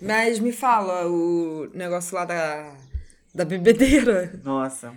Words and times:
Mas 0.00 0.38
me 0.38 0.52
fala 0.52 1.06
o 1.08 1.68
negócio 1.74 2.14
lá 2.14 2.24
da, 2.24 2.74
da 3.34 3.44
bebedeira. 3.44 4.38
Nossa, 4.44 4.92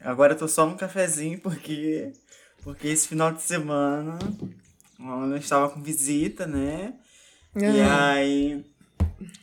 agora 0.00 0.32
eu 0.32 0.38
tô 0.38 0.48
só 0.48 0.66
no 0.66 0.76
cafezinho 0.76 1.38
porque, 1.40 2.12
porque 2.62 2.88
esse 2.88 3.08
final 3.08 3.32
de 3.32 3.42
semana 3.42 4.18
eu 4.98 5.36
estava 5.36 5.68
com 5.68 5.82
visita, 5.82 6.46
né? 6.46 6.94
E 7.56 7.80
aí. 7.80 8.64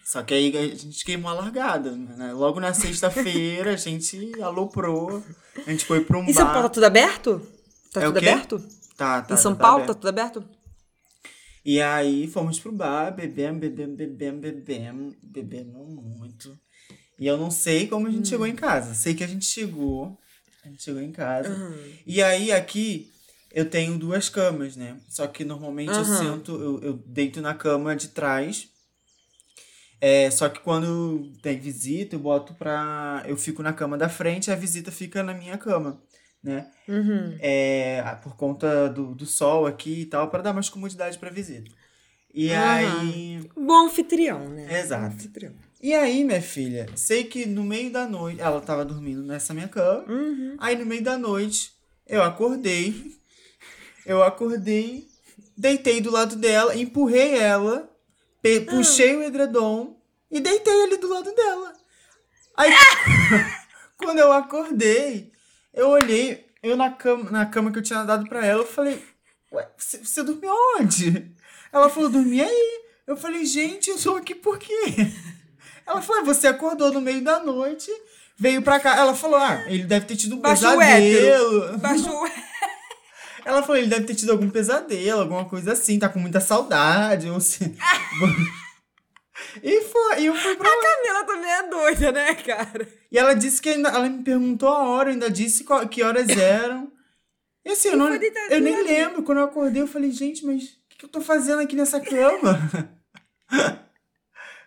Só 0.06 0.24
que 0.24 0.34
aí 0.34 0.56
a 0.58 0.76
gente 0.76 1.04
queimou 1.04 1.30
a 1.30 1.34
largada, 1.34 1.92
né? 1.92 2.32
Logo 2.34 2.60
na 2.60 2.74
sexta-feira 2.74 3.74
a 3.74 3.76
gente 3.78 4.32
aloprou. 4.42 5.22
A 5.66 5.70
gente 5.72 5.86
foi 5.86 6.02
pra 6.02 6.18
um 6.18 6.24
Em 6.24 6.34
São 6.34 6.46
Paulo 6.46 6.62
bar. 6.62 6.64
tá 6.64 6.70
tudo 6.70 6.86
aberto? 6.86 7.42
Tá 7.92 8.02
É 8.02 8.06
tudo 8.06 8.18
aberto? 8.18 8.64
Tá, 8.96 9.22
tá. 9.22 9.34
em 9.34 9.38
São 9.38 9.54
tá 9.54 9.62
Paulo 9.62 9.84
aberto. 9.84 9.88
tá 9.90 9.94
tudo 9.96 10.10
aberto? 10.10 10.46
E 11.66 11.82
aí 11.82 12.28
fomos 12.28 12.60
pro 12.60 12.72
bar, 12.72 13.10
bebemos, 13.10 13.60
bebemos, 13.60 13.96
bebemos, 13.96 14.42
bebemos, 14.42 15.16
bebemos 15.24 15.90
muito. 15.90 16.56
E 17.18 17.26
eu 17.26 17.38
não 17.38 17.50
sei 17.50 17.88
como 17.88 18.08
a 18.08 18.12
gente 18.12 18.28
chegou 18.28 18.46
em 18.46 18.56
casa. 18.56 18.94
Sei 18.94 19.16
que 19.16 19.24
a 19.24 19.28
gente 19.28 19.46
chegou. 19.46 20.16
A 20.64 20.68
gente 20.68 20.84
chegou 20.84 21.02
em 21.02 21.12
casa. 21.12 21.58
E 22.06 22.22
aí 22.22 22.52
aqui 22.52 23.12
eu 23.52 23.68
tenho 23.68 23.98
duas 23.98 24.30
camas, 24.30 24.76
né? 24.76 24.98
Só 25.10 25.26
que 25.26 25.44
normalmente 25.44 25.94
eu 25.94 26.04
Aham. 26.04 26.18
sento, 26.18 26.52
eu, 26.52 26.80
eu 26.84 26.94
deito 27.06 27.42
na 27.42 27.56
cama 27.56 27.96
de 27.96 28.10
trás. 28.10 28.68
É, 30.00 30.30
só 30.30 30.50
que 30.50 30.60
quando 30.60 31.32
tem 31.42 31.58
visita, 31.58 32.16
eu 32.16 32.20
boto 32.20 32.54
pra. 32.54 33.24
Eu 33.26 33.38
fico 33.38 33.64
na 33.64 33.74
cama 33.74 33.98
da 33.98 34.10
frente 34.10 34.48
e 34.48 34.52
a 34.52 34.56
visita 34.56 34.92
fica 34.92 35.24
na 35.24 35.34
minha 35.34 35.58
cama, 35.58 36.00
né? 36.46 36.68
Uhum. 36.88 37.36
é, 37.40 38.02
por 38.24 38.36
conta 38.38 38.88
do, 38.90 39.16
do 39.16 39.26
sol 39.26 39.66
aqui 39.66 40.02
e 40.02 40.06
tal, 40.06 40.30
para 40.30 40.44
dar 40.44 40.54
mais 40.54 40.70
comodidade 40.70 41.18
pra 41.18 41.30
visita. 41.30 41.72
E 42.34 42.52
Aham. 42.52 43.00
aí. 43.00 43.50
Bom 43.56 43.86
anfitrião, 43.88 44.48
né? 44.50 44.80
Exato. 44.80 45.08
Bom 45.10 45.14
anfitrião. 45.16 45.54
E 45.82 45.94
aí, 45.94 46.24
minha 46.24 46.42
filha, 46.42 46.86
sei 46.96 47.24
que 47.24 47.46
no 47.46 47.64
meio 47.64 47.92
da 47.92 48.08
noite. 48.08 48.40
Ela 48.42 48.62
tava 48.62 48.84
dormindo 48.86 49.24
nessa 49.24 49.54
minha 49.54 49.68
cama. 49.68 50.06
Uhum. 50.08 50.56
Aí 50.60 50.76
no 50.78 50.86
meio 50.86 51.04
da 51.04 51.18
noite, 51.18 51.72
eu 52.08 52.22
acordei. 52.24 52.94
Eu 54.06 54.22
acordei, 54.22 55.08
deitei 55.58 56.00
do 56.00 56.12
lado 56.12 56.36
dela, 56.36 56.76
empurrei 56.78 57.40
ela, 57.40 57.90
pe- 58.40 58.62
puxei 58.62 59.16
o 59.16 59.24
edredom 59.24 60.00
e 60.30 60.40
deitei 60.40 60.84
ali 60.84 60.98
do 60.98 61.10
lado 61.10 61.34
dela. 61.34 61.74
Aí, 62.56 62.72
quando 63.98 64.20
eu 64.20 64.32
acordei, 64.32 65.32
eu 65.74 65.90
olhei, 65.90 66.45
eu 66.66 66.76
na 66.76 66.90
cama, 66.90 67.30
na 67.30 67.46
cama 67.46 67.72
que 67.72 67.78
eu 67.78 67.84
tinha 67.84 68.04
dado 68.04 68.28
pra 68.28 68.44
ela, 68.44 68.62
eu 68.62 68.68
falei, 68.68 69.02
ué, 69.52 69.68
você, 69.78 70.00
você 70.00 70.24
dormiu 70.24 70.52
onde? 70.80 71.32
Ela 71.72 71.90
falou, 71.90 72.10
dormi 72.10 72.42
aí. 72.42 72.82
Eu 73.06 73.16
falei, 73.16 73.46
gente, 73.46 73.92
eu 73.92 73.98
sou 74.00 74.18
aqui 74.18 74.34
por 74.34 74.58
quê? 74.58 74.74
Ela 75.86 76.02
falou, 76.02 76.24
"Ah, 76.24 76.26
você 76.26 76.48
acordou 76.48 76.92
no 76.92 77.00
meio 77.00 77.24
da 77.24 77.40
noite, 77.40 77.92
veio 78.36 78.64
pra 78.64 78.80
cá. 78.80 78.98
Ela 78.98 79.14
falou, 79.14 79.38
ah, 79.38 79.64
ele 79.68 79.84
deve 79.84 80.08
ter 80.08 80.16
tido 80.16 80.36
um 80.36 80.40
Baixou 80.40 80.74
o 80.74 80.80
pesadelo. 80.80 81.78
Baixou. 81.78 82.28
Ela 83.46 83.62
falou, 83.62 83.78
ele 83.78 83.88
deve 83.88 84.06
ter 84.06 84.16
tido 84.16 84.32
algum 84.32 84.50
pesadelo, 84.50 85.22
alguma 85.22 85.46
coisa 85.46 85.74
assim, 85.74 86.00
tá 86.00 86.10
com 86.10 86.18
muita 86.18 86.40
saudade, 86.40 87.30
ou 87.30 87.40
se... 87.40 87.78
e 89.62 89.82
foi, 89.82 90.22
e 90.22 90.26
eu 90.26 90.36
fui 90.36 90.56
pra 90.56 90.68
A 90.68 90.82
Camila 90.82 91.24
também 91.26 91.52
é 91.52 91.70
doida, 91.70 92.12
né, 92.12 92.34
cara? 92.36 92.88
E 93.16 93.18
ela 93.18 93.34
disse 93.34 93.62
que 93.62 93.70
ainda, 93.70 93.88
ela 93.88 94.10
me 94.10 94.22
perguntou 94.24 94.68
a 94.68 94.90
hora, 94.90 95.08
eu 95.08 95.14
ainda 95.14 95.30
disse 95.32 95.64
qual- 95.64 95.88
que 95.88 96.04
horas 96.04 96.28
eram. 96.36 96.92
E 97.64 97.70
assim, 97.70 97.88
eu, 97.88 97.98
não, 97.98 98.14
eu 98.14 98.60
nem 98.62 98.76
ali. 98.76 98.84
lembro. 98.90 99.24
Quando 99.24 99.38
eu 99.38 99.46
acordei, 99.46 99.82
eu 99.82 99.88
falei, 99.88 100.12
gente, 100.12 100.46
mas 100.46 100.64
o 100.64 100.68
que, 100.90 100.98
que 100.98 101.06
eu 101.06 101.10
tô 101.10 101.22
fazendo 101.22 101.62
aqui 101.62 101.78
nessa 101.78 101.98
cama? 102.02 102.60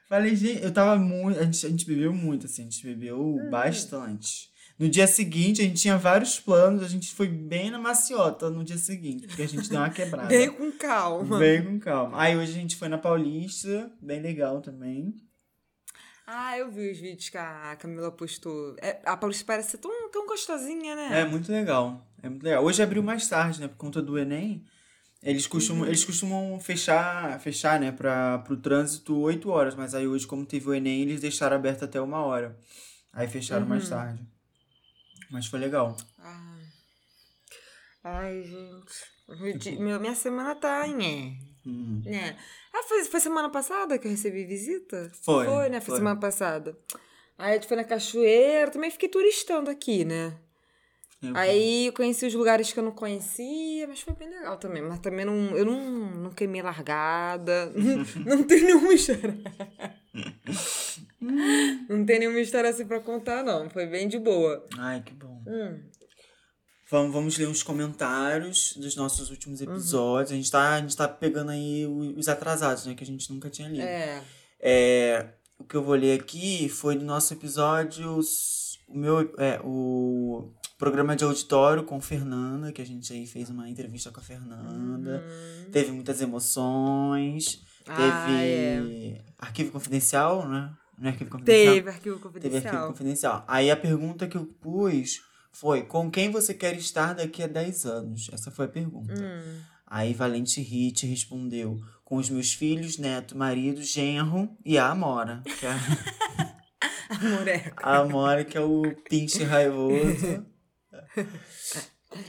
falei, 0.09 0.35
gente, 0.35 0.63
eu 0.65 0.73
tava 0.73 0.97
muito. 0.97 1.39
A 1.39 1.43
gente, 1.45 1.67
a 1.67 1.69
gente 1.69 1.87
bebeu 1.87 2.13
muito, 2.13 2.47
assim, 2.47 2.63
a 2.63 2.65
gente 2.65 2.83
bebeu 2.87 3.21
Uhum. 3.21 3.51
bastante. 3.51 4.49
No 4.79 4.89
dia 4.89 5.07
seguinte, 5.07 5.61
a 5.61 5.65
gente 5.65 5.83
tinha 5.83 5.99
vários 5.99 6.41
planos, 6.41 6.83
a 6.83 6.89
gente 6.89 7.13
foi 7.13 7.29
bem 7.29 7.71
na 7.71 7.79
maciota 7.79 8.49
no 8.49 8.65
dia 8.65 8.79
seguinte, 8.79 9.27
porque 9.27 9.43
a 9.43 9.49
gente 9.49 9.69
deu 9.69 9.79
uma 9.81 9.91
quebrada. 9.91 10.29
Bem 10.29 10.51
com 10.51 10.71
calma. 10.73 11.39
Bem 11.39 11.65
com 11.65 11.79
calma. 11.81 12.19
Aí 12.19 12.37
hoje 12.37 12.53
a 12.53 12.55
gente 12.55 12.77
foi 12.77 12.89
na 12.89 12.97
Paulista, 12.97 13.91
bem 14.01 14.23
legal 14.23 14.63
também. 14.63 15.15
Ah, 16.31 16.59
eu 16.59 16.71
vi 16.71 16.91
os 16.91 16.99
vídeos 16.99 17.31
que 17.31 17.39
a 17.39 17.75
Camila 17.77 18.13
postou. 18.13 18.77
É, 18.83 19.01
a 19.07 19.17
Paulista 19.17 19.45
parece 19.47 19.71
ser 19.71 19.79
tão, 19.79 20.11
tão 20.11 20.27
gostosinha, 20.27 20.95
né? 20.95 21.21
É 21.23 21.25
muito 21.25 21.51
legal. 21.51 22.07
É 22.23 22.29
muito 22.29 22.43
legal. 22.43 22.63
Hoje 22.63 22.83
abriu 22.83 23.03
mais 23.03 23.27
tarde, 23.27 23.61
né? 23.63 23.67
Por 23.69 23.77
conta 23.79 24.03
do 24.03 24.19
Enem. 24.19 24.63
Eles 25.23 25.47
costumam, 25.47 25.87
eles 25.87 26.05
costumam 26.05 26.61
fechar, 26.61 27.41
fechar, 27.41 27.81
né, 27.81 27.91
para 27.91 28.45
o 28.51 28.57
trânsito 28.57 29.19
8 29.19 29.49
horas, 29.51 29.75
mas 29.75 29.93
aí 29.95 30.07
hoje, 30.07 30.27
como 30.27 30.47
teve 30.47 30.69
o 30.69 30.75
Enem, 30.75 31.01
eles 31.03 31.21
deixaram 31.21 31.57
aberto 31.57 31.85
até 31.85 32.01
uma 32.01 32.19
hora. 32.25 32.57
Aí 33.13 33.27
fecharam 33.27 33.67
mais 33.67 33.89
tarde. 33.89 34.23
Mas 35.31 35.47
foi 35.47 35.59
legal. 35.59 35.97
Ah. 36.19 36.59
Ai, 38.05 38.45
gente. 38.45 39.41
Meu 39.41 39.59
di- 39.59 39.79
meu- 39.79 39.99
minha 40.01 40.15
semana 40.15 40.55
tá 40.55 40.87
em. 40.87 41.37
Hum. 41.67 42.01
Né? 42.05 42.37
Ah, 42.79 42.83
foi, 42.89 43.05
foi 43.05 43.21
semana 43.21 43.51
passada 43.51 43.99
que 43.99 44.07
eu 44.07 44.11
recebi 44.13 44.45
visita? 44.45 45.11
Foi, 45.23 45.45
Foi, 45.47 45.69
né? 45.69 45.81
Foi, 45.81 45.87
foi. 45.87 45.97
semana 45.97 46.21
passada. 46.21 46.77
Aí 47.37 47.53
a 47.53 47.55
gente 47.55 47.67
foi 47.67 47.77
na 47.77 47.85
cachoeira, 47.85 48.71
também 48.71 48.91
fiquei 48.91 49.09
turistando 49.09 49.71
aqui, 49.71 50.05
né? 50.05 50.35
Eu- 51.21 51.37
Aí 51.37 51.87
eu 51.87 51.93
conheci 51.93 52.27
os 52.27 52.35
lugares 52.35 52.73
que 52.73 52.79
eu 52.79 52.85
não 52.85 52.93
conhecia, 52.93 53.89
mas 53.89 54.01
foi 54.01 54.15
bem 54.15 54.29
legal 54.29 54.57
também. 54.57 54.81
Mas 54.83 55.01
também 55.01 55.25
não, 55.25 55.57
eu 55.57 55.65
não, 55.65 55.81
não 56.11 56.31
queimei 56.31 56.63
largada. 56.63 57.73
Não, 57.75 58.05
não 58.39 58.45
tem 58.45 58.63
nenhuma 58.63 58.93
história. 58.95 59.37
não 61.89 62.05
tem 62.07 62.21
nenhuma 62.21 62.41
história 62.41 62.71
assim 62.71 62.87
pra 62.87 63.01
contar, 63.01 63.43
não. 63.43 63.69
Foi 63.71 63.87
bem 63.87 64.07
de 64.07 64.19
boa. 64.19 64.65
Ai, 64.79 65.03
que 65.03 65.13
bom. 65.13 65.43
Hum. 65.47 65.81
Vamos, 66.91 67.13
vamos 67.13 67.37
ler 67.37 67.47
uns 67.47 67.63
comentários 67.63 68.75
dos 68.77 68.97
nossos 68.97 69.31
últimos 69.31 69.61
episódios. 69.61 70.33
A, 70.33 70.35
gente 70.35 70.51
tá, 70.51 70.75
a 70.75 70.81
gente 70.81 70.97
tá 70.97 71.07
pegando 71.07 71.51
aí 71.51 71.87
os 71.87 72.29
atrasados, 72.29 72.87
né? 72.87 72.95
Que 72.95 73.05
a 73.05 73.07
gente 73.07 73.31
nunca 73.31 73.51
tinha 73.51 73.69
lido. 73.69 73.83
É. 73.83 74.23
É, 74.59 75.29
o 75.59 75.65
que 75.65 75.75
eu 75.75 75.83
vou 75.83 75.95
ler 75.95 76.19
aqui 76.19 76.69
foi 76.69 76.97
do 76.97 77.05
nosso 77.05 77.35
episódio, 77.35 78.21
o 78.89 78.99
meu, 78.99 79.21
é, 79.37 79.61
o 79.63 80.51
programa 80.79 81.15
de 81.15 81.25
auditório 81.25 81.85
com 81.85 82.01
Fernanda, 82.01 82.73
que 82.73 82.81
a 82.81 82.87
gente 82.87 83.13
aí 83.13 83.27
fez 83.27 83.51
uma 83.51 83.69
entrevista 83.69 84.11
com 84.11 84.21
a 84.21 84.23
Fernanda. 84.23 85.23
Teve 85.71 85.93
muitas 85.93 86.23
emoções. 86.23 87.63
Ah, 87.87 87.97
teve 87.97 89.21
arquivo 89.39 89.73
confidencial, 89.73 90.49
né? 90.49 90.73
Não 90.99 91.07
é 91.07 91.11
arquivo 91.11 91.31
confidencial? 91.31 91.75
Teve 91.75 91.91
arquivo 91.91 92.17
Teve 92.17 92.23
confidencial. 92.23 92.75
arquivo 92.75 92.93
confidencial. 92.93 93.45
Aí 93.47 93.71
a 93.71 93.77
pergunta 93.77 94.27
que 94.27 94.37
eu 94.37 94.47
pus 94.47 95.28
foi: 95.61 95.83
com 95.83 96.11
quem 96.11 96.31
você 96.31 96.53
quer 96.55 96.77
estar 96.77 97.15
daqui 97.15 97.43
a 97.43 97.47
10 97.47 97.85
anos? 97.87 98.29
Essa 98.33 98.51
foi 98.51 98.67
a 98.67 98.69
pergunta. 98.69 99.13
Hum. 99.15 99.61
Aí 99.87 100.13
Valente 100.15 100.61
Hit 100.61 101.07
respondeu: 101.07 101.79
com 102.05 102.17
os 102.17 102.29
meus 102.31 102.53
filhos, 102.53 102.99
neto, 102.99 103.37
marido, 103.37 103.83
genro 103.83 104.51
e 104.65 104.77
a 104.79 104.89
Amora. 104.89 105.43
Que 105.45 105.67
é 105.67 105.71
Amoreco. 107.11 107.77
a 107.83 107.97
Amora, 107.99 108.45
que 108.45 108.57
é 108.57 108.61
o 108.61 108.83
pinche 109.09 109.43
raivoso. 109.45 110.45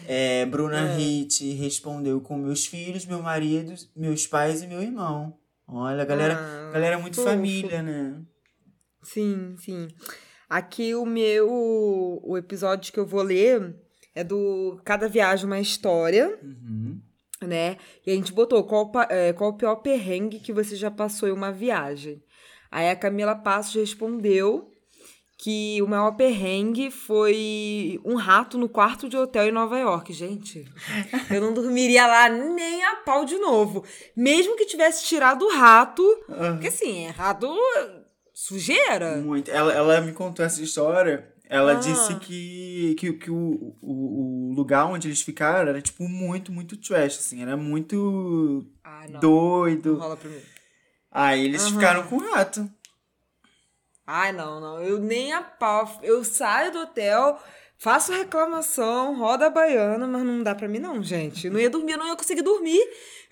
É, 0.05 0.45
Bruna 0.45 0.95
Hit 0.95 1.53
respondeu 1.53 2.19
com 2.21 2.37
meus 2.37 2.65
filhos, 2.65 3.05
meu 3.05 3.21
marido, 3.21 3.73
meus 3.95 4.27
pais 4.27 4.61
e 4.61 4.67
meu 4.67 4.81
irmão. 4.81 5.37
Olha, 5.67 6.01
a 6.01 6.05
galera, 6.05 6.35
Ah, 6.37 6.71
galera 6.73 6.95
é 6.95 6.97
muito 6.97 7.15
fofo. 7.15 7.27
família, 7.29 7.81
né? 7.81 8.21
Sim, 9.03 9.55
sim. 9.57 9.87
Aqui 10.49 10.95
o 10.95 11.05
meu 11.05 11.47
o 12.23 12.37
episódio 12.37 12.91
que 12.91 12.99
eu 12.99 13.05
vou 13.05 13.21
ler 13.21 13.75
é 14.15 14.23
do 14.23 14.81
Cada 14.83 15.07
Viagem 15.07 15.45
uma 15.45 15.59
História, 15.59 16.37
Uhum. 16.41 16.99
né? 17.41 17.77
E 18.05 18.11
a 18.11 18.15
gente 18.15 18.33
botou 18.33 18.63
qual, 18.63 18.91
é, 19.09 19.31
qual 19.33 19.51
o 19.51 19.57
pior 19.57 19.75
perrengue 19.77 20.39
que 20.39 20.51
você 20.51 20.75
já 20.75 20.89
passou 20.89 21.29
em 21.29 21.33
uma 21.33 21.51
viagem. 21.51 22.21
Aí 22.71 22.89
a 22.89 22.95
Camila 22.95 23.35
Passos 23.35 23.75
respondeu 23.75 24.71
que 25.41 25.81
o 25.81 25.87
maior 25.87 26.11
perrengue 26.17 26.91
foi 26.91 27.97
um 28.03 28.15
rato 28.15 28.57
no 28.57 28.67
quarto 28.67 29.07
de 29.07 29.15
hotel 29.15 29.47
em 29.47 29.51
Nova 29.53 29.79
York. 29.79 30.11
Gente, 30.11 30.65
eu 31.31 31.39
não 31.39 31.53
dormiria 31.53 32.05
lá 32.05 32.27
nem 32.27 32.83
a 32.83 32.97
pau 32.97 33.23
de 33.23 33.37
novo. 33.37 33.85
Mesmo 34.15 34.57
que 34.57 34.65
tivesse 34.65 35.05
tirado 35.05 35.45
o 35.45 35.51
rato, 35.55 36.03
porque 36.27 36.67
assim, 36.67 37.05
é 37.05 37.09
rato 37.11 37.47
sujeira. 38.43 39.17
Muito. 39.17 39.51
Ela, 39.51 39.73
ela 39.73 40.01
me 40.01 40.13
contou 40.13 40.45
essa 40.45 40.61
história. 40.61 41.33
Ela 41.49 41.73
Ah. 41.73 41.75
disse 41.75 42.15
que, 42.19 42.95
que, 42.97 43.13
que 43.13 43.29
o, 43.31 43.75
o, 43.81 44.51
o 44.51 44.53
lugar 44.53 44.85
onde 44.85 45.07
eles 45.07 45.21
ficaram 45.21 45.69
era, 45.69 45.81
tipo, 45.81 46.07
muito, 46.07 46.51
muito 46.51 46.77
trash, 46.77 47.17
assim. 47.19 47.41
Era 47.41 47.57
muito 47.57 48.65
Ah, 48.83 49.05
não. 49.09 49.19
doido. 49.19 49.95
Rola 49.97 50.15
pra 50.15 50.29
mim. 50.29 50.39
Aí 51.11 51.43
eles 51.43 51.63
Aham. 51.63 51.73
ficaram 51.73 52.03
com 52.07 52.15
o 52.17 52.31
rato. 52.31 52.69
Ai, 54.05 54.31
não, 54.31 54.59
não. 54.61 54.81
Eu 54.81 54.99
nem 54.99 55.33
a 55.33 55.41
pau. 55.41 55.99
Eu 56.01 56.23
saio 56.23 56.71
do 56.71 56.79
hotel, 56.79 57.39
Faço 57.81 58.11
reclamação, 58.11 59.17
roda 59.17 59.45
a 59.45 59.49
baiana, 59.49 60.05
mas 60.05 60.21
não 60.25 60.43
dá 60.43 60.53
pra 60.53 60.67
mim 60.67 60.79
não, 60.79 61.01
gente. 61.01 61.47
Eu 61.47 61.53
não 61.53 61.59
ia 61.61 61.69
dormir, 61.69 61.93
eu 61.93 61.97
não 61.97 62.09
ia 62.09 62.15
conseguir 62.17 62.41
dormir. 62.41 62.77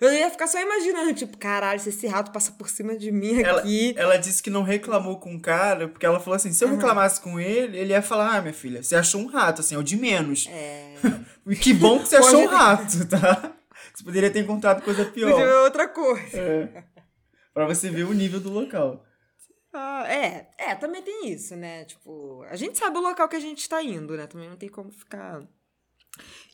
Eu 0.00 0.10
ia 0.10 0.30
ficar 0.30 0.46
só 0.46 0.58
imaginando, 0.58 1.12
tipo, 1.12 1.36
caralho, 1.36 1.78
se 1.78 1.90
esse 1.90 2.06
rato 2.06 2.30
passa 2.32 2.52
por 2.52 2.70
cima 2.70 2.96
de 2.96 3.12
mim 3.12 3.42
Ela, 3.42 3.60
aqui. 3.60 3.92
ela 3.94 4.16
disse 4.16 4.42
que 4.42 4.48
não 4.48 4.62
reclamou 4.62 5.20
com 5.20 5.34
o 5.36 5.40
cara, 5.40 5.86
porque 5.86 6.06
ela 6.06 6.18
falou 6.18 6.36
assim: 6.36 6.50
se 6.50 6.64
eu 6.64 6.68
reclamasse 6.70 7.20
com 7.20 7.38
ele, 7.38 7.76
ele 7.76 7.92
ia 7.92 8.00
falar: 8.00 8.36
ah, 8.36 8.40
minha 8.40 8.54
filha, 8.54 8.82
você 8.82 8.96
achou 8.96 9.20
um 9.20 9.26
rato, 9.26 9.60
assim, 9.60 9.74
é 9.74 9.78
o 9.78 9.82
de 9.82 9.96
menos. 9.96 10.48
É. 10.50 10.94
E 11.46 11.56
que 11.56 11.72
bom 11.72 11.98
que 11.98 12.08
você 12.08 12.16
achou 12.16 12.42
um 12.42 12.46
rato, 12.48 13.06
tá? 13.08 13.52
Você 13.94 14.04
poderia 14.04 14.30
ter 14.30 14.40
encontrado 14.40 14.82
coisa 14.82 15.02
Podia 15.06 15.26
ver 15.26 15.34
pior. 15.34 15.64
outra 15.64 15.88
coisa. 15.88 16.36
É. 16.38 16.84
Pra 17.54 17.64
você 17.66 17.88
ver 17.88 18.04
o 18.04 18.12
nível 18.12 18.38
do 18.38 18.50
local. 18.50 19.02
Ah, 19.72 20.04
é, 20.08 20.50
é, 20.56 20.74
também 20.74 21.02
tem 21.02 21.28
isso, 21.30 21.54
né? 21.54 21.84
Tipo, 21.84 22.42
a 22.44 22.56
gente 22.56 22.78
sabe 22.78 22.96
o 22.96 23.02
local 23.02 23.28
que 23.28 23.36
a 23.36 23.40
gente 23.40 23.68
tá 23.68 23.82
indo, 23.82 24.16
né? 24.16 24.26
Também 24.26 24.48
não 24.48 24.56
tem 24.56 24.68
como 24.68 24.90
ficar. 24.90 25.42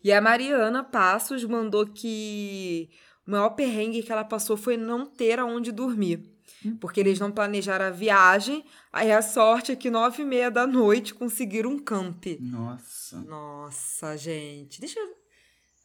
E 0.02 0.12
a 0.12 0.20
Mariana 0.20 0.82
Passos 0.82 1.44
mandou 1.44 1.86
que 1.86 2.90
o 3.26 3.30
maior 3.30 3.50
perrengue 3.50 4.02
que 4.02 4.12
ela 4.12 4.24
passou 4.24 4.56
foi 4.56 4.76
não 4.76 5.06
ter 5.06 5.38
aonde 5.38 5.72
dormir. 5.72 6.30
Porque 6.80 7.00
eles 7.00 7.20
não 7.20 7.30
planejaram 7.30 7.86
a 7.86 7.90
viagem, 7.90 8.64
aí 8.90 9.12
a 9.12 9.20
sorte 9.20 9.72
é 9.72 9.76
que 9.76 9.90
nove 9.90 10.22
e 10.22 10.24
meia 10.24 10.50
da 10.50 10.66
noite 10.66 11.12
conseguiram 11.14 11.70
um 11.70 11.78
camp. 11.78 12.24
Nossa. 12.40 13.20
Nossa, 13.20 14.16
gente, 14.16 14.80
deixa 14.80 14.98
eu... 14.98 15.24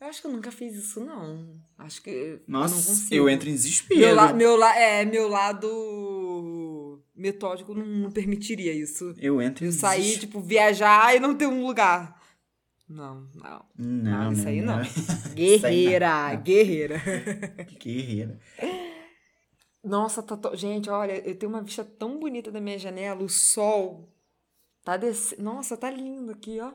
Eu 0.01 0.07
acho 0.07 0.21
que 0.21 0.27
eu 0.27 0.31
nunca 0.31 0.49
fiz 0.49 0.75
isso, 0.75 1.01
não. 1.01 1.59
Acho 1.77 2.01
que 2.01 2.09
eu 2.09 2.41
não 2.47 2.61
Nossa, 2.61 2.75
consigo. 2.75 3.13
eu 3.13 3.27
entro 3.27 3.49
em 3.49 3.53
desespero. 3.53 3.99
Meu, 3.99 4.15
la, 4.15 4.31
meu, 4.31 4.55
la, 4.55 4.79
é, 4.79 5.03
meu 5.03 5.27
lado 5.27 5.67
metódico 7.19 7.73
não, 7.73 7.85
não 7.85 8.11
permitiria 8.11 8.73
isso. 8.73 9.13
Eu 9.17 9.41
entro 9.41 9.65
Eu 9.65 9.71
sair, 9.71 10.17
tipo, 10.19 10.39
viajar 10.41 11.15
e 11.15 11.19
não 11.19 11.35
ter 11.35 11.47
um 11.47 11.65
lugar. 11.65 12.19
Não, 12.87 13.27
não. 13.35 13.65
Não, 13.77 14.23
Não, 14.25 14.31
isso 14.31 14.47
aí 14.47 14.61
não. 14.61 14.81
Isso 15.37 15.65
aí 15.65 15.83
Guerreira, 15.85 16.29
não. 16.33 16.41
guerreira. 16.41 16.99
Que 17.67 17.75
guerreira. 17.93 18.39
Nossa, 19.83 20.23
tá 20.23 20.35
to- 20.35 20.55
gente, 20.55 20.89
olha, 20.89 21.19
eu 21.27 21.35
tenho 21.37 21.51
uma 21.51 21.61
vista 21.61 21.85
tão 21.85 22.19
bonita 22.19 22.51
da 22.51 22.59
minha 22.59 22.77
janela, 22.79 23.21
o 23.23 23.29
sol 23.29 24.11
tá 24.83 24.97
descendo. 24.97 25.43
Nossa, 25.43 25.77
tá 25.77 25.89
lindo 25.91 26.31
aqui, 26.31 26.59
ó. 26.59 26.73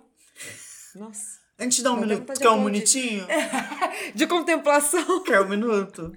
Nossa. 0.94 1.43
Antes 1.58 1.78
de 1.78 1.84
dar 1.84 1.92
um 1.92 2.00
minuto. 2.00 2.32
Quer 2.32 2.48
um 2.50 2.64
minutinho? 2.64 3.26
De 4.14 4.26
contemplação. 4.26 5.22
Quer 5.22 5.40
um 5.40 5.48
minuto? 5.48 6.12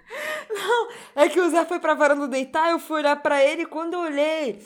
É 1.15 1.29
que 1.29 1.39
o 1.39 1.49
Zé 1.49 1.63
foi 1.65 1.79
pra 1.79 1.93
varanda 1.93 2.27
deitar, 2.27 2.71
eu 2.71 2.79
fui 2.79 2.97
olhar 2.97 3.15
pra 3.17 3.43
ele 3.43 3.61
e 3.63 3.65
quando 3.65 3.93
eu 3.93 3.99
olhei. 3.99 4.59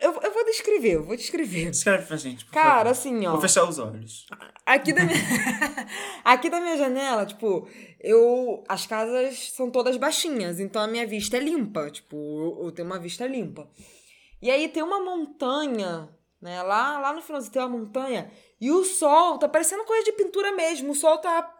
Eu, 0.00 0.20
eu 0.20 0.32
vou 0.32 0.44
descrever, 0.44 0.94
eu 0.96 1.04
vou 1.04 1.16
descrever. 1.16 1.70
Escreve 1.70 2.06
pra 2.06 2.16
gente, 2.16 2.44
Cara, 2.46 2.76
favor. 2.78 2.90
assim, 2.90 3.26
ó. 3.26 3.32
Vou 3.32 3.40
fechar 3.40 3.68
os 3.68 3.78
olhos. 3.78 4.26
Aqui 4.66 4.92
da 4.92 5.04
minha, 5.04 5.16
aqui 6.24 6.50
da 6.50 6.60
minha 6.60 6.76
janela, 6.76 7.24
tipo, 7.24 7.68
eu. 8.00 8.64
As 8.68 8.86
casas 8.86 9.52
são 9.52 9.70
todas 9.70 9.96
baixinhas, 9.96 10.58
então 10.60 10.82
a 10.82 10.88
minha 10.88 11.06
vista 11.06 11.36
é 11.36 11.40
limpa. 11.40 11.88
Tipo, 11.90 12.16
eu, 12.16 12.64
eu 12.66 12.72
tenho 12.72 12.86
uma 12.88 12.98
vista 12.98 13.26
limpa. 13.26 13.68
E 14.42 14.50
aí 14.50 14.68
tem 14.68 14.82
uma 14.82 15.00
montanha, 15.00 16.08
né? 16.42 16.62
Lá, 16.62 16.98
lá 16.98 17.12
no 17.12 17.22
finalzinho 17.22 17.52
tem 17.52 17.62
uma 17.62 17.68
montanha. 17.78 18.30
E 18.60 18.70
o 18.70 18.84
sol 18.84 19.38
tá 19.38 19.48
parecendo 19.48 19.84
coisa 19.84 20.04
de 20.04 20.12
pintura 20.12 20.52
mesmo. 20.52 20.92
O 20.92 20.94
sol 20.94 21.18
tá, 21.18 21.50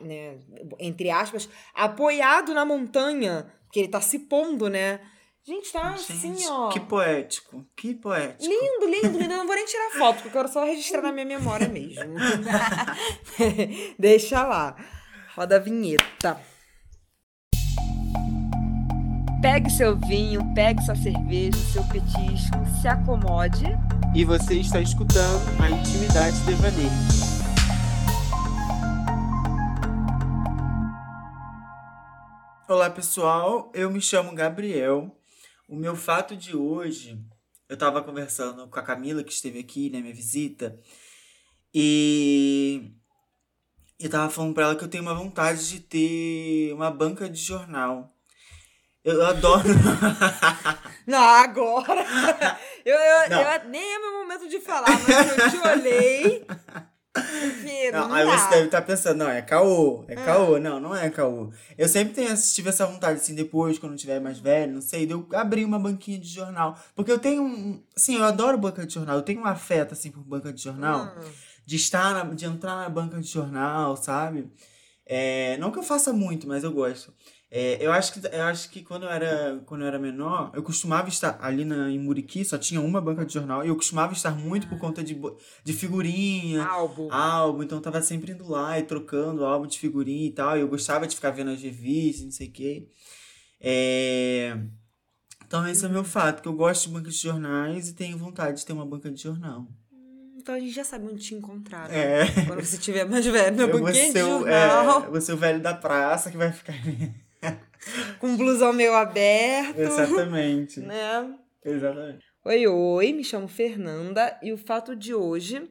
né, 0.00 0.38
entre 0.78 1.10
aspas, 1.10 1.48
apoiado 1.74 2.52
na 2.52 2.64
montanha. 2.64 3.50
Porque 3.64 3.80
ele 3.80 3.88
tá 3.88 4.00
se 4.00 4.18
pondo, 4.18 4.68
né? 4.68 5.00
Gente, 5.42 5.72
tá 5.72 5.94
assim, 5.94 6.36
Gente, 6.36 6.48
ó. 6.48 6.68
que 6.68 6.80
poético. 6.80 7.64
Que 7.74 7.94
poético. 7.94 8.44
Lindo, 8.44 8.86
lindo, 8.86 9.18
lindo. 9.18 9.32
Eu 9.32 9.38
não 9.38 9.46
vou 9.46 9.56
nem 9.56 9.64
tirar 9.64 9.90
foto, 9.92 10.16
porque 10.16 10.28
eu 10.28 10.32
quero 10.32 10.48
só 10.48 10.64
registrar 10.64 11.00
na 11.02 11.12
minha 11.12 11.24
memória 11.24 11.66
mesmo. 11.68 12.14
Deixa 13.98 14.46
lá. 14.46 14.76
Roda 15.34 15.56
a 15.56 15.58
vinheta. 15.58 16.38
Pegue 19.40 19.70
seu 19.70 19.96
vinho, 19.96 20.42
pegue 20.54 20.82
sua 20.82 20.94
cerveja, 20.94 21.56
seu 21.72 21.82
petisco, 21.84 22.58
se 22.78 22.86
acomode. 22.86 23.64
E 24.14 24.22
você 24.22 24.56
está 24.60 24.82
escutando 24.82 25.40
a 25.58 25.70
Intimidade 25.70 26.38
Devaneio. 26.44 26.90
Olá, 32.68 32.90
pessoal. 32.90 33.72
Eu 33.74 33.90
me 33.90 34.02
chamo 34.02 34.34
Gabriel. 34.34 35.10
O 35.66 35.74
meu 35.74 35.96
fato 35.96 36.36
de 36.36 36.54
hoje, 36.54 37.18
eu 37.66 37.78
tava 37.78 38.02
conversando 38.02 38.68
com 38.68 38.78
a 38.78 38.82
Camila, 38.82 39.24
que 39.24 39.32
esteve 39.32 39.58
aqui, 39.60 39.88
né, 39.88 40.02
minha 40.02 40.14
visita, 40.14 40.78
e 41.72 42.92
eu 43.98 44.10
tava 44.10 44.28
falando 44.28 44.52
pra 44.52 44.64
ela 44.64 44.76
que 44.76 44.84
eu 44.84 44.88
tenho 44.88 45.02
uma 45.02 45.14
vontade 45.14 45.66
de 45.66 45.80
ter 45.80 46.74
uma 46.74 46.90
banca 46.90 47.26
de 47.26 47.40
jornal. 47.40 48.14
Eu 49.04 49.24
adoro. 49.26 49.68
Não, 51.06 51.18
agora. 51.22 52.06
Eu, 52.84 52.94
eu, 52.96 53.30
Não. 53.30 53.40
eu- 53.40 53.68
nem 53.70 53.94
é 53.94 53.98
meu 53.98 54.12
momento 54.22 54.48
de 54.48 54.60
falar, 54.60 54.88
mas 54.90 55.38
eu 55.38 55.50
te 55.50 55.68
olhei. 55.68 56.46
Porque 57.12 57.90
Não, 57.90 58.06
não, 58.08 58.14
aí 58.14 58.24
dá. 58.24 58.38
você 58.38 58.50
deve 58.50 58.64
estar 58.66 58.82
pensando, 58.82 59.16
não, 59.18 59.28
é 59.28 59.42
caô, 59.42 60.04
é 60.06 60.14
caô. 60.14 60.60
Não, 60.60 60.78
não 60.78 60.94
é 60.94 61.10
caô. 61.10 61.50
Eu 61.76 61.88
sempre 61.88 62.14
tenho, 62.14 62.32
tive 62.36 62.68
essa 62.68 62.86
vontade, 62.86 63.18
assim, 63.18 63.34
depois, 63.34 63.78
quando 63.80 63.92
eu 63.92 63.98
tiver 63.98 64.20
mais 64.20 64.38
velho, 64.38 64.74
não 64.74 64.80
sei, 64.80 65.06
de 65.06 65.12
eu 65.12 65.26
abrir 65.32 65.64
uma 65.64 65.78
banquinha 65.78 66.18
de 66.20 66.28
jornal. 66.28 66.78
Porque 66.94 67.10
eu 67.10 67.18
tenho 67.18 67.42
um. 67.42 67.82
Assim, 67.96 68.16
eu 68.16 68.24
adoro 68.24 68.56
banca 68.58 68.86
de 68.86 68.94
jornal. 68.94 69.16
Eu 69.16 69.22
tenho 69.22 69.40
um 69.40 69.46
afeto, 69.46 69.92
assim, 69.92 70.10
por 70.12 70.22
banca 70.22 70.52
de 70.52 70.62
jornal. 70.62 71.12
Hum. 71.18 71.30
De 71.66 71.74
estar, 71.76 72.12
na- 72.14 72.32
de 72.32 72.44
entrar 72.44 72.76
na 72.76 72.88
banca 72.88 73.20
de 73.20 73.26
jornal, 73.26 73.96
sabe? 73.96 74.48
É, 75.04 75.56
não 75.58 75.72
que 75.72 75.78
eu 75.80 75.82
faça 75.82 76.12
muito, 76.12 76.46
mas 76.46 76.62
eu 76.62 76.70
gosto. 76.72 77.12
É, 77.52 77.84
eu, 77.84 77.90
acho 77.90 78.12
que, 78.12 78.24
eu 78.24 78.42
acho 78.44 78.70
que 78.70 78.80
quando 78.80 79.02
eu, 79.02 79.10
era, 79.10 79.60
quando 79.66 79.80
eu 79.80 79.88
era 79.88 79.98
menor, 79.98 80.52
eu 80.54 80.62
costumava 80.62 81.08
estar 81.08 81.36
ali 81.42 81.64
na, 81.64 81.90
em 81.90 81.98
Muriqui, 81.98 82.44
só 82.44 82.56
tinha 82.56 82.80
uma 82.80 83.00
banca 83.00 83.26
de 83.26 83.34
jornal, 83.34 83.64
e 83.64 83.68
eu 83.68 83.74
costumava 83.74 84.12
estar 84.12 84.30
muito 84.30 84.68
por 84.68 84.78
conta 84.78 85.02
de, 85.02 85.20
de 85.64 85.72
figurinha, 85.72 86.64
Álbum. 86.64 87.12
álbum, 87.12 87.64
então 87.64 87.78
eu 87.78 87.82
tava 87.82 88.00
sempre 88.02 88.30
indo 88.30 88.48
lá 88.48 88.78
e 88.78 88.84
trocando 88.84 89.44
álbum 89.44 89.66
de 89.66 89.80
figurinha 89.80 90.28
e 90.28 90.32
tal. 90.32 90.56
E 90.56 90.60
eu 90.60 90.68
gostava 90.68 91.08
de 91.08 91.16
ficar 91.16 91.30
vendo 91.30 91.50
as 91.50 91.60
revistas, 91.60 92.24
não 92.24 92.30
sei 92.30 92.46
o 92.46 92.52
quê. 92.52 92.88
É... 93.60 94.56
Então 95.44 95.66
esse 95.66 95.84
é 95.84 95.88
o 95.88 95.90
meu 95.90 96.04
fato, 96.04 96.42
que 96.42 96.48
eu 96.48 96.52
gosto 96.52 96.86
de 96.86 96.94
banca 96.94 97.10
de 97.10 97.16
jornais 97.16 97.88
e 97.88 97.94
tenho 97.94 98.16
vontade 98.16 98.58
de 98.58 98.66
ter 98.66 98.72
uma 98.72 98.86
banca 98.86 99.10
de 99.10 99.20
jornal. 99.20 99.66
Então 100.36 100.54
a 100.54 100.60
gente 100.60 100.72
já 100.72 100.84
sabe 100.84 101.06
onde 101.06 101.20
te 101.20 101.34
encontrar. 101.34 101.88
né? 101.88 102.22
É. 102.22 102.46
Quando 102.46 102.64
você 102.64 102.78
tiver 102.78 103.04
mais 103.04 103.26
velho, 103.26 103.56
meu 103.56 103.68
o, 104.22 104.38
jornal, 104.38 105.16
é, 105.16 105.20
ser 105.20 105.32
o 105.32 105.36
velho 105.36 105.60
da 105.60 105.74
praça 105.74 106.30
que 106.30 106.36
vai 106.36 106.52
ficar. 106.52 106.74
Com 108.18 108.28
um 108.28 108.36
blusão 108.36 108.72
meio 108.72 108.94
aberto. 108.94 109.78
Exatamente. 109.78 110.80
Né? 110.90 111.34
Exatamente. 111.64 112.24
Oi, 112.44 112.66
oi, 112.66 113.12
me 113.12 113.22
chamo 113.22 113.46
Fernanda 113.46 114.38
e 114.42 114.52
o 114.52 114.56
fato 114.56 114.96
de 114.96 115.14
hoje 115.14 115.70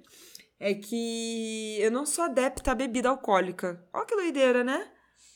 é 0.59 0.73
que 0.73 1.77
eu 1.79 1.89
não 1.89 2.05
sou 2.05 2.25
adepta 2.25 2.71
à 2.71 2.75
bebida 2.75 3.09
alcoólica. 3.09 3.83
Olha 3.93 4.05
que 4.05 4.15
doideira, 4.15 4.63
né? 4.63 4.87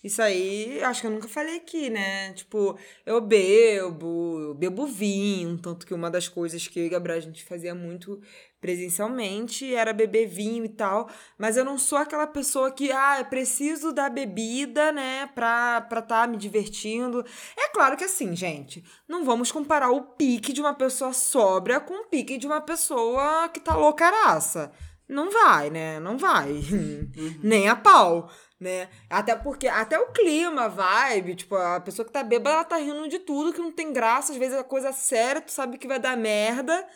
Isso 0.04 0.22
aí, 0.22 0.84
acho 0.84 1.00
que 1.00 1.08
eu 1.08 1.12
nunca 1.12 1.30
falei 1.30 1.56
aqui, 1.56 1.90
né? 1.90 2.34
Tipo, 2.34 2.78
eu 3.06 3.22
bebo, 3.22 4.38
eu 4.42 4.54
bebo 4.54 4.86
vinho, 4.86 5.58
tanto 5.58 5.86
que 5.86 5.94
uma 5.94 6.12
das 6.12 6.28
coisas 6.28 6.68
que 6.68 6.78
eu 6.78 6.86
e 6.86 6.90
Gabriel 6.90 7.20
a 7.20 7.22
gente 7.22 7.46
fazia 7.46 7.74
muito 7.74 8.22
presencialmente 8.60 9.74
era 9.74 9.94
beber 9.94 10.26
vinho 10.28 10.66
e 10.66 10.70
tal, 10.70 11.10
mas 11.38 11.58
eu 11.58 11.66
não 11.66 11.78
sou 11.78 11.98
aquela 11.98 12.28
pessoa 12.28 12.72
que, 12.72 12.92
ah, 12.92 13.20
eu 13.20 13.26
preciso 13.26 13.92
da 13.94 14.10
bebida, 14.10 14.92
né, 14.92 15.28
pra 15.36 15.82
pra 15.82 16.02
tá 16.02 16.28
me 16.28 16.38
divertindo. 16.38 17.26
É 17.58 17.70
claro 17.70 17.96
que 17.96 18.04
assim, 18.04 18.36
gente, 18.36 18.84
não 19.08 19.24
vamos 19.24 19.52
comparar 19.52 19.90
o 19.92 20.02
pique 20.02 20.52
de 20.52 20.62
uma 20.62 20.74
pessoa 20.74 21.14
sóbria 21.14 21.80
com 21.80 21.94
o 21.94 22.06
pique 22.08 22.38
de 22.38 22.48
uma 22.48 22.62
pessoa 22.62 23.48
que 23.50 23.60
tá 23.60 23.76
loucaraça. 23.76 24.72
Não 25.08 25.30
vai, 25.30 25.70
né? 25.70 26.00
Não 26.00 26.18
vai. 26.18 26.54
Nem 27.44 27.68
a 27.68 27.76
pau, 27.76 28.30
né? 28.64 28.90
Até 29.10 29.36
porque, 29.36 29.68
até 29.68 30.00
o 30.00 30.12
clima, 30.12 30.64
a 30.64 30.68
vibe, 30.68 31.36
tipo, 31.36 31.56
a 31.56 31.80
pessoa 31.80 32.06
que 32.06 32.12
tá 32.12 32.24
bêbada, 32.24 32.56
ela 32.56 32.64
tá 32.64 32.78
rindo 32.78 33.08
de 33.08 33.20
tudo, 33.20 33.54
que 33.54 33.60
não 33.62 33.72
tem 33.72 33.94
graça, 33.94 34.32
às 34.32 34.38
vezes 34.40 34.56
é 34.58 34.64
coisa 34.64 34.92
séria, 34.92 35.42
tu 35.42 35.52
sabe 35.52 35.78
que 35.78 35.88
vai 35.88 36.00
dar 36.00 36.18
merda. 36.18 36.88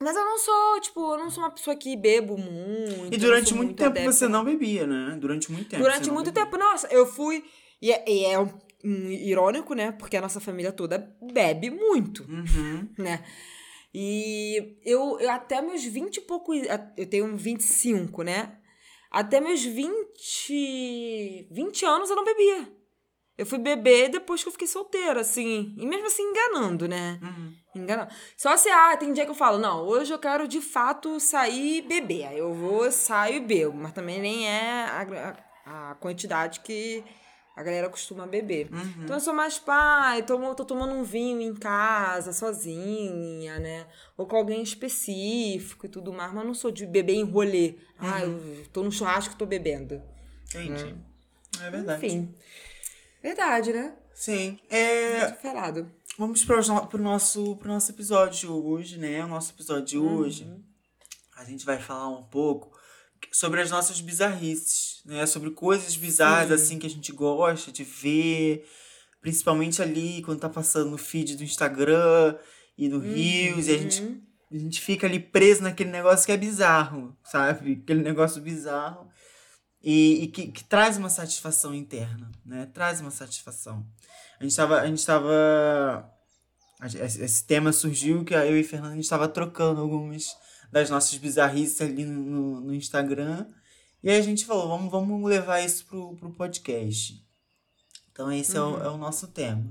Mas 0.00 0.16
eu 0.16 0.24
não 0.24 0.38
sou, 0.38 0.80
tipo, 0.80 1.00
eu 1.14 1.18
não 1.18 1.30
sou 1.30 1.42
uma 1.44 1.50
pessoa 1.50 1.74
que 1.76 1.96
bebo 1.96 2.36
muito. 2.36 3.14
E 3.14 3.16
durante 3.16 3.48
sou 3.50 3.56
muito 3.58 3.74
tempo 3.74 3.90
adepta. 3.90 4.12
você 4.12 4.28
não 4.28 4.44
bebia, 4.44 4.86
né? 4.86 5.16
Durante 5.18 5.50
muito 5.50 5.68
tempo. 5.68 5.82
Durante 5.82 6.10
muito 6.10 6.26
bebia. 6.30 6.44
tempo, 6.44 6.56
nossa, 6.58 6.86
eu 6.88 7.06
fui. 7.06 7.44
E 7.80 7.92
é, 7.92 8.04
e 8.06 8.24
é 8.26 8.38
um, 8.38 8.48
um 8.84 9.10
irônico, 9.10 9.72
né? 9.74 9.92
Porque 9.92 10.16
a 10.16 10.20
nossa 10.20 10.40
família 10.40 10.72
toda 10.72 11.14
bebe 11.22 11.70
muito, 11.70 12.22
Uhum. 12.28 12.88
né? 12.98 13.24
E 13.94 14.76
eu, 14.84 15.18
eu 15.20 15.30
até 15.30 15.62
meus 15.62 15.84
20 15.84 16.16
e 16.16 16.20
pouco. 16.22 16.52
Eu 16.52 17.06
tenho 17.08 17.34
25, 17.36 18.22
né? 18.24 18.58
Até 19.14 19.40
meus 19.40 19.62
20. 19.64 21.48
20 21.50 21.84
anos 21.86 22.10
eu 22.10 22.16
não 22.16 22.24
bebia. 22.24 22.68
Eu 23.36 23.46
fui 23.46 23.58
beber 23.58 24.08
depois 24.10 24.42
que 24.42 24.48
eu 24.48 24.52
fiquei 24.52 24.66
solteira, 24.66 25.20
assim. 25.20 25.74
E 25.76 25.86
mesmo 25.86 26.06
assim 26.06 26.22
enganando, 26.22 26.86
né? 26.88 27.18
Enganando. 27.74 28.12
Só 28.36 28.56
se, 28.56 28.68
ah, 28.68 28.96
tem 28.96 29.12
dia 29.12 29.24
que 29.24 29.30
eu 29.30 29.34
falo, 29.34 29.58
não, 29.58 29.82
hoje 29.86 30.12
eu 30.12 30.18
quero 30.18 30.46
de 30.46 30.60
fato 30.60 31.18
sair 31.18 31.78
e 31.78 31.82
beber. 31.82 32.26
Aí 32.26 32.38
eu 32.38 32.52
vou, 32.54 32.90
saio 32.92 33.36
e 33.36 33.40
bebo. 33.40 33.76
Mas 33.76 33.92
também 33.92 34.20
nem 34.20 34.48
é 34.48 34.84
a, 34.84 35.02
a- 35.66 35.90
a 35.90 35.94
quantidade 35.96 36.60
que 36.60 37.02
a 37.56 37.62
galera 37.62 37.88
costuma 37.88 38.26
beber. 38.26 38.68
Então 39.02 39.16
eu 39.16 39.20
sou 39.20 39.32
mais 39.32 39.58
pai, 39.58 40.22
tô, 40.24 40.54
tô 40.54 40.64
tomando 40.64 40.92
um 40.94 41.04
vinho 41.04 41.40
em 41.40 41.54
casa, 41.54 42.32
sozinha, 42.32 43.60
né? 43.60 43.86
Ou 44.16 44.26
com 44.26 44.36
alguém 44.36 44.62
específico 44.62 45.86
e 45.86 45.88
tudo 45.88 46.12
mais. 46.12 46.32
Mas 46.32 46.44
não 46.44 46.54
sou 46.54 46.70
de 46.70 46.84
beber 46.84 47.14
em 47.14 47.22
rolê. 47.22 47.76
Ah, 47.98 48.22
eu 48.22 48.66
tô 48.72 48.82
no 48.82 48.90
churrasco 48.90 49.34
e 49.34 49.36
tô 49.36 49.46
bebendo. 49.46 50.02
Entendi. 50.48 50.96
É 51.62 51.70
verdade. 51.70 52.06
Enfim. 52.06 52.34
Verdade, 53.22 53.72
né? 53.72 53.94
Sim. 54.12 54.58
É, 54.68 55.32
falado. 55.34 55.90
vamos 56.18 56.44
para 56.44 56.60
o 56.60 56.98
nosso, 56.98 57.56
pro 57.56 57.68
nosso 57.68 57.90
episódio 57.90 58.40
de 58.40 58.46
hoje, 58.46 58.98
né? 58.98 59.24
O 59.24 59.28
nosso 59.28 59.52
episódio 59.52 59.84
de 59.84 59.98
hoje. 59.98 60.52
A 61.36 61.44
gente 61.44 61.64
vai 61.64 61.78
falar 61.78 62.08
um 62.08 62.22
pouco 62.24 62.73
sobre 63.32 63.60
as 63.60 63.70
nossas 63.70 64.00
bizarrices, 64.00 65.00
né? 65.04 65.26
Sobre 65.26 65.50
coisas 65.50 65.96
bizarras, 65.96 66.50
assim, 66.50 66.78
que 66.78 66.86
a 66.86 66.90
gente 66.90 67.12
gosta 67.12 67.72
de 67.72 67.84
ver. 67.84 68.66
Principalmente 69.20 69.80
ali, 69.80 70.22
quando 70.22 70.40
tá 70.40 70.48
passando 70.48 70.90
no 70.90 70.98
feed 70.98 71.36
do 71.36 71.44
Instagram 71.44 72.36
e 72.76 72.88
do 72.88 72.98
Reels. 72.98 73.68
E 73.68 73.74
a 73.74 73.78
gente, 73.78 74.22
a 74.52 74.58
gente 74.58 74.80
fica 74.80 75.06
ali 75.06 75.18
preso 75.18 75.62
naquele 75.62 75.90
negócio 75.90 76.26
que 76.26 76.32
é 76.32 76.36
bizarro, 76.36 77.16
sabe? 77.24 77.80
Aquele 77.82 78.02
negócio 78.02 78.42
bizarro. 78.42 79.08
E, 79.82 80.24
e 80.24 80.28
que, 80.28 80.48
que 80.48 80.64
traz 80.64 80.96
uma 80.96 81.10
satisfação 81.10 81.74
interna, 81.74 82.30
né? 82.44 82.66
Traz 82.72 83.00
uma 83.00 83.10
satisfação. 83.10 83.86
A 84.38 84.42
gente 84.44 84.56
tava. 84.56 84.80
A 84.80 84.86
gente 84.86 85.04
tava 85.04 86.10
esse 86.82 87.44
tema 87.46 87.72
surgiu 87.72 88.24
que 88.24 88.34
eu 88.34 88.58
e 88.58 88.64
Fernanda 88.64 88.92
a 88.92 88.96
gente 88.96 89.04
estava 89.04 89.28
trocando 89.28 89.80
algumas 89.80 90.36
das 90.74 90.90
nossas 90.90 91.16
bizarrices 91.16 91.80
ali 91.80 92.04
no, 92.04 92.60
no, 92.60 92.74
Instagram. 92.74 93.46
E 94.02 94.10
aí 94.10 94.18
a 94.18 94.22
gente 94.22 94.44
falou, 94.44 94.68
vamos, 94.68 94.90
vamos 94.90 95.30
levar 95.30 95.60
isso 95.60 95.86
pro, 95.86 96.16
pro 96.16 96.32
podcast. 96.32 97.24
Então 98.10 98.30
esse 98.32 98.56
é, 98.56 98.60
o, 98.60 98.82
é 98.82 98.88
o 98.88 98.98
nosso 98.98 99.28
tema. 99.28 99.64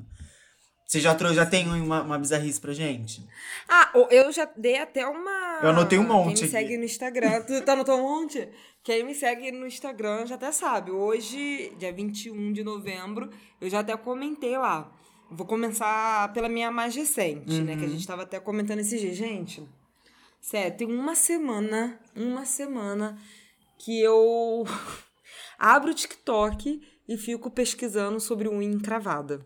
Você 0.88 1.02
já, 1.02 1.14
trouxe, 1.14 1.36
já 1.36 1.46
tem 1.46 1.68
uma, 1.68 2.04
uma 2.04 2.18
bizarrice 2.18 2.60
pra 2.60 2.72
gente? 2.72 3.28
Ah, 3.68 3.92
eu 4.12 4.32
já 4.32 4.48
dei 4.56 4.78
até 4.78 5.06
uma. 5.06 5.60
Eu 5.62 5.72
anotei 5.72 6.00
um 6.00 6.08
monte 6.08 6.36
Quem 6.36 6.36
me 6.36 6.40
aqui. 6.44 6.48
segue 6.48 6.78
no 6.78 6.84
Instagram. 6.86 7.42
Tu 7.42 7.62
tá 7.66 7.74
anotando 7.74 8.02
um 8.02 8.22
monte? 8.22 8.48
Quem 8.82 9.04
me 9.04 9.14
segue 9.14 9.52
no 9.52 9.68
Instagram 9.68 10.26
já 10.26 10.36
até 10.36 10.54
sabe. 10.54 10.92
Hoje, 10.92 11.74
dia 11.78 11.92
21 11.92 12.54
de 12.54 12.64
novembro, 12.64 13.30
eu 13.60 13.70
já 13.70 13.80
até 13.80 13.98
comentei 13.98 14.58
lá. 14.58 14.90
Vou 15.30 15.46
começar 15.46 16.32
pela 16.32 16.48
minha 16.48 16.72
mais 16.72 16.96
recente, 16.96 17.62
né? 17.62 17.74
Uhum. 17.74 17.80
Que 17.80 17.86
a 17.86 17.90
gente 17.90 18.08
tava 18.08 18.24
até 18.24 18.40
comentando 18.40 18.80
esse 18.80 18.98
dia. 18.98 19.14
Gente, 19.14 19.68
sério, 20.44 20.78
tem 20.78 20.88
uma 20.88 21.16
semana, 21.16 21.98
uma 22.16 22.46
semana 22.46 23.18
que 23.80 24.00
eu 24.02 24.64
abro 25.58 25.92
o 25.92 25.94
TikTok 25.94 26.82
e 27.08 27.18
fico 27.18 27.50
pesquisando 27.50 28.20
sobre 28.20 28.48
unha 28.50 28.68
encravada. 28.68 29.40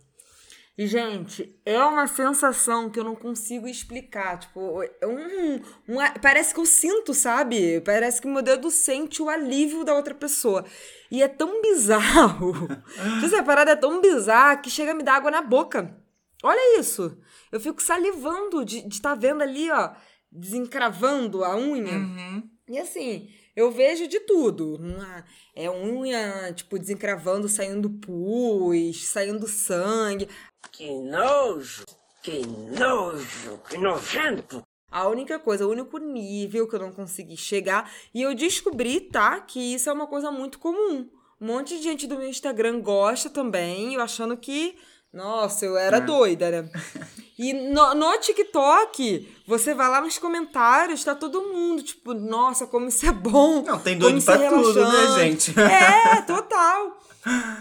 E, 0.78 0.86
gente, 0.86 1.60
é 1.66 1.80
uma 1.84 2.06
sensação 2.06 2.88
que 2.88 3.00
eu 3.00 3.04
não 3.04 3.16
consigo 3.16 3.68
explicar. 3.68 4.38
Tipo, 4.38 4.84
é 4.84 5.08
um, 5.08 5.56
um- 5.88 6.20
Parece 6.22 6.54
que 6.54 6.60
eu 6.60 6.68
sinto, 6.68 7.16
sabe? 7.16 7.82
Parece 7.82 8.22
que 8.22 8.28
meu 8.28 8.44
dedo 8.44 8.70
sente 8.70 9.20
o 9.20 9.28
alívio 9.28 9.84
da 9.84 9.96
outra 9.96 10.14
pessoa. 10.14 10.64
E 11.10 11.24
é 11.24 11.28
tão 11.28 11.64
bizarro. 11.64 12.54
Essa 13.26 13.42
parada 13.42 13.72
é 13.72 13.76
tão 13.76 14.00
bizarra 14.02 14.58
que 14.58 14.70
chega 14.70 14.92
a 14.92 14.94
me 14.94 15.02
dar 15.02 15.16
água 15.16 15.32
na 15.32 15.42
boca. 15.42 15.98
Olha 16.44 16.80
isso. 16.80 17.18
Eu 17.52 17.60
fico 17.60 17.82
salivando 17.82 18.64
de 18.64 18.88
estar 18.88 19.16
vendo 19.16 19.42
ali, 19.42 19.72
ó, 19.72 19.94
desencravando 20.32 21.44
a 21.44 21.56
unha. 21.56 22.44
E 22.70 22.78
assim, 22.78 23.30
eu 23.56 23.72
vejo 23.72 24.08
de 24.08 24.20
tudo. 24.22 24.76
Uma- 24.76 25.24
é 25.56 25.70
unha, 25.70 26.54
tipo, 26.54 26.78
desencravando, 26.78 27.48
saindo 27.48 27.90
pus, 27.90 29.08
saindo 29.08 29.48
sangue. 29.48 30.28
Que 30.72 30.90
nojo! 31.02 31.86
Que 32.22 32.46
nojo! 32.46 33.60
Que 33.70 33.78
nojento! 33.78 34.64
A 34.90 35.08
única 35.08 35.38
coisa, 35.38 35.68
o 35.68 35.72
único 35.72 35.98
nível 35.98 36.68
que 36.68 36.76
eu 36.76 36.80
não 36.80 36.92
consegui 36.92 37.36
chegar. 37.36 37.92
E 38.14 38.22
eu 38.22 38.34
descobri, 38.34 39.02
tá, 39.02 39.40
que 39.42 39.60
isso 39.74 39.90
é 39.90 39.94
uma 39.94 40.08
coisa 40.08 40.32
muito 40.32 40.60
comum. 40.60 41.10
Um 41.40 41.48
monte 41.48 41.78
de 41.78 41.84
gente 41.84 42.08
do 42.08 42.18
meu 42.18 42.28
Instagram 42.28 42.82
gosta 42.82 43.30
também, 43.30 43.94
eu 43.94 44.02
achando 44.02 44.36
que. 44.38 44.76
Nossa, 45.14 45.66
eu 45.66 45.78
era 45.78 46.00
doida, 46.00 46.50
né? 46.50 46.70
E 47.40 47.54
no, 47.54 47.94
no 47.94 48.20
TikTok, 48.20 49.30
você 49.46 49.76
vai 49.76 49.88
lá 49.88 50.02
nos 50.02 50.18
comentários, 50.18 51.04
tá 51.04 51.14
todo 51.14 51.54
mundo, 51.54 51.84
tipo, 51.84 52.16
nossa, 52.16 52.66
como 52.66 52.88
isso 52.88 53.06
é 53.06 53.12
bom. 53.12 53.62
Não, 53.62 53.80
tem 53.80 53.96
doido 53.96 54.18
é 54.18 54.22
pra 54.24 54.50
tudo, 54.50 54.84
né, 54.84 55.16
gente? 55.20 55.54
É, 55.62 56.20
total. 56.26 57.00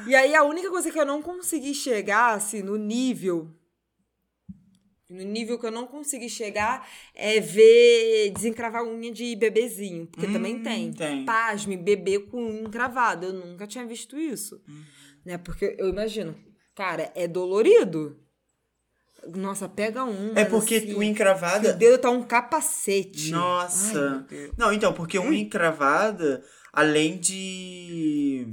E 0.07 0.15
aí 0.15 0.35
a 0.35 0.45
única 0.45 0.71
coisa 0.71 0.91
que 0.91 0.99
eu 0.99 1.05
não 1.05 1.21
consegui 1.21 1.75
chegar, 1.75 2.33
assim, 2.35 2.63
no 2.63 2.77
nível. 2.77 3.51
No 5.11 5.23
nível 5.23 5.59
que 5.59 5.67
eu 5.67 5.71
não 5.71 5.87
consegui 5.87 6.31
chegar 6.31 6.89
é 7.15 7.39
ver 7.39 8.31
desencravar 8.31 8.83
unha 8.83 9.13
de 9.13 9.37
bebezinho. 9.37 10.07
Porque 10.07 10.27
também 10.27 10.63
tem. 10.63 10.89
Hum, 10.89 10.93
tem. 10.95 11.25
Pasme, 11.27 11.77
bebê 11.77 12.19
com 12.19 12.43
unha 12.43 12.63
encravada. 12.63 13.27
Eu 13.27 13.35
nunca 13.35 13.67
tinha 13.67 13.87
visto 13.87 14.19
isso. 14.19 14.61
Uhum. 14.67 14.85
Né? 15.25 15.39
Porque 15.39 15.77
eu 15.79 15.89
imagino, 15.89 16.35
cara, 16.77 17.11
é 17.17 17.27
dolorido. 17.27 18.17
Nossa, 19.35 19.69
pega 19.69 20.05
um. 20.05 20.33
É 20.37 20.45
porque 20.45 20.79
o 20.95 20.99
O 20.99 21.03
encravada. 21.03 21.73
dedo 21.73 21.99
tá 21.99 22.11
um 22.11 22.23
capacete. 22.23 23.33
Ai, 23.35 23.41
Nossa. 23.41 24.25
Deus. 24.31 24.53
Não, 24.57 24.73
então, 24.73 24.93
porque 24.93 25.19
unha 25.19 25.41
encravada, 25.41 26.45
além 26.73 27.19
de. 27.19 28.47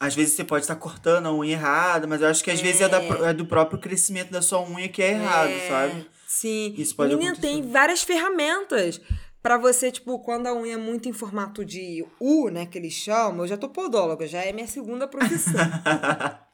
Às 0.00 0.14
vezes 0.14 0.34
você 0.34 0.44
pode 0.44 0.62
estar 0.64 0.76
cortando 0.76 1.26
a 1.26 1.32
unha 1.34 1.52
errada, 1.54 2.06
mas 2.06 2.22
eu 2.22 2.28
acho 2.28 2.42
que 2.42 2.50
às 2.52 2.60
vezes 2.60 2.80
é, 2.80 2.88
da 2.88 3.00
pro- 3.00 3.24
é 3.24 3.34
do 3.34 3.44
próprio 3.44 3.80
crescimento 3.80 4.30
da 4.30 4.40
sua 4.40 4.62
unha 4.66 4.88
que 4.88 5.02
é 5.02 5.10
errado, 5.10 5.50
É, 5.50 5.68
sabe? 5.68 6.08
Sim. 6.26 6.72
Isso 6.78 6.94
pode 6.94 7.10
Menina, 7.14 7.32
acontecer. 7.32 7.52
tem 7.54 7.70
várias 7.70 8.02
ferramentas 8.04 9.00
pra 9.42 9.58
você, 9.58 9.90
tipo, 9.90 10.20
quando 10.20 10.46
a 10.46 10.54
unha 10.54 10.74
é 10.74 10.76
muito 10.76 11.08
em 11.08 11.12
formato 11.12 11.64
de 11.64 12.06
U, 12.20 12.48
né, 12.48 12.64
que 12.64 12.78
eles 12.78 12.92
chamam, 12.92 13.40
eu 13.44 13.48
já 13.48 13.56
tô 13.56 13.68
podóloga, 13.68 14.26
já 14.26 14.40
é 14.44 14.52
minha 14.52 14.68
segunda 14.68 15.08
profissão. 15.08 15.52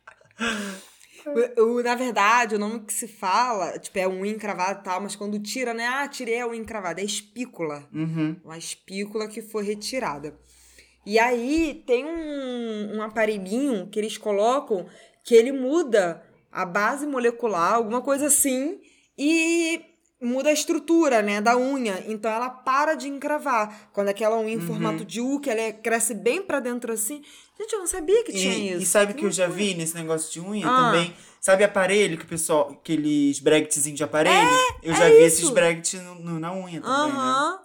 O- 1.58 1.62
o- 1.78 1.82
na 1.82 1.94
verdade, 1.94 2.54
o 2.54 2.58
nome 2.58 2.80
que 2.80 2.92
se 2.92 3.08
fala, 3.08 3.78
tipo, 3.78 3.98
é 3.98 4.06
unha 4.06 4.30
encravada 4.32 4.80
e 4.80 4.84
tal, 4.84 5.00
mas 5.00 5.16
quando 5.16 5.38
tira, 5.38 5.72
né? 5.72 5.86
Ah, 5.86 6.06
tirei 6.08 6.40
a 6.40 6.46
unha 6.46 6.60
encravada. 6.60 7.00
É 7.00 7.04
espícula. 7.04 7.88
Uhum. 7.92 8.36
Uma 8.44 8.58
espícula 8.58 9.26
que 9.28 9.40
foi 9.42 9.64
retirada. 9.64 10.38
E 11.06 11.18
aí 11.18 11.82
tem 11.86 12.04
um, 12.04 12.96
um 12.96 13.02
aparelhinho 13.02 13.88
que 13.90 13.98
eles 13.98 14.16
colocam 14.16 14.86
que 15.22 15.34
ele 15.34 15.52
muda 15.52 16.22
a 16.52 16.64
base 16.64 17.06
molecular, 17.06 17.74
alguma 17.74 18.00
coisa 18.00 18.26
assim, 18.26 18.78
e 19.18 19.80
muda 20.22 20.48
a 20.48 20.52
estrutura, 20.52 21.20
né, 21.20 21.40
da 21.40 21.56
unha. 21.56 22.02
Então 22.06 22.30
ela 22.30 22.48
para 22.48 22.94
de 22.94 23.08
encravar. 23.08 23.90
Quando 23.92 24.08
aquela 24.08 24.38
unha 24.38 24.54
em 24.54 24.60
formato 24.60 25.04
de 25.04 25.20
U, 25.20 25.40
que 25.40 25.50
ela 25.50 25.60
é- 25.60 25.72
cresce 25.72 26.14
bem 26.14 26.40
pra 26.42 26.60
dentro 26.60 26.92
assim. 26.92 27.22
Gente, 27.58 27.72
eu 27.72 27.78
não 27.80 27.86
sabia 27.86 28.24
que 28.24 28.32
tinha 28.32 28.52
E, 28.54 28.72
isso. 28.72 28.82
e 28.82 28.86
sabe 28.86 29.12
o 29.12 29.14
que 29.14 29.24
eu 29.24 29.30
já 29.30 29.46
vi 29.46 29.74
nesse 29.74 29.94
negócio 29.94 30.32
de 30.32 30.40
unha 30.40 30.66
Ah. 30.68 30.76
também? 30.92 31.14
Sabe 31.40 31.62
aparelho 31.62 32.16
que 32.18 32.24
o 32.24 32.28
pessoal. 32.28 32.70
Aqueles 32.72 33.38
bracketzinhos 33.38 33.96
de 33.98 34.02
aparelho? 34.04 34.48
eu 34.82 34.94
já 34.94 35.04
é 35.04 35.10
vi 35.10 35.16
isso. 35.26 35.38
esses 35.40 35.50
brackets 35.50 35.94
na 35.94 36.52
unha 36.52 36.80
também, 36.80 37.12
né? 37.12 37.18
Aham. 37.18 37.58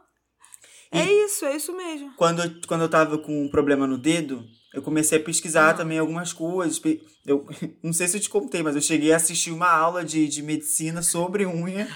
É 0.91 1.03
isso, 1.25 1.45
é 1.45 1.55
isso 1.55 1.75
mesmo. 1.75 2.11
Quando, 2.17 2.43
eu- 2.43 2.51
quando 2.67 2.81
eu 2.81 2.89
tava 2.89 3.17
com 3.19 3.45
um 3.45 3.49
problema 3.49 3.85
no 3.87 3.97
dedo, 3.97 4.43
eu 4.73 4.81
comecei 4.81 5.17
a 5.17 5.21
Ah. 5.21 5.23
pesquisar 5.23 5.73
também 5.75 5.97
algumas 5.99 6.33
coisas. 6.33 6.79
Eu 7.25 7.45
não 7.83 7.93
sei 7.93 8.07
se 8.07 8.17
eu 8.17 8.21
te 8.21 8.29
contei, 8.29 8.61
mas 8.61 8.75
eu 8.75 8.81
cheguei 8.81 9.11
a 9.13 9.15
assistir 9.17 9.51
uma 9.51 9.69
aula 9.71 10.03
de, 10.03 10.27
de 10.27 10.41
medicina 10.43 11.01
sobre 11.01 11.45
unha. 11.45 11.87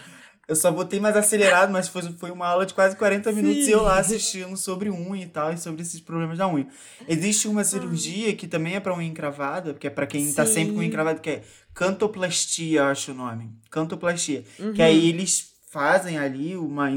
Eu 0.45 0.57
só 0.57 0.69
botei 0.71 0.99
mais 0.99 1.15
acelerado, 1.15 1.71
mas 1.71 1.87
foi, 1.87 2.01
foi 2.19 2.29
uma 2.29 2.45
aula 2.47 2.65
de 2.65 2.73
quase 2.73 2.97
40 2.97 3.31
minutos 3.31 3.65
e 3.65 3.71
eu 3.71 3.81
lá 3.81 3.97
assistindo 3.97 4.57
sobre 4.57 4.89
unha 4.89 5.23
e 5.23 5.27
tal, 5.27 5.53
e 5.53 5.57
sobre 5.57 5.81
esses 5.81 6.01
problemas 6.01 6.37
da 6.37 6.47
unha. 6.47 6.67
Existe 7.07 7.47
uma 7.47 7.63
cirurgia 7.63 8.35
que 8.35 8.45
também 8.45 8.75
é 8.75 8.79
pra 8.81 8.93
unha 8.93 9.07
encravada, 9.07 9.73
que 9.73 9.87
é 9.87 9.89
pra 9.89 10.05
quem 10.05 10.33
tá 10.33 10.45
sempre 10.45 10.73
com 10.73 10.79
unha 10.79 10.83
Sim. 10.83 10.87
encravada, 10.89 11.19
que 11.19 11.29
é 11.29 11.43
cantoplastia, 11.73 12.79
eu 12.81 12.85
acho 12.85 13.11
o 13.11 13.15
nome. 13.15 13.51
Cantoplastia. 13.69 14.43
Que 14.57 14.63
Uhum. 14.63 14.73
aí 14.85 15.09
eles 15.09 15.53
fazem 15.71 16.17
ali 16.17 16.55
uma. 16.57 16.89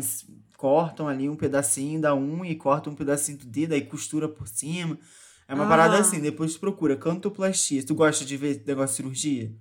cortam 0.57 1.07
ali 1.07 1.29
um 1.29 1.37
pedacinho 1.37 2.00
da 2.00 2.15
unha 2.15 2.50
e 2.50 2.57
cortam 2.57 2.93
um 2.93 2.97
pedacinho 2.97 3.37
do 3.38 3.47
dedo, 3.47 3.75
aí 3.75 3.83
costura 3.83 4.26
por 4.29 4.49
cima. 4.49 4.99
É 5.47 5.55
uma 5.55 5.65
Ah. 5.67 5.69
parada 5.69 5.99
assim, 5.99 6.19
depois 6.19 6.55
tu 6.55 6.61
procura 6.61 6.97
cantoplastia. 6.97 7.85
Tu 7.85 7.95
gosta 7.95 8.25
de 8.25 8.37
ver 8.37 8.62
negócio 8.67 8.88
de 8.93 8.97
cirurgia? 8.97 9.53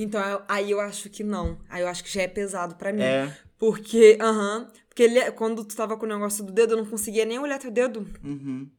Então, 0.00 0.42
aí 0.48 0.70
eu 0.70 0.80
acho 0.80 1.10
que 1.10 1.24
não. 1.24 1.58
Aí 1.68 1.82
eu 1.82 1.88
acho 1.88 2.04
que 2.04 2.12
já 2.12 2.22
é 2.22 2.28
pesado 2.28 2.76
pra 2.76 2.92
mim. 2.92 3.02
É. 3.02 3.36
Porque, 3.58 4.16
aham. 4.20 4.68
porque 4.88 5.02
ele, 5.02 5.32
quando 5.32 5.64
tu 5.64 5.74
tava 5.74 5.96
com 5.96 6.06
o 6.06 6.08
negócio 6.08 6.44
do 6.44 6.52
dedo, 6.52 6.74
eu 6.74 6.76
não 6.78 6.86
conseguia 6.86 7.24
nem 7.24 7.40
olhar 7.40 7.58
teu 7.58 7.70
dedo. 7.72 8.06
Uhum. 8.22 8.70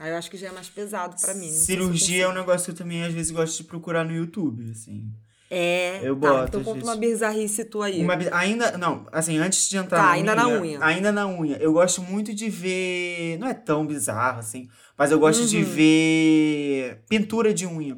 Aí 0.00 0.10
eu 0.10 0.16
acho 0.16 0.28
que 0.28 0.36
já 0.36 0.48
é 0.48 0.50
mais 0.52 0.68
pesado 0.68 1.14
pra 1.20 1.34
mim. 1.34 1.48
Cirurgia 1.50 2.24
é 2.24 2.28
um 2.28 2.34
negócio 2.34 2.64
que 2.66 2.70
eu 2.72 2.74
também 2.84 3.04
às 3.04 3.14
vezes 3.14 3.30
gosto 3.30 3.56
de 3.56 3.64
procurar 3.64 4.04
no 4.04 4.12
YouTube, 4.12 4.68
assim. 4.72 5.04
É. 5.48 6.00
Eu 6.02 6.18
tá, 6.18 6.28
boto, 6.32 6.48
Então 6.48 6.64
conta 6.64 6.84
uma 6.84 6.96
bizarrice 6.96 7.64
tua 7.64 7.86
aí. 7.86 8.02
Uma 8.02 8.18
ainda, 8.32 8.76
não, 8.76 9.06
assim, 9.12 9.38
antes 9.38 9.68
de 9.68 9.76
entrar 9.76 9.98
Tá, 9.98 10.02
na 10.06 10.10
ainda 10.10 10.34
na 10.34 10.48
unha, 10.48 10.60
unha. 10.60 10.84
Ainda 10.84 11.12
na 11.12 11.26
unha. 11.28 11.56
Eu 11.58 11.72
gosto 11.72 12.02
muito 12.02 12.34
de 12.34 12.50
ver, 12.50 13.38
não 13.38 13.46
é 13.46 13.54
tão 13.54 13.86
bizarro 13.86 14.40
assim, 14.40 14.68
mas 14.98 15.12
eu 15.12 15.18
gosto 15.20 15.46
de 15.46 15.58
Uhum. 15.58 15.64
ver 15.64 17.04
pintura 17.08 17.54
de 17.54 17.64
unha. 17.66 17.96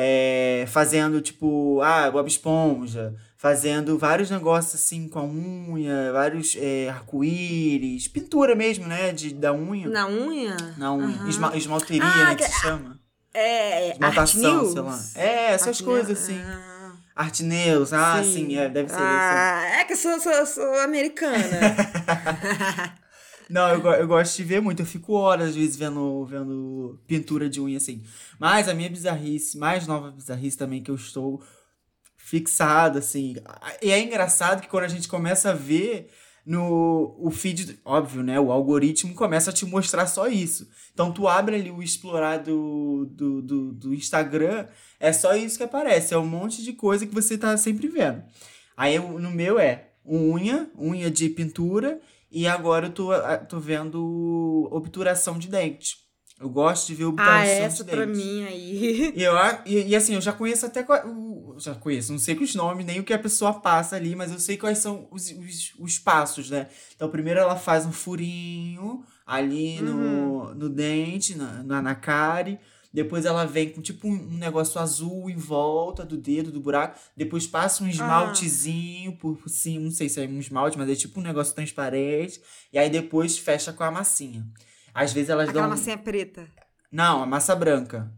É, 0.00 0.64
fazendo, 0.68 1.20
tipo, 1.20 1.80
ah, 1.82 2.08
Bob 2.08 2.28
Esponja, 2.28 3.14
fazendo 3.36 3.98
vários 3.98 4.30
negócios 4.30 4.76
assim 4.76 5.08
com 5.08 5.18
a 5.18 5.24
unha, 5.24 6.12
vários 6.12 6.56
é, 6.56 6.88
arco-íris, 6.88 8.06
pintura 8.06 8.54
mesmo, 8.54 8.86
né, 8.86 9.10
de, 9.12 9.34
da 9.34 9.52
unha. 9.52 9.88
Na 9.88 10.06
unha? 10.06 10.56
Na 10.76 10.92
unha. 10.92 11.16
Aham. 11.16 11.28
Esma- 11.28 11.56
esmalteria, 11.56 12.04
Ah, 12.04 12.24
né, 12.26 12.34
que 12.36 12.44
que- 12.44 12.50
se 12.52 12.60
chama. 12.60 12.98
É, 13.34 13.90
Esmaltação, 13.92 14.72
sei 14.72 14.82
lá. 14.82 15.00
É, 15.16 15.52
essas 15.52 15.78
Art 15.78 15.82
coisas 15.84 16.22
assim. 16.22 16.38
ah. 16.40 16.92
Art 17.16 17.40
News, 17.40 17.92
ah, 17.92 18.22
sim, 18.22 18.56
é, 18.56 18.68
deve 18.68 18.68
ser. 18.68 18.74
deve 18.74 18.88
ser. 18.90 18.96
Ah, 19.00 19.62
é 19.80 19.84
que 19.84 19.92
eu 19.94 19.96
sou, 19.96 20.20
sou, 20.20 20.46
sou 20.46 20.80
americana. 20.80 21.36
Não, 23.48 23.70
eu, 23.70 23.80
eu 23.92 24.06
gosto 24.06 24.36
de 24.36 24.44
ver 24.44 24.60
muito. 24.60 24.82
Eu 24.82 24.86
fico 24.86 25.14
horas, 25.14 25.50
às 25.50 25.56
vezes, 25.56 25.76
vendo, 25.76 26.24
vendo 26.26 27.00
pintura 27.06 27.48
de 27.48 27.60
unha, 27.60 27.78
assim. 27.78 28.02
Mas 28.38 28.68
a 28.68 28.74
minha 28.74 28.90
bizarrice, 28.90 29.56
mais 29.56 29.86
nova 29.86 30.10
bizarrice 30.10 30.56
também, 30.56 30.82
que 30.82 30.90
eu 30.90 30.94
estou 30.94 31.42
fixado, 32.16 32.98
assim. 32.98 33.36
E 33.82 33.90
é 33.90 34.00
engraçado 34.00 34.60
que 34.60 34.68
quando 34.68 34.84
a 34.84 34.88
gente 34.88 35.08
começa 35.08 35.50
a 35.50 35.54
ver 35.54 36.10
no 36.44 37.14
o 37.18 37.30
feed, 37.30 37.78
óbvio, 37.84 38.22
né? 38.22 38.38
O 38.38 38.52
algoritmo 38.52 39.14
começa 39.14 39.50
a 39.50 39.52
te 39.52 39.64
mostrar 39.64 40.06
só 40.06 40.28
isso. 40.28 40.68
Então, 40.92 41.12
tu 41.12 41.26
abre 41.26 41.56
ali 41.56 41.70
o 41.70 41.82
explorar 41.82 42.38
do, 42.38 43.06
do, 43.10 43.42
do, 43.42 43.72
do 43.72 43.94
Instagram, 43.94 44.66
é 45.00 45.12
só 45.12 45.34
isso 45.34 45.56
que 45.56 45.64
aparece. 45.64 46.12
É 46.12 46.18
um 46.18 46.26
monte 46.26 46.62
de 46.62 46.72
coisa 46.72 47.06
que 47.06 47.14
você 47.14 47.38
tá 47.38 47.56
sempre 47.56 47.88
vendo. 47.88 48.22
Aí, 48.76 48.98
no 48.98 49.30
meu 49.30 49.58
é 49.58 49.88
unha, 50.06 50.70
unha 50.78 51.10
de 51.10 51.28
pintura, 51.28 52.00
e 52.30 52.46
agora 52.46 52.86
eu 52.86 52.92
tô, 52.92 53.12
ah, 53.12 53.38
tô 53.38 53.58
vendo 53.58 54.68
obturação 54.70 55.38
de 55.38 55.48
dente. 55.48 55.96
Eu 56.40 56.48
gosto 56.48 56.86
de 56.86 56.94
ver 56.94 57.06
obturação 57.06 57.40
ah, 57.40 57.46
essa 57.46 57.82
de 57.82 57.90
pra 57.90 58.04
dente. 58.04 58.18
mim 58.18 58.44
aí. 58.44 59.12
E, 59.16 59.22
eu, 59.22 59.34
e, 59.66 59.88
e 59.88 59.96
assim, 59.96 60.14
eu 60.14 60.20
já 60.20 60.32
conheço 60.32 60.66
até. 60.66 60.86
Já 61.58 61.74
conheço, 61.74 62.12
não 62.12 62.18
sei 62.18 62.36
os 62.36 62.54
nomes, 62.54 62.86
nem 62.86 63.00
o 63.00 63.04
que 63.04 63.12
a 63.12 63.18
pessoa 63.18 63.54
passa 63.54 63.96
ali, 63.96 64.14
mas 64.14 64.30
eu 64.30 64.38
sei 64.38 64.56
quais 64.56 64.78
são 64.78 65.08
os, 65.10 65.30
os, 65.30 65.72
os 65.78 65.98
passos, 65.98 66.50
né? 66.50 66.68
Então, 66.94 67.10
primeiro 67.10 67.40
ela 67.40 67.56
faz 67.56 67.84
um 67.84 67.90
furinho 67.90 69.02
ali 69.26 69.82
no, 69.82 70.54
no 70.54 70.68
dente, 70.68 71.36
na, 71.36 71.62
na, 71.64 71.82
na 71.82 71.94
cárie. 71.96 72.60
Depois 72.92 73.24
ela 73.24 73.44
vem 73.44 73.70
com 73.70 73.82
tipo 73.82 74.08
um, 74.08 74.16
negócio 74.38 74.80
azul 74.80 75.28
em 75.28 75.36
volta 75.36 76.04
do 76.04 76.16
dedo, 76.16 76.50
do 76.50 76.60
buraco. 76.60 76.98
Depois 77.16 77.46
passa 77.46 77.84
um 77.84 77.88
esmaltezinho 77.88 79.16
por, 79.16 79.36
por 79.36 79.48
cima. 79.48 79.84
Não 79.84 79.90
sei 79.90 80.08
se 80.08 80.22
é 80.22 80.26
um 80.26 80.38
esmalte, 80.38 80.78
mas 80.78 80.88
é 80.88 80.94
tipo 80.94 81.20
um 81.20 81.22
negócio 81.22 81.54
transparente. 81.54 82.40
E 82.72 82.78
aí 82.78 82.88
depois 82.88 83.38
fecha 83.38 83.72
com 83.72 83.84
a 83.84 83.90
massinha. 83.90 84.46
Às 84.94 85.12
vezes 85.12 85.30
elas 85.30 85.48
Aquela 85.48 85.66
dão. 85.66 85.76
massinha 85.76 85.98
preta. 85.98 86.48
Não, 86.90 87.22
a 87.22 87.26
massa 87.26 87.54
branca. 87.54 88.10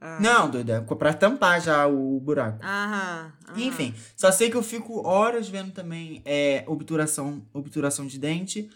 Ah. 0.00 0.18
Não, 0.20 0.48
doida, 0.48 0.86
é 0.88 0.94
pra 0.94 1.12
tampar 1.12 1.60
já 1.60 1.86
o 1.86 2.20
buraco. 2.20 2.64
Aham. 2.64 3.32
aham. 3.48 3.60
Enfim, 3.60 3.94
só 4.16 4.30
sei 4.30 4.48
que 4.48 4.56
eu 4.56 4.62
fico 4.62 5.06
horas 5.06 5.48
vendo 5.48 5.72
também 5.72 6.22
é, 6.24 6.64
obturação, 6.68 7.44
obturação 7.52 8.06
de 8.06 8.18
dente. 8.18 8.70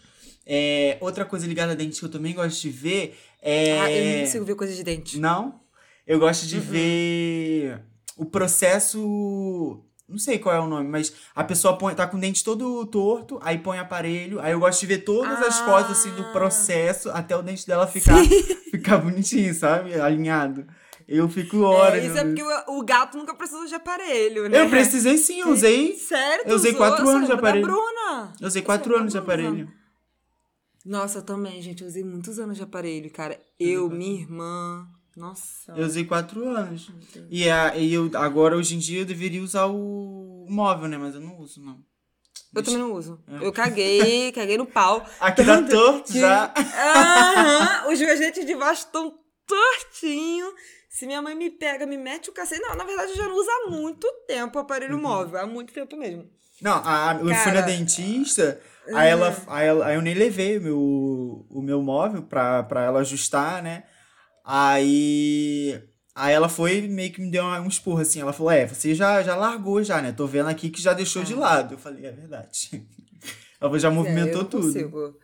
É, 0.45 0.97
outra 0.99 1.23
coisa 1.25 1.47
ligada 1.47 1.71
a 1.71 1.75
dente 1.75 1.99
que 1.99 2.05
eu 2.05 2.09
também 2.11 2.33
gosto 2.33 2.59
de 2.61 2.69
ver 2.69 3.17
é. 3.41 3.79
Ah, 3.79 3.91
eu 3.91 4.13
não 4.17 4.25
consigo 4.25 4.45
ver 4.45 4.55
coisa 4.55 4.73
de 4.73 4.83
dente. 4.83 5.19
Não? 5.19 5.59
Eu 6.05 6.19
gosto 6.19 6.43
Uhum. 6.43 6.47
de 6.49 6.59
ver 6.59 7.79
o 8.17 8.25
processo. 8.25 9.79
Não 10.07 10.17
sei 10.19 10.37
qual 10.37 10.53
é 10.53 10.59
o 10.59 10.67
nome, 10.67 10.87
mas 10.89 11.13
a 11.33 11.43
pessoa 11.43 11.77
põe, 11.77 11.95
tá 11.95 12.05
com 12.05 12.17
o 12.17 12.19
dente 12.19 12.43
todo 12.43 12.85
torto, 12.85 13.39
aí 13.41 13.57
põe 13.57 13.79
aparelho. 13.79 14.39
Aí 14.41 14.51
eu 14.51 14.59
gosto 14.59 14.81
de 14.81 14.85
ver 14.85 14.97
todas 14.99 15.41
as 15.41 15.61
Ah. 15.61 15.65
fotos 15.65 15.91
assim 15.97 16.11
do 16.11 16.25
processo 16.31 17.09
até 17.11 17.35
o 17.35 17.41
dente 17.41 17.65
dela 17.65 17.87
ficar, 17.87 18.17
ficar 18.69 18.97
bonitinho, 18.97 19.53
sabe? 19.53 19.93
Alinhado. 19.99 20.67
Eu 21.07 21.27
fico 21.29 21.61
horas. 21.61 22.03
É, 22.03 22.07
isso 22.07 22.17
é 22.17 22.23
porque 22.23 22.43
o, 22.43 22.77
o 22.79 22.83
gato 22.83 23.17
nunca 23.17 23.33
precisou 23.33 23.65
de 23.65 23.75
aparelho, 23.75 24.47
né? 24.49 24.59
Eu 24.61 24.69
precisei 24.69 25.17
sim, 25.17 25.39
eu 25.39 25.49
usei. 25.49 25.95
Sério? 25.95 26.45
eu 26.47 26.55
usei 26.55 26.73
quatro 26.73 27.07
anos 27.09 27.27
de 27.27 27.33
aparelho. 27.33 27.65
Bruna. 27.65 28.33
Eu 28.39 28.47
usei 28.47 28.61
Você 28.61 28.65
quatro 28.65 28.95
anos 28.95 29.11
de 29.13 29.17
aparelho. 29.17 29.71
Nossa, 30.85 31.19
eu 31.19 31.23
também, 31.23 31.61
gente. 31.61 31.81
Eu 31.81 31.87
usei 31.87 32.03
muitos 32.03 32.39
anos 32.39 32.57
de 32.57 32.63
aparelho, 32.63 33.09
cara. 33.11 33.39
Eu, 33.59 33.89
minha 33.89 34.19
irmã. 34.21 34.87
Nossa. 35.15 35.71
Eu 35.73 35.85
usei 35.85 36.03
quatro 36.05 36.47
anos. 36.49 36.91
E, 37.29 37.49
a, 37.49 37.75
e 37.77 37.93
eu, 37.93 38.09
agora, 38.15 38.57
hoje 38.57 38.75
em 38.75 38.79
dia, 38.79 39.01
eu 39.01 39.05
deveria 39.05 39.41
usar 39.41 39.67
o 39.67 40.45
móvel, 40.49 40.87
né? 40.89 40.97
Mas 40.97 41.15
eu 41.15 41.21
não 41.21 41.37
uso, 41.39 41.61
não. 41.63 41.77
Eu 42.55 42.61
também 42.63 42.79
não 42.79 42.93
uso. 42.93 43.23
É. 43.27 43.45
Eu 43.45 43.51
caguei, 43.53 44.31
caguei 44.33 44.57
no 44.57 44.65
pau. 44.65 45.05
Aqui 45.19 45.43
tá 45.43 45.61
torto 45.63 46.11
que- 46.11 46.19
já. 46.19 46.53
Aham, 46.55 47.91
os 47.91 47.99
meus 47.99 48.19
dentes 48.19 48.45
de 48.45 48.55
baixo 48.55 48.85
estão 48.85 49.13
tortinhos. 49.47 50.53
Se 50.89 51.07
minha 51.07 51.21
mãe 51.21 51.33
me 51.35 51.49
pega, 51.49 51.85
me 51.87 51.97
mete 51.97 52.29
o 52.29 52.33
cacete. 52.33 52.61
Não, 52.61 52.75
na 52.75 52.83
verdade, 52.83 53.11
eu 53.11 53.15
já 53.17 53.27
não 53.27 53.35
uso 53.35 53.49
há 53.49 53.69
muito 53.71 54.07
tempo 54.27 54.57
o 54.57 54.61
aparelho 54.61 54.97
móvel. 54.99 55.39
Há 55.39 55.45
muito 55.47 55.73
tempo 55.73 55.95
mesmo. 55.97 56.29
Não, 56.61 56.81
a, 56.85 57.13
eu 57.15 57.19
fui 57.19 57.29
na 57.33 57.43
Cara, 57.43 57.61
dentista, 58.85 58.99
aí 58.99 59.09
ela, 59.09 59.43
aí 59.47 59.67
ela. 59.67 59.85
Aí 59.87 59.95
eu 59.95 60.01
nem 60.01 60.13
levei 60.13 60.57
o 60.57 60.61
meu, 60.61 60.79
o 61.49 61.61
meu 61.61 61.81
móvel 61.81 62.23
pra, 62.23 62.63
pra 62.63 62.83
ela 62.83 62.99
ajustar, 62.99 63.61
né? 63.63 63.83
Aí. 64.45 65.81
Aí 66.15 66.31
ela 66.33 66.47
foi 66.47 66.77
e 66.77 66.87
meio 66.87 67.11
que 67.11 67.19
me 67.21 67.31
deu 67.31 67.43
um 67.43 67.67
esporro 67.67 68.01
assim. 68.01 68.21
Ela 68.21 68.33
falou: 68.33 68.51
É, 68.51 68.67
você 68.67 68.93
já, 68.93 69.23
já 69.23 69.35
largou 69.35 69.81
já, 69.83 70.01
né? 70.01 70.11
Tô 70.11 70.27
vendo 70.27 70.47
aqui 70.49 70.69
que 70.69 70.81
já 70.81 70.93
deixou 70.93 71.23
de 71.23 71.33
lado. 71.33 71.73
Eu 71.73 71.77
falei: 71.77 72.05
É 72.05 72.11
verdade. 72.11 72.85
Ela 73.59 73.79
já 73.79 73.87
É, 73.87 73.91
movimentou 73.91 74.41
não 74.43 74.49
tudo. 74.49 74.67
consigo. 74.67 75.17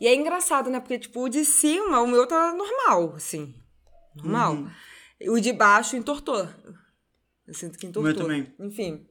E 0.00 0.06
é 0.08 0.14
engraçado, 0.14 0.68
né? 0.70 0.80
Porque, 0.80 0.98
tipo, 0.98 1.20
o 1.22 1.28
de 1.28 1.44
cima, 1.44 2.00
o 2.00 2.06
meu 2.08 2.26
tá 2.26 2.52
normal, 2.54 3.14
assim. 3.14 3.54
Normal. 4.16 4.54
Uhum. 4.54 4.70
O 5.34 5.38
de 5.40 5.52
baixo 5.52 5.94
entortou. 5.94 6.48
Eu 7.46 7.54
sinto 7.54 7.78
que 7.78 7.86
entortou. 7.86 8.02
meu 8.12 8.16
também. 8.20 8.52
Enfim. 8.58 9.06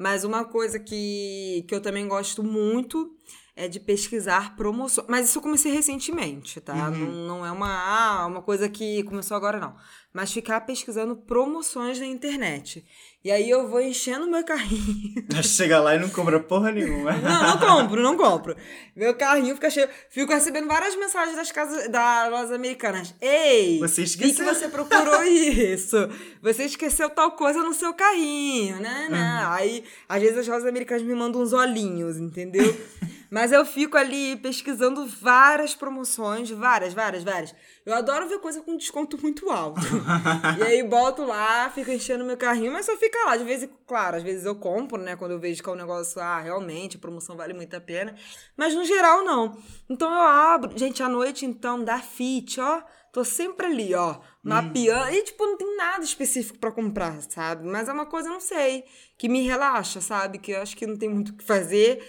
Mas 0.00 0.24
uma 0.24 0.46
coisa 0.46 0.80
que, 0.80 1.62
que 1.68 1.74
eu 1.74 1.80
também 1.82 2.08
gosto 2.08 2.42
muito 2.42 3.14
é 3.54 3.68
de 3.68 3.78
pesquisar 3.78 4.56
promoções. 4.56 5.06
Mas 5.10 5.28
isso 5.28 5.36
eu 5.36 5.42
comecei 5.42 5.70
recentemente, 5.70 6.58
tá? 6.58 6.88
Uhum. 6.88 6.90
Não, 6.90 7.26
não 7.26 7.46
é 7.46 7.52
uma, 7.52 7.68
ah, 7.68 8.26
uma 8.26 8.40
coisa 8.40 8.66
que 8.66 9.02
começou 9.02 9.36
agora, 9.36 9.60
não. 9.60 9.76
Mas 10.12 10.32
ficar 10.32 10.60
pesquisando 10.62 11.14
promoções 11.14 12.00
na 12.00 12.06
internet. 12.06 12.84
E 13.22 13.30
aí 13.30 13.50
eu 13.50 13.68
vou 13.68 13.80
enchendo 13.82 14.26
meu 14.26 14.42
carrinho. 14.42 15.26
Chega 15.44 15.78
lá 15.78 15.94
e 15.94 15.98
não 15.98 16.08
cobra 16.08 16.40
porra 16.40 16.72
nenhuma. 16.72 17.12
Não, 17.12 17.42
não 17.42 17.58
compro, 17.58 18.02
não 18.02 18.16
compro. 18.16 18.56
Meu 18.96 19.14
carrinho 19.14 19.54
fica 19.54 19.68
cheio. 19.70 19.88
Fico 20.08 20.32
recebendo 20.32 20.66
várias 20.66 20.96
mensagens 20.96 21.36
das 21.36 21.52
casas 21.52 21.88
das 21.88 22.30
lojas 22.30 22.50
americanas. 22.50 23.14
Ei! 23.20 23.78
Você 23.78 24.04
vi 24.04 24.16
que 24.16 24.24
esqueceu. 24.26 24.54
você 24.54 24.68
procurou 24.68 25.22
isso. 25.28 25.96
Você 26.42 26.64
esqueceu 26.64 27.10
tal 27.10 27.32
coisa 27.32 27.62
no 27.62 27.74
seu 27.74 27.92
carrinho, 27.92 28.80
né? 28.80 29.08
né? 29.10 29.44
Aí, 29.46 29.84
às 30.08 30.20
vezes 30.20 30.38
as 30.38 30.48
lojas 30.48 30.66
americanas 30.66 31.04
me 31.04 31.14
mandam 31.14 31.42
uns 31.42 31.52
olhinhos, 31.52 32.16
entendeu? 32.16 32.74
Mas 33.30 33.52
eu 33.52 33.64
fico 33.64 33.96
ali 33.96 34.36
pesquisando 34.36 35.06
várias 35.06 35.74
promoções, 35.74 36.50
várias, 36.50 36.92
várias, 36.92 37.22
várias. 37.22 37.54
Eu 37.86 37.94
adoro 37.94 38.28
ver 38.28 38.40
coisa 38.40 38.60
com 38.60 38.76
desconto 38.76 39.16
muito 39.22 39.48
alto. 39.50 39.80
e 40.58 40.62
aí 40.62 40.82
boto 40.82 41.24
lá, 41.24 41.70
fico 41.70 41.90
enchendo 41.92 42.24
meu 42.24 42.36
carrinho, 42.36 42.72
mas 42.72 42.86
só 42.86 42.96
fica 42.96 43.18
lá. 43.26 43.36
De 43.36 43.44
vez 43.44 43.62
em 43.62 43.70
claro, 43.86 44.16
às 44.16 44.22
vezes 44.22 44.44
eu 44.44 44.56
compro, 44.56 45.00
né? 45.00 45.14
Quando 45.14 45.30
eu 45.32 45.38
vejo 45.38 45.62
que 45.62 45.68
é 45.68 45.72
um 45.72 45.76
negócio, 45.76 46.20
ah, 46.20 46.40
realmente, 46.40 46.96
a 46.96 47.00
promoção 47.00 47.36
vale 47.36 47.54
muito 47.54 47.74
a 47.76 47.80
pena. 47.80 48.16
Mas 48.56 48.74
no 48.74 48.84
geral, 48.84 49.24
não. 49.24 49.56
Então 49.88 50.12
eu 50.12 50.20
abro. 50.20 50.76
Gente, 50.76 51.02
à 51.02 51.08
noite, 51.08 51.46
então, 51.46 51.84
da 51.84 52.00
Fit, 52.00 52.60
ó. 52.60 52.82
Tô 53.12 53.24
sempre 53.24 53.66
ali, 53.66 53.92
ó, 53.92 54.20
mapeando. 54.40 55.12
E, 55.12 55.24
tipo, 55.24 55.44
não 55.44 55.56
tem 55.56 55.76
nada 55.76 56.04
específico 56.04 56.58
pra 56.60 56.70
comprar, 56.70 57.20
sabe? 57.22 57.66
Mas 57.66 57.88
é 57.88 57.92
uma 57.92 58.06
coisa, 58.06 58.28
não 58.28 58.38
sei, 58.38 58.84
que 59.18 59.28
me 59.28 59.44
relaxa, 59.44 60.00
sabe? 60.00 60.38
Que 60.38 60.52
eu 60.52 60.62
acho 60.62 60.76
que 60.76 60.86
não 60.86 60.96
tem 60.96 61.08
muito 61.08 61.30
o 61.30 61.34
que 61.34 61.42
fazer. 61.42 62.00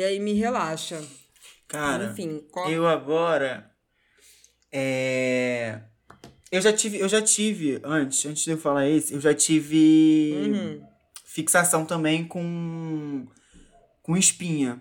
E 0.00 0.02
aí 0.02 0.18
me 0.18 0.32
relaxa. 0.32 0.98
Cara, 1.68 2.06
Enfim, 2.12 2.42
qual- 2.50 2.70
eu 2.70 2.86
agora. 2.88 3.70
É. 4.72 5.78
Eu 6.50 6.62
já 6.62 6.72
tive, 6.72 6.98
eu 6.98 7.06
já 7.06 7.20
tive, 7.20 7.78
antes, 7.84 8.24
antes 8.24 8.42
de 8.44 8.50
eu 8.52 8.56
falar 8.56 8.88
esse, 8.88 9.12
eu 9.12 9.20
já 9.20 9.34
tive 9.34 10.32
Uhum. 10.36 10.82
fixação 11.26 11.84
também 11.84 12.24
com 12.26 13.26
com 14.02 14.16
espinha. 14.16 14.80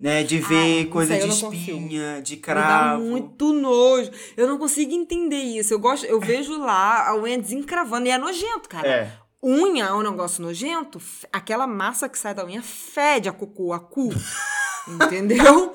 Né? 0.00 0.22
De 0.22 0.38
Ah, 0.38 0.48
ver 0.48 0.80
isso 0.82 0.90
coisa 0.90 1.14
de 1.18 1.26
consigo. 1.26 1.52
espinha, 1.52 2.22
de 2.22 2.36
Me 2.36 2.40
dá 2.40 2.44
cravo. 2.46 3.02
muito 3.02 3.52
nojo. 3.52 4.10
Eu 4.36 4.46
não 4.46 4.58
consigo 4.58 4.92
entender 4.92 5.42
isso. 5.42 5.74
Eu 5.74 5.80
gosto, 5.80 6.06
eu 6.06 6.20
vejo 6.20 6.56
lá 6.56 7.08
a 7.08 7.16
unha 7.16 7.36
desencravando 7.38 8.06
e 8.06 8.10
é 8.10 8.18
nojento, 8.18 8.68
cara. 8.68 8.86
É. 8.88 9.12
Unha 9.42 9.86
é 9.86 9.92
um 9.92 10.02
negócio 10.02 10.42
nojento. 10.42 11.00
Aquela 11.32 11.66
massa 11.66 12.08
que 12.08 12.18
sai 12.18 12.34
da 12.34 12.44
unha 12.44 12.62
fede 12.62 13.28
a 13.28 13.32
cocô, 13.32 13.72
a 13.72 13.80
cu. 13.80 14.10
Entendeu? 14.88 15.72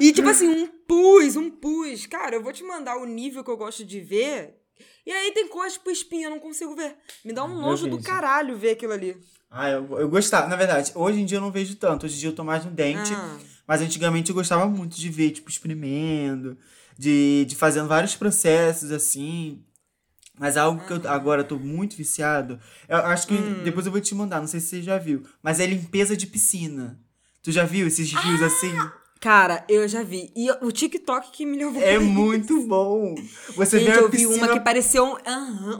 E, 0.00 0.12
tipo 0.12 0.28
assim, 0.28 0.48
um 0.48 0.66
pus, 0.66 1.36
um 1.36 1.50
pus. 1.50 2.06
Cara, 2.06 2.36
eu 2.36 2.42
vou 2.42 2.52
te 2.52 2.62
mandar 2.62 2.96
o 2.96 3.04
nível 3.04 3.44
que 3.44 3.50
eu 3.50 3.56
gosto 3.56 3.84
de 3.84 4.00
ver. 4.00 4.56
E 5.06 5.10
aí 5.12 5.32
tem 5.32 5.48
coisa 5.48 5.74
tipo 5.74 5.90
espinha, 5.90 6.26
eu 6.26 6.30
não 6.30 6.38
consigo 6.38 6.74
ver. 6.74 6.96
Me 7.24 7.32
dá 7.32 7.44
um 7.44 7.60
nojo 7.60 7.88
do 7.88 8.00
caralho 8.00 8.56
ver 8.56 8.70
aquilo 8.70 8.92
ali. 8.92 9.16
Ah, 9.50 9.68
eu, 9.68 9.98
eu 9.98 10.08
gostava. 10.08 10.48
Na 10.48 10.56
verdade, 10.56 10.92
hoje 10.94 11.20
em 11.20 11.24
dia 11.24 11.38
eu 11.38 11.42
não 11.42 11.50
vejo 11.50 11.76
tanto. 11.76 12.06
Hoje 12.06 12.16
em 12.16 12.18
dia 12.20 12.28
eu 12.30 12.34
tô 12.34 12.44
mais 12.44 12.64
no 12.64 12.70
dente. 12.70 13.12
Ah. 13.12 13.38
Mas 13.66 13.80
antigamente 13.80 14.30
eu 14.30 14.34
gostava 14.34 14.66
muito 14.66 14.96
de 14.96 15.08
ver, 15.08 15.30
tipo, 15.30 15.50
experimento, 15.50 16.56
de, 16.98 17.44
de 17.46 17.54
fazendo 17.54 17.88
vários 17.88 18.14
processos 18.14 18.90
assim. 18.90 19.62
Mas 20.42 20.56
algo 20.56 20.84
que 20.84 20.92
eu 20.92 21.00
agora 21.08 21.44
tô 21.44 21.56
muito 21.56 21.94
viciado. 21.96 22.58
Eu 22.88 22.96
acho 22.96 23.28
que 23.28 23.34
Hum. 23.34 23.62
depois 23.62 23.86
eu 23.86 23.92
vou 23.92 24.00
te 24.00 24.12
mandar, 24.12 24.40
não 24.40 24.48
sei 24.48 24.58
se 24.58 24.66
você 24.66 24.82
já 24.82 24.98
viu. 24.98 25.22
Mas 25.40 25.60
é 25.60 25.66
limpeza 25.66 26.16
de 26.16 26.26
piscina. 26.26 26.98
Tu 27.44 27.52
já 27.52 27.64
viu 27.64 27.86
esses 27.86 28.12
rios 28.12 28.42
Ah! 28.42 28.46
assim? 28.46 28.76
Cara, 29.20 29.64
eu 29.68 29.86
já 29.86 30.02
vi. 30.02 30.32
E 30.34 30.50
o 30.50 30.72
TikTok 30.72 31.30
que 31.30 31.46
me 31.46 31.56
levou 31.56 31.80
É 31.80 31.96
muito 31.96 32.60
bom. 32.66 33.14
Você 33.54 33.78
Gente, 33.78 33.92
vê 33.92 33.92
a 33.92 34.00
eu 34.00 34.08
vi 34.08 34.16
piscina, 34.18 34.46
uma 34.48 34.52
que 34.52 34.58
parecia 34.64 35.00
um, 35.04 35.14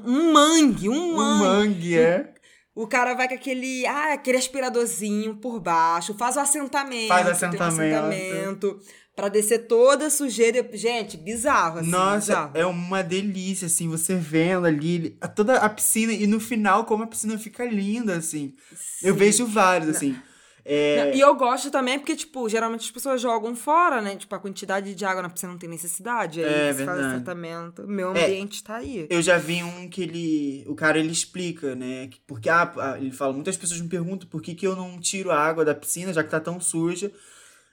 um 0.07 0.33
mangue, 0.33 0.89
um 0.89 0.93
um 0.95 1.17
mangue. 1.17 1.45
mangue, 1.45 1.99
é. 1.99 2.35
O 2.73 2.87
cara 2.87 3.15
vai 3.15 3.27
com 3.29 3.35
aquele, 3.35 3.85
ah, 3.85 4.13
aquele 4.15 4.39
aspiradorzinho 4.39 5.35
por 5.39 5.59
baixo, 5.59 6.15
faz 6.15 6.37
o 6.37 6.41
assentamento. 6.41 7.09
Faz 7.09 7.27
o 7.27 7.31
um 7.31 7.33
assentamento. 7.33 8.79
Pra 9.15 9.29
descer 9.29 9.67
toda 9.67 10.07
a 10.07 10.11
sujeira. 10.11 10.69
Gente, 10.73 11.17
bizarro, 11.17 11.79
assim. 11.81 11.91
Nossa, 11.91 12.19
bizarro. 12.19 12.51
é 12.55 12.67
uma 12.67 13.03
delícia, 13.03 13.67
assim, 13.67 13.89
você 13.89 14.15
vendo 14.15 14.67
ali 14.67 15.17
toda 15.35 15.57
a 15.57 15.69
piscina 15.69 16.13
e 16.13 16.27
no 16.27 16.41
final 16.41 16.85
como 16.85 17.05
a 17.05 17.07
piscina 17.07 17.39
fica 17.39 17.65
linda, 17.65 18.17
assim. 18.17 18.55
Eu 19.03 19.13
Sim. 19.15 19.19
vejo 19.19 19.47
vários, 19.47 19.89
assim. 19.97 20.17
É, 20.65 21.07
Não, 21.07 21.15
E 21.15 21.21
eu 21.21 21.35
gosto 21.35 21.73
também 21.73 21.99
porque, 21.99 22.15
tipo, 22.15 22.49
geralmente 22.49 22.83
as 22.85 22.91
pessoas 22.93 23.21
jogam 23.21 23.53
fora, 23.57 24.01
né? 24.01 24.15
Tipo, 24.15 24.33
a 24.37 24.39
quantidade 24.39 24.95
de 24.95 25.05
água 25.05 25.21
na 25.21 25.29
piscina 25.29 25.51
não 25.51 25.59
tem 25.59 25.69
necessidade. 25.69 26.39
Aí 26.41 26.47
É, 26.69 26.73
você 26.73 26.85
faz 26.85 26.99
o 26.99 27.03
verdade. 27.03 27.25
tratamento. 27.25 27.85
Meu 27.89 28.15
É. 28.17 28.25
ambiente 28.27 28.63
tá 28.63 28.77
aí. 28.77 29.09
Eu 29.11 29.21
já 29.21 29.39
vi 29.39 29.61
um 29.65 29.89
que 29.89 30.03
ele. 30.03 30.65
O 30.69 30.77
cara 30.77 31.01
ele 31.01 31.11
explica, 31.11 31.75
né? 31.75 32.07
que- 32.07 32.21
Porque 32.29 32.49
ah, 32.49 32.97
ele 32.97 33.11
fala, 33.11 33.33
muitas 33.33 33.57
pessoas 33.57 33.81
me 33.81 33.89
perguntam 33.89 34.29
por 34.29 34.41
que, 34.41 34.55
que 34.55 34.65
eu 34.65 34.77
não 34.77 35.01
tiro 35.01 35.33
a 35.33 35.37
água 35.37 35.65
da 35.65 35.75
piscina, 35.75 36.13
já 36.13 36.23
que 36.23 36.31
tá 36.31 36.39
tão 36.39 36.61
suja. 36.61 37.11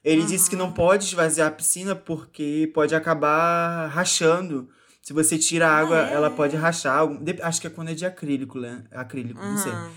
Ele 0.03 0.23
disse 0.23 0.49
que 0.49 0.55
não 0.55 0.71
pode 0.71 1.05
esvaziar 1.05 1.47
a 1.47 1.51
piscina 1.51 1.95
porque 1.95 2.71
pode 2.73 2.95
acabar 2.95 3.87
rachando. 3.87 4.69
Se 5.01 5.13
você 5.13 5.37
tira 5.37 5.67
a 5.67 5.77
água, 5.77 6.09
é? 6.09 6.13
ela 6.13 6.29
pode 6.29 6.55
rachar. 6.55 7.07
Acho 7.41 7.61
que 7.61 7.67
é 7.67 7.69
quando 7.69 7.89
é 7.89 7.93
de 7.93 8.05
acrílico, 8.05 8.59
né? 8.59 8.83
Acrílico, 8.91 9.41
não 9.41 9.57
sei. 9.57 9.71
Aham, 9.71 9.91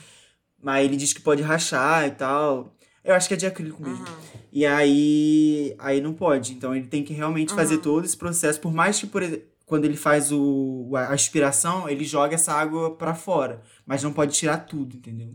Mas 0.63 0.85
ele 0.85 0.97
diz 0.97 1.13
que 1.13 1.21
pode 1.21 1.43
rachar 1.43 2.07
e 2.07 2.11
tal. 2.13 2.75
Eu 3.05 3.15
acho 3.15 3.27
que 3.29 3.35
é 3.35 3.37
de 3.37 3.47
acrílico 3.47 3.83
mesmo. 3.83 4.05
E 4.53 4.65
aí, 4.65 5.75
aí 5.79 6.01
não 6.01 6.15
pode. 6.15 6.53
Então 6.53 6.75
ele 6.75 6.87
tem 6.87 7.03
que 7.03 7.13
realmente 7.13 7.53
fazer 7.57 7.79
todo 7.79 8.05
esse 8.05 8.17
processo. 8.17 8.61
Por 8.61 8.73
mais 8.73 8.99
que, 9.01 9.07
por 9.07 9.23
quando 9.67 9.85
ele 9.85 9.97
faz 9.97 10.31
o, 10.31 10.91
a 10.95 11.09
aspiração, 11.13 11.89
ele 11.89 12.05
joga 12.05 12.35
essa 12.35 12.53
água 12.53 12.95
pra 12.97 13.15
fora. 13.15 13.61
Mas 13.87 14.03
não 14.03 14.13
pode 14.13 14.35
tirar 14.35 14.59
tudo, 14.59 14.97
entendeu? 14.97 15.35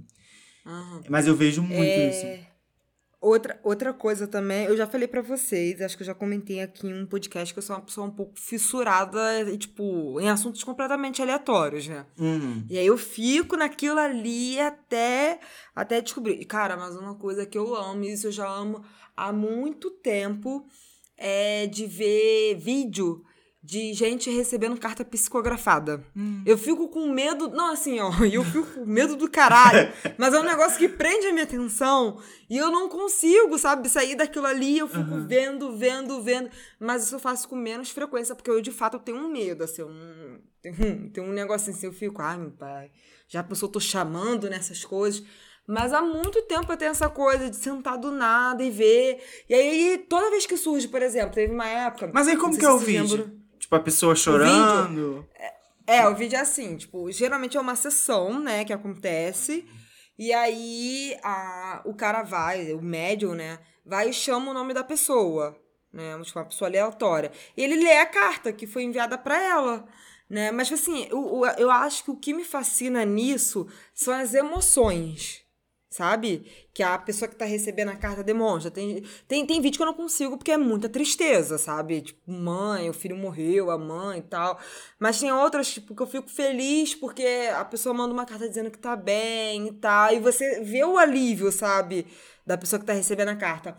Mas 1.09 1.27
eu 1.27 1.35
vejo 1.35 1.61
muito 1.61 1.99
isso. 2.09 2.25
Outra, 3.19 3.59
outra 3.63 3.91
coisa 3.93 4.27
também, 4.27 4.65
eu 4.65 4.77
já 4.77 4.85
falei 4.85 5.07
pra 5.07 5.23
vocês, 5.23 5.81
acho 5.81 5.97
que 5.97 6.03
eu 6.03 6.07
já 6.07 6.13
comentei 6.13 6.61
aqui 6.61 6.87
em 6.87 6.93
um 6.93 7.05
podcast 7.05 7.51
que 7.51 7.57
eu 7.57 7.63
sou 7.63 7.75
uma 7.75 7.81
pessoa 7.81 8.05
um 8.05 8.11
pouco 8.11 8.33
fissurada, 8.39 9.41
e, 9.41 9.57
tipo, 9.57 10.21
em 10.21 10.29
assuntos 10.29 10.63
completamente 10.63 11.19
aleatórios, 11.19 11.87
né? 11.87 12.05
Uhum. 12.19 12.63
E 12.69 12.77
aí 12.77 12.85
eu 12.85 12.97
fico 12.97 13.57
naquilo 13.57 13.99
ali 13.99 14.59
até, 14.59 15.39
até 15.75 15.99
descobrir. 15.99 16.39
E, 16.39 16.45
Cara, 16.45 16.77
mas 16.77 16.95
uma 16.95 17.15
coisa 17.15 17.43
que 17.43 17.57
eu 17.57 17.75
amo, 17.75 18.03
e 18.03 18.13
isso 18.13 18.27
eu 18.27 18.31
já 18.31 18.47
amo 18.47 18.85
há 19.15 19.33
muito 19.33 19.89
tempo, 19.89 20.67
é 21.17 21.65
de 21.65 21.87
ver 21.87 22.55
vídeo 22.59 23.23
de 23.67 23.91
gente 23.91 24.29
recebendo 24.29 24.79
carta 24.79 25.03
psicografada. 25.03 26.01
Eu 26.45 26.57
fico 26.57 26.87
com 26.87 27.11
medo. 27.11 27.49
Não, 27.49 27.73
assim, 27.73 27.99
ó, 27.99 28.13
eu 28.23 28.41
fico 28.41 28.65
com 28.65 28.85
medo 28.85 29.17
do 29.17 29.29
caralho. 29.29 29.91
mas 30.17 30.33
é 30.33 30.39
um 30.39 30.43
negócio 30.43 30.77
que 30.77 30.87
prende 30.87 31.27
a 31.27 31.33
minha 31.33 31.43
atenção 31.43 32.17
e 32.49 32.55
eu 32.55 32.71
não 32.71 32.87
consigo, 32.87 33.59
sabe, 33.59 33.89
sair 33.89 34.15
daquilo 34.15 34.45
ali. 34.45 34.77
Eu 34.77 34.87
fico 34.87 35.19
vendo, 35.27 35.77
vendo, 35.77 36.23
vendo. 36.23 36.49
Mas 36.79 37.03
isso 37.03 37.15
eu 37.15 37.19
faço 37.19 37.49
com 37.49 37.57
menos 37.57 37.89
frequência, 37.89 38.33
porque 38.33 38.49
eu, 38.49 38.61
de 38.61 38.71
fato, 38.71 38.93
eu 38.95 39.01
tenho 39.01 39.17
um 39.17 39.29
medo, 39.29 39.65
assim. 39.65 39.83
Um, 39.83 40.39
tem, 40.61 40.71
um, 40.71 41.09
tem 41.09 41.23
um 41.25 41.33
negócio 41.33 41.69
assim, 41.69 41.87
eu 41.87 41.93
fico, 41.93 42.21
ai, 42.21 42.37
meu 42.37 42.51
pai, 42.51 42.89
já 43.27 43.43
pensou, 43.43 43.67
eu 43.67 43.73
tô 43.73 43.81
chamando 43.81 44.49
nessas 44.49 44.85
coisas. 44.85 45.21
Mas 45.67 45.91
há 45.91 46.01
muito 46.01 46.41
tempo 46.43 46.71
eu 46.71 46.77
tenho 46.77 46.91
essa 46.91 47.09
coisa 47.09 47.49
de 47.49 47.57
sentar 47.57 47.97
do 47.97 48.11
nada 48.11 48.63
e 48.63 48.71
ver. 48.71 49.21
E 49.49 49.53
aí, 49.53 50.05
toda 50.07 50.29
vez 50.29 50.45
que 50.45 50.55
surge, 50.55 50.87
por 50.87 51.01
exemplo, 51.01 51.35
teve 51.35 51.53
uma 51.53 51.67
época. 51.67 52.09
Mas 52.13 52.29
aí 52.29 52.37
como 52.37 52.57
que 52.57 52.65
é 52.65 52.77
se 52.79 53.46
Tipo, 53.59 53.75
a 53.75 53.79
pessoa 53.79 54.15
chorando. 54.15 55.27
É, 55.87 56.07
o 56.07 56.15
vídeo 56.15 56.35
é 56.37 56.41
assim, 56.41 56.75
tipo, 56.75 57.09
geralmente 57.11 57.55
é 57.55 57.59
uma 57.61 57.75
sessão, 57.75 58.39
né, 58.41 58.65
que 58.65 58.73
acontece. 58.73 59.65
E 60.19 60.33
aí 60.33 61.17
a, 61.23 61.81
o 61.85 61.93
cara 61.93 62.23
vai, 62.23 62.73
o 62.73 62.81
médium, 62.81 63.33
né, 63.33 63.59
vai 63.85 64.09
e 64.09 64.13
chama 64.13 64.51
o 64.51 64.53
nome 64.53 64.73
da 64.73 64.83
pessoa, 64.83 65.57
né, 65.93 66.19
tipo, 66.23 66.39
uma 66.39 66.45
pessoa 66.45 66.67
aleatória. 66.69 67.31
E 67.55 67.63
ele 67.63 67.75
lê 67.81 67.97
a 67.99 68.05
carta 68.05 68.51
que 68.51 68.67
foi 68.67 68.83
enviada 68.83 69.17
pra 69.17 69.41
ela, 69.41 69.87
né. 70.29 70.51
Mas, 70.51 70.71
assim, 70.73 71.07
o, 71.11 71.39
o- 71.41 71.45
eu 71.45 71.71
acho 71.71 72.03
que 72.03 72.11
o 72.11 72.15
que 72.17 72.33
me 72.33 72.43
fascina 72.43 73.05
nisso 73.05 73.65
são 73.93 74.13
as 74.13 74.33
emoções, 74.33 75.41
sabe? 75.97 76.45
Que 76.73 76.83
a 76.83 76.97
pessoa 76.97 77.27
que 77.27 77.35
tá 77.35 77.43
recebendo 77.43 77.89
a 77.89 77.95
carta 77.95 78.23
demonstra. 78.23 78.69
Tem, 78.69 79.03
tem, 79.27 79.45
tem 79.45 79.59
vídeo 79.59 79.77
que 79.77 79.81
eu 79.81 79.87
não 79.87 79.93
consigo 79.95 80.37
porque 80.37 80.51
é 80.51 80.57
muita 80.57 80.87
tristeza, 80.87 81.57
sabe? 81.57 82.01
Tipo, 82.01 82.31
mãe, 82.31 82.87
o 82.87 82.93
filho 82.93 83.17
morreu, 83.17 83.71
a 83.71 83.77
mãe 83.79 84.19
e 84.19 84.21
tal. 84.21 84.59
Mas 84.99 85.19
tem 85.19 85.31
outras, 85.31 85.73
tipo, 85.73 85.95
que 85.95 86.01
eu 86.01 86.07
fico 86.07 86.29
feliz 86.29 86.93
porque 86.93 87.25
a 87.51 87.65
pessoa 87.65 87.95
manda 87.95 88.13
uma 88.13 88.25
carta 88.25 88.47
dizendo 88.47 88.69
que 88.69 88.77
tá 88.77 88.95
bem 88.95 89.69
e 89.69 89.73
tal. 89.73 90.13
E 90.13 90.19
você 90.19 90.61
vê 90.61 90.83
o 90.83 90.97
alívio, 90.99 91.51
sabe? 91.51 92.05
Da 92.45 92.57
pessoa 92.57 92.79
que 92.79 92.85
tá 92.85 92.93
recebendo 92.93 93.29
a 93.29 93.35
carta. 93.35 93.75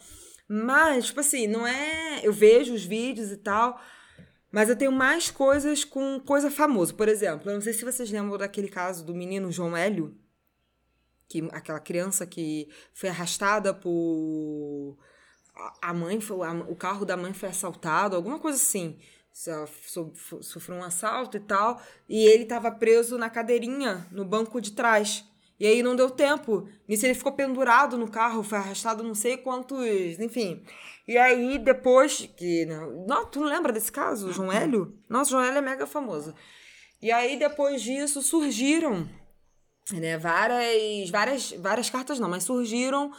Mas, 0.48 1.06
tipo 1.06 1.20
assim, 1.20 1.46
não 1.46 1.64
é. 1.66 2.20
Eu 2.24 2.32
vejo 2.32 2.74
os 2.74 2.84
vídeos 2.84 3.30
e 3.30 3.36
tal. 3.36 3.80
Mas 4.50 4.68
eu 4.68 4.76
tenho 4.76 4.90
mais 4.90 5.30
coisas 5.30 5.84
com 5.84 6.18
coisa 6.18 6.50
famosa. 6.50 6.92
Por 6.92 7.06
exemplo, 7.08 7.48
eu 7.48 7.54
não 7.54 7.60
sei 7.60 7.72
se 7.72 7.84
vocês 7.84 8.10
lembram 8.10 8.36
daquele 8.38 8.68
caso 8.68 9.04
do 9.04 9.14
menino 9.14 9.52
João 9.52 9.76
Hélio 9.76 10.16
que 11.28 11.46
aquela 11.52 11.78
criança 11.80 12.26
que 12.26 12.68
foi 12.94 13.08
arrastada 13.08 13.74
por 13.74 14.96
a- 15.82 15.92
mãe 15.92 16.20
foi 16.20 16.46
a- 16.46 16.52
o 16.68 16.74
carro 16.76 17.04
da 17.04 17.16
mãe 17.16 17.32
foi 17.34 17.48
assaltado 17.48 18.16
alguma 18.16 18.38
coisa 18.38 18.56
assim. 18.56 18.98
Sofreu 20.40 20.76
um 20.78 20.82
assalto 20.82 21.36
e 21.36 21.40
tal 21.40 21.80
e 22.08 22.24
ele 22.26 22.42
estava 22.44 22.70
preso 22.70 23.16
na 23.18 23.30
cadeirinha 23.30 24.06
no 24.10 24.24
banco 24.24 24.60
de 24.60 24.72
trás. 24.72 25.24
E 25.60 25.66
aí 25.66 25.82
não 25.82 25.96
deu 25.96 26.08
tempo. 26.10 26.68
Nisso 26.88 27.04
ele 27.04 27.14
ficou 27.14 27.32
pendurado 27.32 27.98
no 27.98 28.08
carro 28.08 28.42
foi 28.42 28.58
arrastado 28.58 29.02
não 29.02 29.14
sei 29.14 29.36
quantos 29.36 29.78
enfim. 30.18 30.62
E 31.06 31.16
aí 31.18 31.58
depois 31.58 32.28
que 32.36 32.64
não, 32.66 33.26
tu 33.26 33.40
não 33.40 33.48
lembra 33.48 33.72
desse 33.72 33.90
caso 33.92 34.32
João 34.32 34.52
Hélio? 34.52 34.96
Nossa 35.08 35.30
João 35.30 35.42
Hélio 35.42 35.58
é 35.58 35.62
mega 35.62 35.86
famoso. 35.86 36.34
E 37.02 37.10
aí 37.12 37.38
depois 37.38 37.82
disso 37.82 38.22
surgiram 38.22 39.08
né, 39.92 40.18
várias, 40.18 41.10
várias, 41.10 41.52
várias 41.52 41.90
cartas 41.90 42.18
não, 42.18 42.28
mas 42.28 42.44
surgiram 42.44 43.12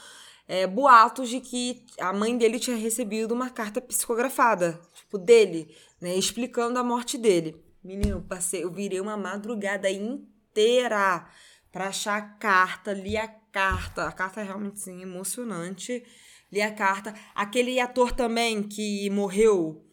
é, 0.48 0.66
boatos 0.68 1.30
de 1.30 1.40
que 1.40 1.86
a 2.00 2.12
mãe 2.14 2.38
dele 2.38 2.60
tinha 2.60 2.76
recebido 2.76 3.34
uma 3.34 3.50
carta 3.50 3.80
psicografada, 3.82 4.80
tipo, 4.94 5.18
dele, 5.18 5.76
né, 6.02 6.16
explicando 6.16 6.80
a 6.80 6.84
morte 6.84 7.18
dele. 7.18 7.56
Menino, 7.84 8.22
passei, 8.22 8.64
eu 8.64 8.72
virei 8.72 9.00
uma 9.00 9.16
madrugada 9.16 9.90
inteira 9.90 11.26
pra 11.72 11.88
achar 11.88 12.18
a 12.18 12.22
carta, 12.22 12.94
li 12.94 13.16
a 13.16 13.28
carta, 13.28 14.08
a 14.08 14.12
carta 14.12 14.42
é 14.42 14.44
realmente, 14.44 14.80
sim, 14.80 15.02
emocionante, 15.02 16.04
li 16.52 16.62
a 16.62 16.74
carta. 16.74 17.14
Aquele 17.34 17.80
ator 17.80 18.12
também 18.12 18.64
que 18.64 19.10
morreu 19.10 19.89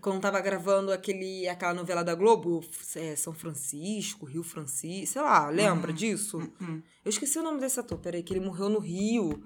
quando 0.00 0.20
tava 0.20 0.40
gravando 0.40 0.92
aquele, 0.92 1.48
aquela 1.48 1.74
novela 1.74 2.02
da 2.02 2.14
Globo, 2.14 2.60
é, 2.96 3.14
São 3.16 3.32
Francisco, 3.32 4.24
Rio 4.26 4.42
Francisco, 4.42 5.12
sei 5.14 5.22
lá, 5.22 5.48
lembra 5.50 5.92
disso? 5.92 6.38
Eu 7.04 7.08
esqueci 7.10 7.38
o 7.38 7.42
nome 7.42 7.60
desse 7.60 7.78
ator, 7.80 7.98
peraí, 7.98 8.22
que 8.22 8.32
ele 8.32 8.44
morreu 8.44 8.68
no 8.68 8.78
Rio. 8.78 9.44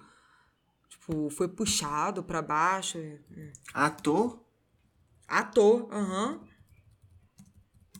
Tipo, 0.88 1.28
foi 1.30 1.48
puxado 1.48 2.22
pra 2.22 2.40
baixo. 2.42 2.98
é, 2.98 3.18
é. 3.36 3.52
Ator? 3.74 4.44
Ator, 5.28 5.88
aham. 5.92 6.40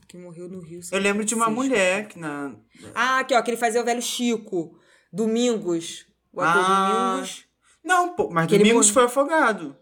Que 0.09 0.16
morreu 0.16 0.48
no 0.48 0.61
Rio. 0.61 0.80
Eu 0.92 1.00
lembro 1.00 1.24
de 1.24 1.35
uma 1.35 1.46
Francisco. 1.46 1.68
mulher 1.68 2.09
que 2.09 2.18
na. 2.18 2.54
Ah, 2.94 3.18
aqui, 3.18 3.35
ó, 3.35 3.42
que 3.42 3.50
ele 3.50 3.56
fazia 3.56 3.82
o 3.82 3.85
velho 3.85 4.00
Chico. 4.00 4.78
Domingos. 5.12 6.06
O 6.32 6.40
ator 6.40 6.62
Ah. 6.64 7.11
Domingos. 7.16 7.44
Não, 7.82 8.14
pô, 8.14 8.30
mas 8.30 8.46
Domingos 8.46 8.88
foi 8.88 9.04
afogado. 9.04 9.76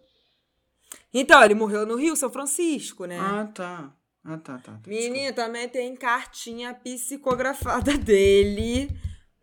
Então, 1.15 1.43
ele 1.43 1.55
morreu 1.55 1.87
no 1.87 1.95
Rio, 1.95 2.17
São 2.17 2.29
Francisco, 2.29 3.07
né? 3.07 3.19
Ah, 3.19 3.47
tá. 3.55 3.97
Ah, 4.25 4.37
tá, 4.37 4.59
tá. 4.59 4.73
tá. 4.73 4.81
Menina, 4.87 5.33
também 5.33 5.69
tem 5.69 5.95
cartinha 5.95 6.75
psicografada 6.75 7.97
dele 7.97 8.89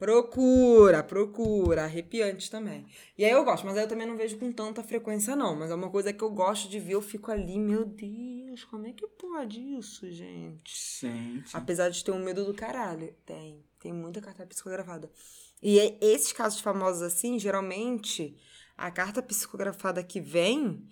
Procura, 0.01 1.03
procura. 1.03 1.83
Arrepiante 1.83 2.49
também. 2.49 2.87
E 3.15 3.23
aí 3.23 3.29
eu 3.29 3.45
gosto, 3.45 3.67
mas 3.67 3.77
aí 3.77 3.83
eu 3.83 3.87
também 3.87 4.07
não 4.07 4.17
vejo 4.17 4.35
com 4.39 4.51
tanta 4.51 4.81
frequência, 4.81 5.35
não. 5.35 5.55
Mas 5.55 5.69
é 5.69 5.75
uma 5.75 5.91
coisa 5.91 6.11
que 6.11 6.23
eu 6.23 6.31
gosto 6.31 6.67
de 6.67 6.79
ver, 6.79 6.93
eu 6.95 7.03
fico 7.03 7.29
ali, 7.29 7.59
meu 7.59 7.85
Deus, 7.85 8.63
como 8.63 8.87
é 8.87 8.93
que 8.93 9.05
pode 9.05 9.61
isso, 9.61 10.11
gente? 10.11 10.73
Gente. 11.01 11.55
Apesar 11.55 11.89
de 11.89 12.03
ter 12.03 12.09
um 12.09 12.17
medo 12.17 12.43
do 12.43 12.51
caralho. 12.55 13.13
Tem. 13.23 13.63
Tem 13.79 13.93
muita 13.93 14.19
carta 14.19 14.43
psicografada. 14.43 15.07
E 15.61 15.79
é- 15.79 15.95
esses 16.01 16.33
casos 16.33 16.59
famosos 16.59 17.03
assim, 17.03 17.37
geralmente, 17.37 18.35
a 18.75 18.89
carta 18.89 19.21
psicografada 19.21 20.03
que 20.03 20.19
vem 20.19 20.83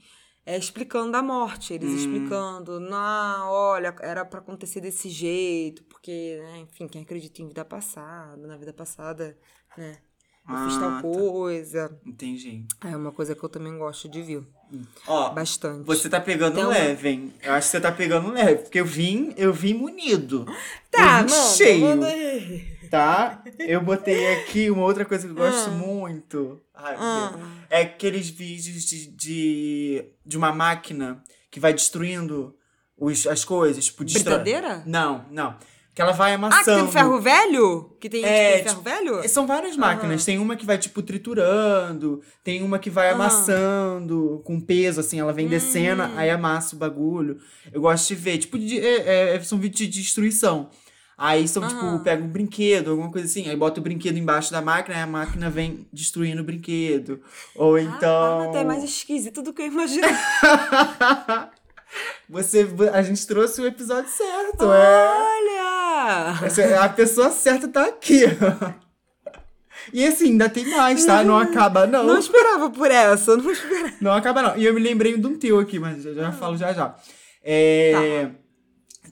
é 0.54 0.58
explicando 0.58 1.16
a 1.16 1.22
morte. 1.22 1.74
Eles 1.74 1.92
explicando, 1.92 2.80
não, 2.80 3.50
olha, 3.50 3.94
era 4.02 4.26
pra 4.26 4.40
acontecer 4.40 4.82
desse 4.82 5.10
jeito, 5.10 5.84
porque, 5.84 6.40
né, 6.42 6.60
enfim, 6.60 6.88
quem 6.88 7.02
acredita 7.04 7.42
em 7.42 7.48
vida 7.48 7.64
passada, 7.64 8.48
na 8.48 8.58
vida 8.58 8.74
passada, 8.74 9.38
né? 9.78 9.98
Eu 10.50 10.58
fiz 10.58 10.76
Ah, 10.78 10.80
tal 10.80 10.92
tá. 10.94 11.02
coisa. 11.04 12.00
Entendi. 12.04 12.66
É 12.84 12.98
uma 12.98 13.12
coisa 13.12 13.36
que 13.36 13.44
eu 13.44 13.50
também 13.50 13.78
gosto 13.78 14.10
de 14.10 14.24
ver. 14.24 14.44
Ó, 15.06 15.30
Bastante. 15.32 15.86
você 15.86 16.10
tá 16.10 16.20
pegando 16.20 16.60
uma- 16.60 16.70
leve, 16.70 17.10
hein? 17.10 17.34
Eu 17.44 17.54
acho 17.54 17.68
que 17.68 17.72
você 17.72 17.80
tá 17.82 17.92
pegando 17.92 18.32
leve, 18.32 18.64
porque 18.64 18.80
eu 18.80 18.86
vim, 18.86 19.32
eu 19.38 19.54
vim 19.54 19.76
munido. 19.76 20.46
Tá, 20.90 21.22
eu 21.22 21.28
vim 21.28 21.34
cheio. 21.56 21.86
Tá? 22.90 23.44
Eu 23.60 23.82
botei 23.82 24.34
aqui 24.34 24.70
uma 24.72 24.84
outra 24.84 25.06
coisa 25.06 25.26
que 25.28 25.32
eu 25.32 25.36
gosto 25.36 25.70
Ah. 25.70 25.74
muito. 25.74 26.60
Ai, 26.74 26.96
Ah. 26.98 27.34
É 27.70 27.82
aqueles 27.82 28.30
vídeos 28.30 28.84
de, 28.86 29.08
de, 29.16 30.06
de 30.26 30.38
uma 30.38 30.52
máquina 30.52 31.22
que 31.52 31.60
vai 31.60 31.74
destruindo 31.74 32.56
os, 32.98 33.28
as 33.28 33.46
coisas. 33.46 33.86
Tipo, 33.86 34.04
destrói- 34.04 34.40
Britadeira? 34.40 34.84
Não, 34.86 35.24
não. 35.30 35.56
Que 35.94 36.02
ela 36.02 36.14
vai 36.14 36.34
Ah, 36.34 36.38
que 36.38 36.46
amassando. 36.46 36.84
tem 36.84 36.92
ferro 36.94 37.20
velho? 37.22 37.98
Que 38.00 38.10
tem, 38.10 38.24
É, 38.24 38.60
tipo, 38.60 38.70
ferro 38.70 38.82
velho? 38.82 39.30
São 39.30 39.46
várias 39.46 39.76
máquinas. 39.76 40.24
Tem 40.24 40.38
uma 40.40 40.56
que 40.56 40.66
vai, 40.66 40.78
tipo, 40.78 41.02
triturando. 41.02 42.22
Tem 42.44 42.64
uma 42.64 42.80
que 42.80 42.90
vai 42.90 43.10
Ah. 43.10 43.14
amassando 43.16 44.42
com 44.46 44.60
peso, 44.62 45.00
assim. 45.00 45.20
Ela 45.20 45.34
vem 45.34 45.48
descendo, 45.48 46.04
Hum. 46.04 46.14
aí 46.18 46.30
amassa 46.30 46.76
o 46.76 46.80
bagulho. 46.80 47.38
Eu 47.72 47.82
gosto 47.82 48.08
de 48.08 48.16
ver. 48.16 48.38
Tipo, 48.38 48.58
de- 48.58 48.80
é- 48.80 49.36
é- 49.36 49.40
são 49.42 49.60
vídeos 49.60 49.90
de 49.90 50.02
destruição. 50.02 50.70
Aí 51.22 51.46
são, 51.50 51.62
Aham. 51.62 51.70
tipo, 51.98 52.00
pega 52.04 52.24
um 52.24 52.28
brinquedo, 52.30 52.92
alguma 52.92 53.12
coisa 53.12 53.28
assim. 53.28 53.50
Aí 53.50 53.56
bota 53.58 53.82
o 53.82 53.84
brinquedo 53.84 54.18
embaixo 54.18 54.52
da 54.54 54.62
máquina, 54.62 54.96
aí 54.96 55.02
a 55.04 55.08
máquina 55.08 55.50
vem 55.50 55.86
destruindo 55.92 56.42
o 56.42 56.46
brinquedo. 56.46 57.20
Ou 57.56 57.78
então... 57.78 58.42
Ah, 58.42 58.46
até 58.46 58.64
mais 58.64 58.82
esquisito 58.84 59.42
do 59.42 59.52
que 59.54 59.64
eu 59.64 59.68
imaginei. 59.68 60.10
Você, 62.30 62.68
a 62.94 63.02
gente 63.02 63.26
trouxe 63.28 63.60
o 63.62 63.66
episódio 63.66 64.10
certo, 64.10 64.64
Ah. 64.72 64.76
é. 64.78 65.10
Olha! 66.40 66.46
Essa- 66.46 66.84
A 66.86 66.90
pessoa 66.90 67.30
certa 67.32 67.68
tá 67.68 67.86
aqui. 67.86 68.22
E 69.92 70.06
assim, 70.06 70.26
ainda 70.32 70.48
tem 70.48 70.70
mais, 70.70 71.04
tá? 71.04 71.24
Não 71.24 71.36
acaba, 71.40 71.88
não. 71.88 72.04
Não 72.04 72.20
esperava 72.20 72.70
por 72.70 72.92
essa, 72.92 73.36
não 73.36 73.50
esperava. 73.50 73.94
Não 74.00 74.12
acaba, 74.12 74.42
não. 74.44 74.56
E 74.58 74.64
eu 74.64 74.72
me 74.74 74.80
lembrei 74.80 75.18
de 75.18 75.26
um 75.26 75.36
teu 75.36 75.58
aqui, 75.58 75.80
mas 75.80 76.04
já, 76.04 76.14
já 76.14 76.32
falo 76.32 76.56
já 76.58 76.72
já. 76.74 76.96
É, 77.44 78.30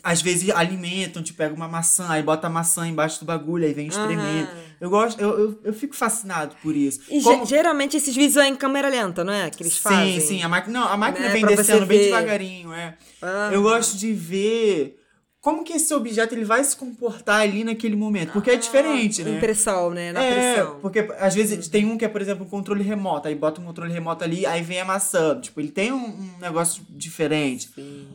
Às 0.10 0.22
vezes 0.22 0.50
alimentam, 0.52 1.22
te 1.22 1.34
pega 1.34 1.54
uma 1.54 1.68
maçã, 1.68 2.08
aí 2.08 2.24
bota 2.24 2.48
a 2.48 2.50
maçã 2.50 2.88
embaixo 2.88 3.20
do 3.20 3.26
bagulho, 3.26 3.66
aí 3.66 3.74
vem 3.74 3.88
espremendo. 3.88 4.48
Aham. 4.48 4.68
Eu 4.80 4.90
gosto, 4.90 5.20
eu, 5.20 5.38
eu, 5.38 5.60
eu 5.66 5.74
fico 5.74 5.94
fascinado 5.94 6.56
por 6.64 6.74
isso. 6.74 7.02
E 7.10 7.22
Como- 7.22 7.46
ge- 7.46 7.50
geralmente 7.56 7.98
esses 7.98 8.16
vídeos 8.16 8.38
é 8.38 8.48
em 8.48 8.56
câmera 8.56 8.88
lenta, 8.88 9.26
não 9.26 9.34
é? 9.34 9.50
Que 9.50 9.64
eles 9.64 9.78
fazem. 9.78 10.20
Sim, 10.22 10.26
sim. 10.28 10.44
A 10.44 10.48
máquina, 10.48 10.80
não, 10.80 10.88
a 10.88 10.96
máquina 10.96 11.28
Né, 11.28 11.34
vem 11.34 11.42
pra 11.42 11.56
descendo 11.56 11.86
bem 11.86 12.00
devagarinho, 12.00 12.72
é. 12.72 12.96
Ah. 13.22 13.50
Eu 13.52 13.62
gosto 13.64 13.98
de 13.98 14.14
ver 14.14 14.98
como 15.42 15.64
que 15.64 15.74
esse 15.74 15.94
objeto 15.94 16.34
ele 16.36 16.44
vai 16.44 16.64
se 16.64 16.76
comportar 16.76 17.42
ali 17.42 17.64
naquele 17.64 17.96
momento. 17.96 18.34
Porque 18.34 18.50
é 18.52 18.56
diferente, 18.58 19.24
né? 19.24 19.38
Impressão, 19.38 19.90
né? 19.92 20.12
Na 20.12 20.22
é, 20.24 20.34
pressão. 20.54 20.80
porque 20.82 21.00
às 21.20 21.34
vezes 21.34 21.68
tem 21.70 21.86
um 21.86 21.98
que 21.98 22.04
é, 22.04 22.08
por 22.08 22.22
exemplo, 22.22 22.46
um 22.46 22.50
controle 22.50 22.84
remoto. 22.84 23.28
Aí 23.28 23.36
bota 23.36 23.62
um 23.62 23.64
controle 23.66 23.94
remoto 23.94 24.24
ali, 24.24 24.46
aí 24.46 24.62
vem 24.62 24.82
amassando. 24.82 25.42
Tipo, 25.42 25.62
ele 25.62 25.70
tem 25.72 25.92
um, 25.94 26.06
um 26.06 26.30
negócio 26.42 26.84
diferente. 26.90 27.70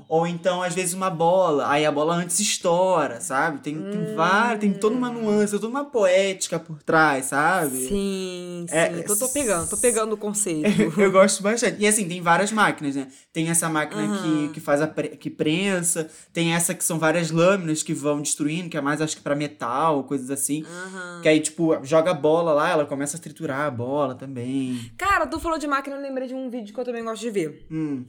Ou 0.08 0.26
então, 0.26 0.62
às 0.62 0.74
vezes, 0.74 0.92
uma 0.94 1.08
bola. 1.08 1.70
Aí 1.70 1.86
a 1.86 1.92
bola 1.92 2.14
antes 2.14 2.38
estoura, 2.40 3.20
sabe? 3.20 3.60
Tem, 3.60 3.76
Hum. 3.78 3.90
tem 3.90 4.14
várias, 4.14 4.60
tem 4.60 4.72
toda 4.74 4.94
uma 4.94 5.08
nuance, 5.10 5.52
toda 5.52 5.68
uma 5.68 5.84
poética 5.86 6.58
por 6.58 6.82
trás, 6.82 7.26
sabe? 7.26 7.88
Sim, 7.88 8.66
sim. 8.68 8.76
É, 8.76 9.02
tô, 9.02 9.16
tô 9.16 9.28
pegando, 9.28 9.68
tô 9.70 9.76
pegando 9.78 10.12
o 10.12 10.16
conceito. 10.16 10.68
Eu 11.00 11.10
gosto 11.10 11.42
bastante. 11.42 11.76
E 11.80 11.86
assim, 11.86 12.06
tem 12.06 12.20
várias 12.20 12.52
máquinas, 12.52 12.94
né? 12.96 13.06
Tem 13.32 13.48
essa 13.48 13.68
máquina 13.68 14.02
que, 14.18 14.48
que 14.54 14.60
faz 14.60 14.82
a 14.82 14.86
pre- 14.86 15.16
que 15.16 15.30
prensa, 15.30 16.10
tem 16.32 16.52
essa 16.54 16.74
que 16.74 16.84
são 16.84 16.98
várias 16.98 17.21
lâminas 17.30 17.82
que 17.82 17.94
vão 17.94 18.20
destruindo, 18.20 18.68
que 18.68 18.76
é 18.76 18.80
mais 18.80 19.00
acho 19.00 19.16
que 19.16 19.22
pra 19.22 19.34
metal, 19.34 20.04
coisas 20.04 20.30
assim. 20.30 20.64
Que 21.22 21.28
aí, 21.28 21.40
tipo, 21.40 21.78
joga 21.84 22.10
a 22.10 22.14
bola 22.14 22.52
lá, 22.52 22.70
ela 22.70 22.86
começa 22.86 23.16
a 23.16 23.20
triturar 23.20 23.66
a 23.66 23.70
bola 23.70 24.14
também. 24.14 24.90
Cara, 24.96 25.26
tu 25.26 25.38
falou 25.38 25.58
de 25.58 25.66
máquina, 25.66 25.96
eu 25.96 26.02
lembrei 26.02 26.28
de 26.28 26.34
um 26.34 26.50
vídeo 26.50 26.74
que 26.74 26.80
eu 26.80 26.84
também 26.84 27.04
gosto 27.04 27.20
de 27.22 27.30
ver. 27.30 27.66
Hum. 27.70 28.04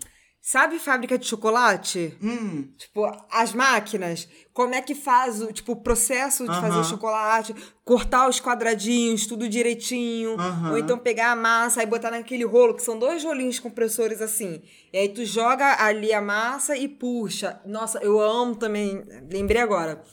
Sabe 0.46 0.78
fábrica 0.78 1.18
de 1.18 1.26
chocolate? 1.26 2.18
Hum. 2.22 2.68
Tipo, 2.78 3.10
as 3.32 3.54
máquinas, 3.54 4.28
como 4.54 4.76
é 4.76 4.82
que 4.82 4.94
faz 4.94 5.42
o, 5.42 5.54
tipo, 5.54 5.72
o 5.72 5.82
processo 5.82 6.44
de 6.44 6.60
fazer 6.60 6.80
o 6.80 6.84
chocolate, 6.84 7.56
cortar 7.86 8.28
os 8.28 8.42
quadradinhos, 8.42 9.26
tudo 9.26 9.48
direitinho, 9.48 10.38
Aham. 10.38 10.72
ou 10.72 10.78
então 10.78 10.98
pegar 10.98 11.32
a 11.32 11.36
massa 11.36 11.82
e 11.82 11.86
botar 11.86 12.12
naquele 12.12 12.44
rolo, 12.44 12.76
que 12.76 12.84
são 12.84 13.00
dois 13.00 13.24
rolinhos 13.24 13.58
compressores 13.58 14.22
assim. 14.22 14.62
E 14.92 14.98
aí 14.98 15.08
tu 15.08 15.24
joga 15.24 15.82
ali 15.82 16.12
a 16.12 16.22
massa 16.22 16.76
e 16.76 16.90
puxa. 16.90 17.62
Nossa, 17.66 18.00
eu 18.00 18.20
amo 18.20 18.54
também, 18.54 19.02
lembrei 19.32 19.62
agora. 19.62 20.04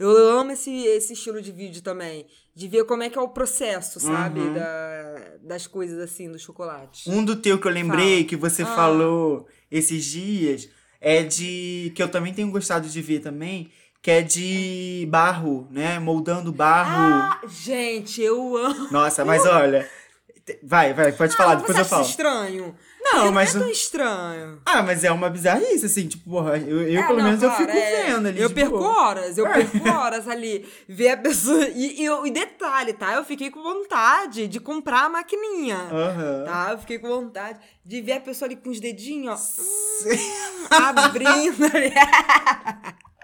Eu 0.00 0.10
amo 0.10 0.50
esse, 0.50 0.84
esse 0.84 1.12
estilo 1.12 1.40
de 1.40 1.52
vídeo 1.52 1.80
também, 1.80 2.26
de 2.56 2.66
ver 2.68 2.84
como 2.86 3.02
é 3.02 3.10
que 3.10 3.18
é 3.18 3.20
o 3.20 3.28
processo, 3.28 4.00
sabe, 4.00 4.40
Uhum. 4.40 4.54
da, 4.54 5.14
das 5.42 5.66
coisas 5.66 5.98
assim, 6.00 6.32
do 6.32 6.38
chocolate. 6.38 7.08
Um 7.10 7.22
do 7.22 7.36
teu 7.36 7.58
que 7.60 7.68
eu 7.68 7.70
lembrei, 7.70 8.14
Fala. 8.16 8.24
que 8.28 8.34
você 8.36 8.62
Ah. 8.62 8.66
falou 8.74 9.46
esses 9.70 10.02
dias, 10.06 10.68
é 10.98 11.22
de. 11.22 11.92
que 11.94 12.02
eu 12.02 12.08
também 12.08 12.32
tenho 12.32 12.50
gostado 12.50 12.88
de 12.88 13.02
ver 13.02 13.20
também, 13.20 13.70
que 14.00 14.10
é 14.10 14.22
de 14.22 15.06
barro, 15.10 15.68
né? 15.70 15.98
Moldando 15.98 16.50
barro. 16.50 17.02
Ah, 17.02 17.40
gente, 17.46 18.22
eu 18.22 18.56
amo. 18.56 18.88
Nossa, 18.90 19.22
mas 19.22 19.44
olha. 19.44 19.86
Vai, 20.62 20.94
vai, 20.94 21.10
pode 21.12 21.36
falar, 21.36 21.52
Ah, 21.52 21.54
depois 21.56 21.76
você 21.76 21.82
eu 21.82 21.84
falo. 21.86 22.02
estranho? 22.06 22.74
Não, 23.12 23.32
mas- 23.32 23.54
Não 23.54 23.60
é 23.62 23.64
tão 23.64 23.72
estranho. 23.72 24.60
Ah, 24.64 24.82
mas 24.82 25.04
é 25.04 25.10
uma 25.12 25.30
bizarrice, 25.30 25.86
assim, 25.86 26.06
tipo, 26.08 26.28
porra, 26.30 26.58
eu, 26.58 26.82
eu 26.82 27.00
É, 27.00 27.06
pelo 27.06 27.18
não, 27.18 27.24
menos 27.26 27.42
eu 27.42 27.48
claro, 27.48 27.64
fico 27.66 27.76
é. 27.78 28.04
vendo 28.06 28.28
ali. 28.28 28.40
Eu 28.40 28.48
de 28.48 28.54
perco 28.54 28.76
horas, 28.82 29.38
eu 29.38 29.46
perco 29.48 29.88
horas 29.88 30.28
ali. 30.28 30.66
Ver 30.88 31.10
a 31.10 31.16
pessoa. 31.16 31.64
E, 31.68 32.00
e, 32.00 32.04
eu- 32.04 32.26
e 32.26 32.30
detalhe, 32.30 32.92
tá? 32.92 33.14
Eu 33.14 33.24
fiquei 33.24 33.50
com 33.50 33.62
vontade 33.62 34.48
de 34.48 34.60
comprar 34.60 35.04
a 35.04 35.08
maquininha. 35.08 35.76
Aham. 35.90 36.44
Tá? 36.44 36.68
Eu 36.72 36.78
fiquei 36.78 36.98
com 36.98 37.08
vontade 37.08 37.58
de 37.84 38.00
ver 38.00 38.12
a 38.12 38.20
pessoa 38.20 38.46
ali 38.48 38.56
com 38.56 38.70
os 38.70 38.80
dedinhos, 38.80 39.40
ó. 39.40 40.08
hum, 40.08 40.96
abrindo 40.98 41.64
ali. 41.64 41.92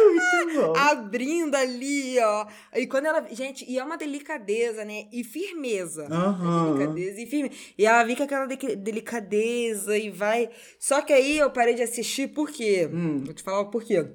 Muito 0.00 0.60
bom. 0.60 0.76
abrindo 0.76 1.54
ali, 1.54 2.18
ó. 2.20 2.46
E 2.74 2.86
quando 2.86 3.06
ela. 3.06 3.26
Gente, 3.32 3.64
e 3.68 3.78
é 3.78 3.84
uma 3.84 3.96
delicadeza, 3.96 4.84
né? 4.84 5.06
E 5.12 5.22
firmeza. 5.24 6.06
Aham. 6.10 6.74
Delicadeza 6.74 7.20
e 7.20 7.26
firme. 7.26 7.50
E 7.78 7.86
ela 7.86 8.04
fica 8.06 8.24
aquela 8.24 8.46
de- 8.46 8.76
delicadeza 8.76 9.96
e 9.96 10.10
vai. 10.10 10.50
Só 10.78 11.00
que 11.02 11.12
aí 11.12 11.38
eu 11.38 11.50
parei 11.50 11.74
de 11.74 11.82
assistir 11.82 12.28
por 12.28 12.50
quê? 12.50 12.88
Hum. 12.92 13.22
Vou 13.24 13.34
te 13.34 13.42
falar 13.42 13.60
o 13.60 13.70
porquê. 13.70 14.06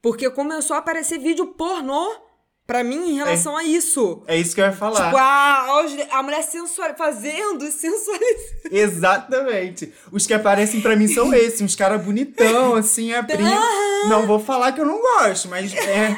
Porque 0.00 0.30
começou 0.30 0.76
a 0.76 0.78
aparecer 0.78 1.18
vídeo 1.18 1.48
pornô 1.54 2.27
pra 2.68 2.84
mim 2.84 3.12
em 3.12 3.14
relação 3.14 3.56
a 3.56 3.64
isso. 3.64 4.22
É 4.26 4.36
isso 4.36 4.54
que 4.54 4.60
eu 4.60 4.66
ia 4.66 4.72
falar. 4.72 5.06
Tipo, 5.06 5.16
a, 5.16 6.18
a 6.18 6.22
mulher 6.22 6.42
sensual, 6.42 6.94
fazendo 6.96 7.64
sensualizando. 7.72 8.68
Exatamente. 8.70 9.90
Os 10.12 10.26
que 10.26 10.34
aparecem 10.34 10.82
pra 10.82 10.94
mim 10.94 11.08
são 11.08 11.32
esses, 11.32 11.62
uns 11.62 11.74
caras 11.74 12.00
bonitão, 12.04 12.74
assim, 12.76 13.14
abrindo. 13.14 13.48
Não 14.10 14.26
vou 14.26 14.38
falar 14.38 14.72
que 14.72 14.80
eu 14.82 14.84
não 14.86 15.00
gosto, 15.00 15.48
mas 15.48 15.72
é. 15.74 16.14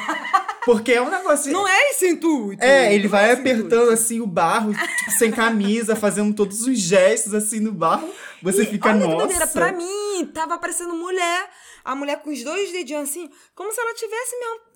Porque 0.65 0.91
é 0.91 1.01
um 1.01 1.09
negócio. 1.09 1.51
Não 1.53 1.65
é 1.65 1.89
esse 1.91 2.09
intuito. 2.09 2.61
É, 2.63 2.93
ele 2.93 3.05
Não 3.05 3.09
vai 3.11 3.29
é 3.29 3.33
apertando 3.33 3.65
intuito. 3.67 3.93
assim 3.93 4.19
o 4.19 4.27
barro, 4.27 4.73
tipo, 4.73 5.11
sem 5.17 5.31
camisa, 5.31 5.95
fazendo 5.95 6.35
todos 6.35 6.67
os 6.67 6.77
gestos 6.77 7.33
assim 7.33 7.61
no 7.61 7.71
barro. 7.71 8.07
Você 8.43 8.63
E 8.63 8.65
fica, 8.65 8.89
olha 8.89 8.99
que 8.99 9.05
nossa. 9.05 9.17
doideira, 9.19 9.47
pra 9.47 9.71
mim, 9.71 10.29
tava 10.33 10.55
aparecendo 10.55 10.93
mulher, 10.95 11.49
a 11.83 11.95
mulher 11.95 12.17
com 12.21 12.29
os 12.29 12.43
dois 12.43 12.71
dedinhos 12.73 13.09
assim, 13.09 13.29
como 13.55 13.71
se 13.71 13.79
ela 13.79 13.93
tivesse 13.95 14.37
mesmo 14.37 14.70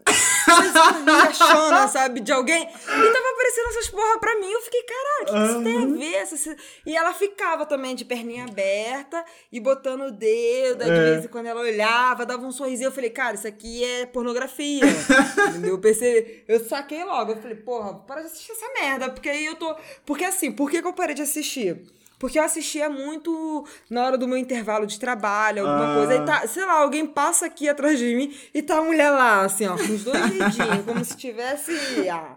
achando, 1.30 1.88
sabe, 1.92 2.20
de 2.20 2.32
alguém. 2.32 2.64
E 2.64 2.68
tava 2.68 3.30
aparecendo 3.34 3.68
essas 3.70 3.90
porra 3.90 4.20
pra 4.20 4.40
mim. 4.40 4.52
Eu 4.52 4.62
fiquei, 4.62 4.82
caralho, 4.84 5.24
o 5.24 5.26
que, 5.26 5.32
que 5.34 5.52
isso 5.54 5.64
tem 5.64 5.78
a 5.78 5.98
ver? 5.98 6.16
Essa- 6.16 6.56
E 6.86 6.96
ela 6.96 7.14
ficava 7.14 7.66
também 7.66 7.96
de 7.96 8.06
perninha 8.06 8.46
aberta 8.46 9.24
e 9.52 9.60
botando 9.60 10.02
o 10.02 10.12
dedo, 10.12 10.84
de 10.84 10.90
É. 10.90 11.12
vez 11.14 11.26
em 11.26 11.28
quando 11.28 11.46
ela 11.48 11.62
olhava, 11.62 12.26
dava 12.26 12.46
um 12.46 12.52
sorrisinho. 12.52 12.88
Eu 12.88 12.92
falei, 12.92 13.10
cara, 13.10 13.36
isso 13.36 13.48
aqui 13.48 13.84
é 13.84 14.06
pornografia. 14.06 14.82
Eu 15.66 15.80
percebi, 15.80 16.44
eu 16.48 16.60
saquei 16.64 17.04
logo. 17.04 17.32
Eu 17.34 17.38
falei, 17.42 17.56
porra, 17.56 17.94
para 17.96 18.22
de 18.22 18.28
assistir 18.28 18.52
essa 18.52 18.66
merda, 18.80 19.10
porque 19.10 19.30
aí 19.30 19.46
eu 19.46 19.56
tô. 19.56 19.76
Porque 20.06 20.24
assim, 20.24 20.52
por 20.52 20.70
que, 20.70 20.82
que 20.82 20.88
eu 20.88 20.94
parei 20.94 21.16
de 21.16 21.22
assistir? 21.22 21.82
Porque 22.26 22.40
eu 22.40 22.44
assistia 22.44 22.90
muito 22.90 23.64
na 23.88 24.04
hora 24.04 24.18
do 24.18 24.28
meu 24.28 24.36
intervalo 24.36 24.88
de 24.88 25.00
trabalho, 25.00 25.62
alguma 25.68 25.92
Ah. 25.92 25.96
coisa. 25.96 26.14
Aí 26.14 26.26
tá, 26.26 26.48
sei 26.48 26.66
lá, 26.66 26.80
alguém 26.82 27.06
passa 27.06 27.46
aqui 27.46 27.70
atrás 27.70 28.00
de 28.00 28.16
mim 28.16 28.36
e 28.52 28.64
tá 28.64 28.80
a 28.80 28.82
mulher 28.82 29.12
lá, 29.12 29.42
assim, 29.42 29.68
ó, 29.68 29.78
com 29.78 29.84
os 29.94 30.04
dois 30.04 30.20
dedinhos, 30.34 30.86
como 30.88 31.06
se 31.06 31.16
tivesse. 31.16 31.72
Ah. 32.10 32.36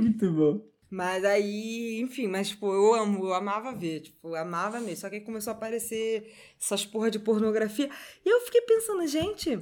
Muito 0.00 0.30
bom. 0.30 0.60
Mas 0.88 1.24
aí, 1.24 2.00
enfim, 2.00 2.28
mas, 2.28 2.50
tipo, 2.50 2.72
eu 2.72 2.94
amo, 2.94 3.24
eu 3.26 3.34
amava 3.34 3.72
ver, 3.72 4.02
tipo, 4.02 4.28
eu 4.28 4.36
amava 4.36 4.78
mesmo. 4.78 4.98
Só 4.98 5.08
que 5.08 5.16
aí 5.16 5.20
começou 5.22 5.52
a 5.52 5.56
aparecer 5.56 6.32
essas 6.60 6.86
porra 6.86 7.10
de 7.10 7.18
pornografia. 7.18 7.90
E 8.24 8.28
eu 8.28 8.40
fiquei 8.42 8.60
pensando, 8.60 9.04
gente, 9.08 9.58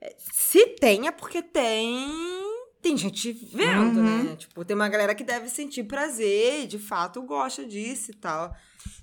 é, 0.00 0.14
se 0.16 0.68
tem 0.68 1.06
é 1.06 1.10
porque 1.10 1.42
tem. 1.42 2.08
Tem 2.82 2.96
gente 2.96 3.32
vendo, 3.52 4.02
né? 4.02 4.34
Tipo, 4.38 4.64
tem 4.64 4.74
uma 4.74 4.88
galera 4.88 5.14
que 5.14 5.22
deve 5.22 5.48
sentir 5.48 5.84
prazer 5.84 6.62
e 6.64 6.66
de 6.66 6.78
fato 6.78 7.20
gosta 7.22 7.64
disso 7.64 8.10
e 8.10 8.14
tal. 8.14 8.54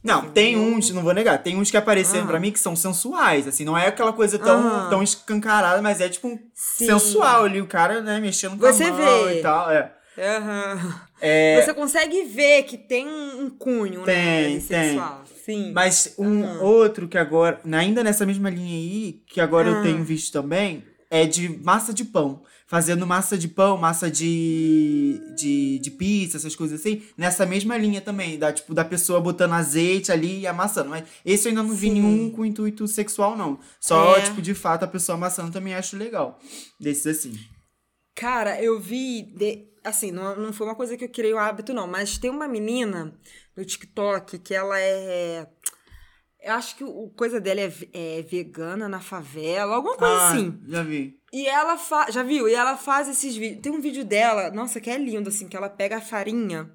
Não, 0.04 0.32
tem 0.32 0.58
uns, 0.58 0.90
não 0.90 1.04
vou 1.04 1.14
negar, 1.14 1.38
tem 1.44 1.56
uns 1.56 1.70
que 1.70 1.78
apareceram 1.78 2.24
Ah. 2.24 2.28
pra 2.28 2.40
mim 2.40 2.52
que 2.52 2.60
são 2.60 2.76
sensuais, 2.76 3.48
assim, 3.48 3.64
não 3.64 3.78
é 3.78 3.88
aquela 3.88 4.12
coisa 4.12 4.40
tão, 4.40 4.60
Aham. 4.68 4.90
tão 4.90 5.04
escancarada, 5.04 5.80
mas 5.82 6.02
é 6.02 6.10
tipo 6.10 6.28
Sim. 6.56 6.86
sensual 6.88 7.44
ali, 7.44 7.62
o 7.62 7.68
cara, 7.68 8.02
né, 8.02 8.20
mexendo 8.20 8.52
com 8.58 8.66
Você 8.66 8.86
a 8.86 8.94
mão 8.94 9.26
vê. 9.26 9.40
e 9.40 9.42
tal. 9.44 9.70
É. 9.70 9.94
Aham. 10.18 11.02
É, 11.22 11.62
Você 11.62 11.74
consegue 11.76 12.24
ver 12.24 12.64
que 12.64 12.78
tem 12.78 13.08
um 13.08 13.50
cunho, 13.52 14.00
né? 14.00 14.06
Tem, 14.14 14.46
ali 14.46 14.62
tem. 14.62 14.62
Sexual. 14.90 15.24
Sim. 15.46 15.72
Mas 15.74 16.16
um 16.18 16.44
Aham. 16.44 16.60
outro 16.62 17.08
que 17.08 17.18
agora, 17.18 17.60
ainda 17.72 18.04
nessa 18.04 18.26
mesma 18.26 18.50
linha 18.50 18.76
aí, 18.76 19.22
que 19.28 19.40
agora 19.40 19.70
eu 19.70 19.76
Ah. 19.78 19.82
tenho 19.84 20.04
visto 20.04 20.32
também, 20.34 20.84
é 21.12 21.26
de 21.26 21.50
massa 21.64 21.94
de 21.94 22.04
pão. 22.04 22.42
Fazendo 22.70 23.08
massa 23.08 23.38
de 23.38 23.48
pão, 23.48 23.78
massa 23.78 24.12
de, 24.12 25.22
de, 25.38 25.80
de 25.80 25.90
pizza, 25.92 26.36
essas 26.36 26.54
coisas 26.56 26.80
assim, 26.82 27.02
nessa 27.18 27.46
mesma 27.46 27.78
linha 27.78 28.02
também, 28.02 28.38
da, 28.38 28.52
tipo, 28.52 28.74
da 28.74 28.84
pessoa 28.84 29.22
botando 29.22 29.54
azeite 29.54 30.12
ali 30.12 30.42
e 30.42 30.48
amassando. 30.48 30.90
Mas 30.90 31.08
esse 31.24 31.48
eu 31.48 31.52
ainda 31.52 31.64
não 31.64 31.74
vi 31.74 31.88
Sim. 31.88 31.94
nenhum 31.94 32.30
com 32.30 32.46
intuito 32.46 32.86
sexual, 32.86 33.38
não. 33.38 33.58
Só, 33.80 34.18
É. 34.18 34.22
tipo, 34.22 34.42
de 34.42 34.54
fato, 34.54 34.84
a 34.84 34.88
pessoa 34.88 35.16
amassando 35.18 35.50
também 35.52 35.74
acho 35.76 35.96
legal. 35.96 36.40
Desses 36.78 37.08
assim. 37.08 37.34
Cara, 38.16 38.62
eu 38.62 38.80
vi. 38.80 39.22
de- 39.24 39.66
Assim, 39.84 40.12
não, 40.12 40.36
não 40.36 40.52
foi 40.52 40.68
uma 40.68 40.76
coisa 40.76 40.98
que 40.98 41.06
eu 41.06 41.10
criei 41.10 41.34
o 41.34 41.38
hábito, 41.38 41.74
não. 41.74 41.88
Mas 41.88 42.18
tem 42.18 42.30
uma 42.30 42.46
menina 42.46 43.14
no 43.56 43.64
TikTok 43.64 44.38
que 44.40 44.54
ela 44.54 44.78
é. 44.78 45.48
Eu 46.48 46.54
acho 46.54 46.78
que 46.78 46.84
o 46.86 47.10
coisa 47.10 47.42
dela 47.42 47.60
é, 47.60 47.72
é 47.94 48.22
vegana 48.22 48.88
na 48.88 49.02
favela, 49.02 49.76
alguma 49.76 49.98
coisa 49.98 50.14
Ah, 50.14 50.30
assim. 50.30 50.58
Já 50.66 50.82
vi. 50.82 51.20
E 51.34 51.46
ela 51.46 51.78
faz. 51.78 52.14
Já 52.14 52.24
viu? 52.24 52.48
E 52.48 52.54
ela 52.54 52.78
faz 52.78 53.10
esses 53.10 53.36
vídeos. 53.36 53.62
Tem 53.62 53.70
um 53.72 53.82
vídeo 53.82 54.06
dela, 54.06 54.50
nossa, 54.50 54.80
que 54.80 54.90
é 54.90 54.98
lindo, 54.98 55.28
assim, 55.28 55.50
que 55.50 55.58
ela 55.58 55.70
pega 55.70 55.98
a 55.98 56.02
farinha. 56.02 56.72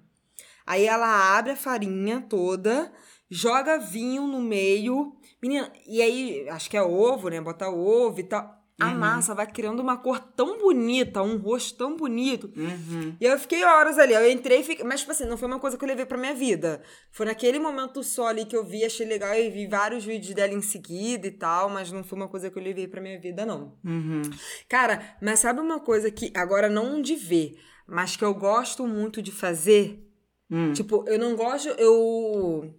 Aí 0.66 0.84
ela 0.84 1.38
abre 1.38 1.52
a 1.52 1.56
farinha 1.56 2.20
toda, 2.20 2.92
joga 3.30 3.78
vinho 3.78 4.26
no 4.26 4.42
meio. 4.42 5.16
Menina, 5.42 5.72
e 5.88 6.02
aí, 6.02 6.46
acho 6.50 6.68
que 6.68 6.76
é 6.76 6.82
ovo, 6.82 7.30
né? 7.30 7.40
Bota 7.40 7.70
ovo 7.70 8.20
e 8.20 8.24
tal. 8.24 8.61
A 8.82 8.94
massa 8.94 9.34
vai 9.34 9.46
criando 9.46 9.80
uma 9.80 9.96
cor 9.96 10.18
tão 10.18 10.58
bonita, 10.58 11.22
um 11.22 11.36
rosto 11.36 11.76
tão 11.78 11.96
bonito. 11.96 12.52
Uhum. 12.56 13.16
E 13.20 13.24
eu 13.24 13.38
fiquei 13.38 13.64
horas 13.64 13.98
ali. 13.98 14.12
Eu 14.12 14.30
entrei 14.30 14.60
e 14.60 14.64
fiquei. 14.64 14.84
Mas, 14.84 15.00
tipo 15.00 15.12
assim, 15.12 15.24
não 15.24 15.36
foi 15.36 15.48
uma 15.48 15.58
coisa 15.58 15.76
que 15.76 15.84
eu 15.84 15.88
levei 15.88 16.04
pra 16.04 16.18
minha 16.18 16.34
vida. 16.34 16.82
Foi 17.10 17.26
naquele 17.26 17.58
momento 17.58 18.02
só 18.02 18.26
ali 18.26 18.44
que 18.44 18.56
eu 18.56 18.64
vi, 18.64 18.84
achei 18.84 19.06
legal 19.06 19.34
e 19.34 19.50
vi 19.50 19.66
vários 19.66 20.04
vídeos 20.04 20.34
dela 20.34 20.52
em 20.52 20.62
seguida 20.62 21.26
e 21.26 21.30
tal, 21.30 21.68
mas 21.68 21.92
não 21.92 22.02
foi 22.02 22.16
uma 22.18 22.28
coisa 22.28 22.50
que 22.50 22.58
eu 22.58 22.62
levei 22.62 22.88
pra 22.88 23.00
minha 23.00 23.18
vida, 23.18 23.46
não. 23.46 23.76
Uhum. 23.84 24.22
Cara, 24.68 25.16
mas 25.20 25.40
sabe 25.40 25.60
uma 25.60 25.80
coisa 25.80 26.10
que, 26.10 26.32
agora 26.34 26.68
não 26.68 27.00
de 27.00 27.14
ver, 27.14 27.58
mas 27.86 28.16
que 28.16 28.24
eu 28.24 28.34
gosto 28.34 28.86
muito 28.86 29.22
de 29.22 29.30
fazer? 29.30 30.08
Hum. 30.50 30.72
Tipo, 30.72 31.04
eu 31.08 31.18
não 31.18 31.34
gosto, 31.34 31.68
eu 31.68 32.74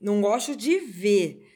não 0.00 0.20
gosto 0.20 0.56
de 0.56 0.78
ver, 0.78 1.46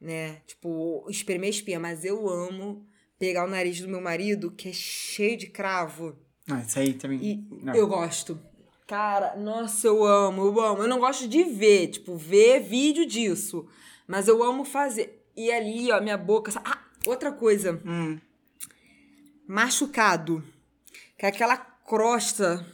né? 0.00 0.42
Tipo, 0.46 1.06
espremer 1.08 1.50
espinha, 1.50 1.80
mas 1.80 2.04
eu 2.04 2.28
amo 2.28 2.86
pegar 3.18 3.44
o 3.44 3.50
nariz 3.50 3.80
do 3.80 3.88
meu 3.88 4.00
marido, 4.00 4.50
que 4.50 4.68
é 4.68 4.72
cheio 4.72 5.36
de 5.36 5.46
cravo, 5.48 6.16
Ah, 6.50 6.60
isso 6.60 6.78
aí 6.78 6.94
também. 6.94 7.18
e 7.22 7.48
não. 7.64 7.74
eu 7.74 7.86
gosto. 7.86 8.38
Cara, 8.86 9.34
nossa, 9.36 9.86
eu 9.88 10.04
amo, 10.04 10.42
eu 10.46 10.60
amo. 10.60 10.82
Eu 10.82 10.88
não 10.88 11.00
gosto 11.00 11.26
de 11.26 11.42
ver, 11.42 11.88
tipo, 11.88 12.16
ver 12.16 12.60
vídeo 12.60 13.04
disso. 13.04 13.66
Mas 14.06 14.28
eu 14.28 14.42
amo 14.44 14.64
fazer. 14.64 15.26
E 15.36 15.50
ali, 15.50 15.90
ó, 15.90 16.00
minha 16.00 16.16
boca. 16.16 16.52
Ah, 16.64 16.78
outra 17.04 17.32
coisa 17.32 17.82
Hum. 17.84 18.16
machucado. 19.48 20.42
Que 21.18 21.26
é 21.26 21.28
aquela 21.30 21.56
crosta. 21.56 22.64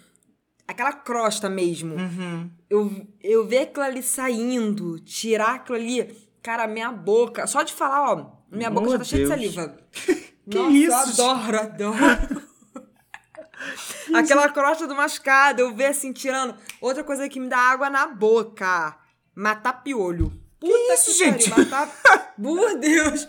Aquela 0.69 0.93
crosta 0.93 1.49
mesmo. 1.49 1.95
Uhum. 1.95 2.51
Eu, 2.69 3.07
eu 3.23 3.47
ver 3.47 3.61
aquilo 3.61 3.85
ali 3.85 4.03
saindo, 4.03 4.99
tirar 5.01 5.55
aquilo 5.57 5.77
ali. 5.79 6.15
Cara, 6.43 6.67
minha 6.67 6.91
boca. 6.93 7.47
Só 7.47 7.63
de 7.63 7.73
falar, 7.73 8.13
ó. 8.13 8.33
Minha 8.51 8.71
boca 8.71 8.87
Oh, 8.89 8.91
já 8.93 8.99
tá 8.99 9.05
cheia 9.05 9.23
de 9.23 9.29
saliva. 9.29 9.79
Que 10.51 10.59
Nossa, 10.59 10.73
isso, 10.73 11.21
eu 11.21 11.31
adoro, 11.31 11.59
adoro. 11.59 12.43
Aquela 14.15 14.49
crosta 14.49 14.87
do 14.87 14.95
machucado, 14.95 15.61
eu 15.61 15.75
ver 15.75 15.87
assim, 15.87 16.13
tirando. 16.13 16.57
Outra 16.81 17.05
coisa 17.05 17.29
que 17.29 17.39
me 17.39 17.49
dá 17.49 17.59
água 17.59 17.89
na 17.89 18.07
boca. 18.07 18.97
Matar 19.35 19.83
piolho. 19.85 20.33
Puta 20.59 20.95
isso, 20.95 21.19
pariu, 21.19 21.33
gente? 21.33 21.51
Matar. 21.51 22.35
Por 22.41 22.79
Deus! 22.79 23.29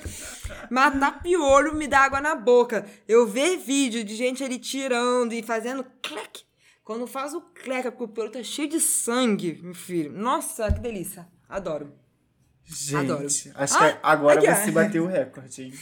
Matar 0.70 1.22
piolho 1.22 1.76
me 1.76 1.88
dá 1.88 2.02
água 2.02 2.22
na 2.22 2.36
boca. 2.36 2.86
Eu 3.08 3.28
ver 3.28 3.58
vídeo 3.58 4.04
de 4.04 4.16
gente 4.16 4.44
ali 4.44 4.60
tirando 4.60 5.34
e 5.34 5.44
fazendo 5.44 5.86
clec. 6.02 6.44
Quando 6.84 7.08
faz 7.08 7.34
o 7.34 7.42
cleca, 7.42 7.92
porque 7.92 8.04
o 8.04 8.08
piolho 8.08 8.32
tá 8.32 8.44
cheio 8.44 8.68
de 8.68 8.80
sangue, 8.80 9.60
meu 9.64 9.74
filho. 9.74 10.12
Nossa, 10.12 10.72
que 10.72 10.80
delícia. 10.80 11.28
Adoro. 11.48 11.94
Gente, 12.66 12.96
Adoro. 12.96 13.26
acho 13.28 13.50
Ah, 13.78 13.92
que 13.92 13.98
agora 14.04 14.40
aqui, 14.40 14.50
ó. 14.50 14.56
você 14.56 14.72
bateu 14.72 15.04
o 15.04 15.08
recorde, 15.08 15.64
hein? 15.64 15.74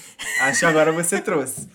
Acho 0.41 0.59
que 0.59 0.65
agora 0.65 0.91
você 0.91 1.21
trouxe. 1.21 1.69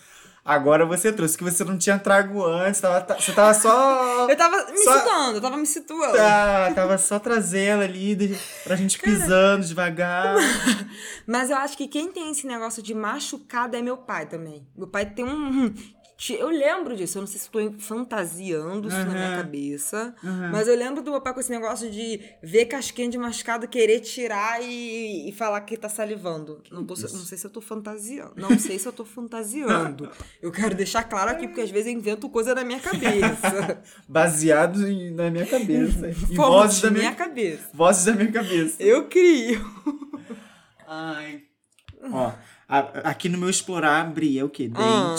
Agora 0.45 0.87
você 0.87 1.13
trouxe, 1.13 1.37
que 1.37 1.43
você 1.43 1.65
não 1.65 1.77
tinha 1.77 1.99
trago 1.99 2.45
antes, 2.45 2.81
tava, 2.81 3.05
você 3.19 3.33
tava 3.33 3.53
só. 3.53 4.29
Eu 4.31 4.37
tava 4.37 4.57
me 4.71 4.79
Só- 4.79 4.99
situando, 4.99 5.37
eu 5.39 5.41
tava 5.41 5.57
me 5.57 5.67
situando. 5.67 6.17
Tá, 6.17 6.73
tava 6.73 6.99
só 6.99 7.19
trazendo 7.19 7.83
ali, 7.83 8.39
pra 8.63 8.77
gente 8.77 8.97
pisando 8.99 9.65
devagar. 9.67 10.37
Mas 11.27 11.51
eu 11.51 11.57
acho 11.57 11.77
que 11.77 11.89
quem 11.89 12.13
tem 12.13 12.31
esse 12.31 12.47
negócio 12.47 12.81
de 12.83 12.95
machucado 12.95 13.77
é 13.77 13.83
meu 13.83 13.97
pai 13.97 14.27
também. 14.27 14.65
Meu 14.77 14.87
pai 14.87 15.07
tem 15.07 15.25
um. 15.25 15.75
Eu 16.39 16.49
lembro 16.49 16.97
disso, 16.97 17.19
eu 17.19 17.21
não 17.21 17.27
sei 17.27 17.39
se 17.39 17.45
estou 17.45 17.75
fantasiando 17.79 18.89
isso 18.89 18.97
na 18.97 19.05
minha 19.05 19.37
cabeça, 19.37 20.15
mas 20.51 20.67
eu 20.67 20.75
lembro 20.75 21.03
do 21.03 21.11
meu 21.11 21.21
pai 21.21 21.35
com 21.35 21.41
esse 21.41 21.51
negócio 21.51 21.91
de 21.91 22.19
ver 22.43 22.65
casquinha 22.65 23.07
de 23.11 23.19
machucado, 23.19 23.69
querer 23.69 24.01
tirar 24.01 24.63
e, 24.63 25.29
e 25.29 25.33
falar 25.33 25.61
que 25.61 25.77
tá 25.77 25.91
salivando. 25.91 26.63
Não, 26.71 26.87
tô- 26.87 26.95
não 26.95 27.25
sei 27.27 27.37
se 27.37 27.47
eu 27.47 27.51
tô 27.51 27.61
fantasiando. 27.61 28.33
Não 28.37 28.59
sei 28.59 28.79
se 28.79 28.89
eu 28.89 28.93
tô 28.95 29.05
fantasiando. 29.05 30.11
Eu 30.41 30.51
quero 30.51 30.75
deixar 30.75 31.05
claro 31.05 31.31
aqui, 31.33 31.49
porque 31.49 31.61
às 31.61 31.71
vezes 31.71 31.89
eu 31.89 31.93
invento 31.99 32.29
coisa 32.31 32.55
na 32.55 32.65
minha 32.65 32.81
cabeça. 32.81 33.83
Baseado 34.09 34.89
em- 34.89 35.11
na 35.11 35.31
minha 35.31 35.45
cabeça. 35.47 36.09
Em 36.09 36.35
vozes 36.35 36.81
da 36.81 36.91
minha 36.91 37.03
minha, 37.03 37.15
cabeça. 37.15 37.69
vozes 37.75 38.05
da 38.07 38.13
minha 38.13 38.33
cabeça. 38.33 38.83
Eu 38.83 39.07
crio. 39.09 39.61
Ai. 40.87 41.43
Ó, 42.11 42.33
a- 42.69 42.79
aqui 43.11 43.29
no 43.29 43.37
meu 43.39 43.51
explorar 43.51 44.01
abri 44.01 44.39
é 44.39 44.45
o 44.45 44.49
quê? 44.49 44.71
Ah. 44.75 45.15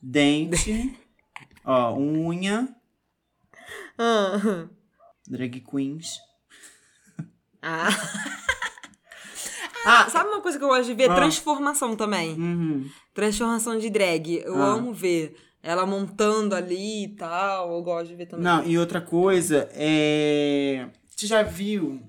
Dente, 0.00 0.98
ó, 1.64 1.94
unha, 1.96 2.68
Ah. 3.98 4.68
drag 5.28 5.60
queens. 5.60 6.18
Ah. 7.62 7.88
Ah, 9.84 10.08
Sabe 10.10 10.28
uma 10.30 10.40
coisa 10.40 10.56
que 10.58 10.62
eu 10.64 10.68
gosto 10.68 10.84
de 10.86 10.94
ver? 10.94 11.10
Ah. 11.10 11.14
Transformação 11.16 11.96
também. 11.96 12.34
Uhum. 12.34 12.88
Transformação 13.14 13.78
de 13.78 13.88
drag. 13.90 14.42
Eu 14.44 14.60
Ah. 14.62 14.74
amo 14.74 14.92
ver. 14.92 15.36
Ela 15.62 15.84
montando 15.86 16.54
ali 16.54 17.04
e 17.04 17.08
tal. 17.16 17.72
Eu 17.74 17.82
gosto 17.82 18.08
de 18.08 18.14
ver 18.16 18.26
também. 18.26 18.44
Não, 18.44 18.64
e 18.64 18.78
outra 18.78 19.00
coisa 19.00 19.68
é. 19.72 20.88
Você 21.08 21.26
já 21.26 21.42
viu? 21.42 22.00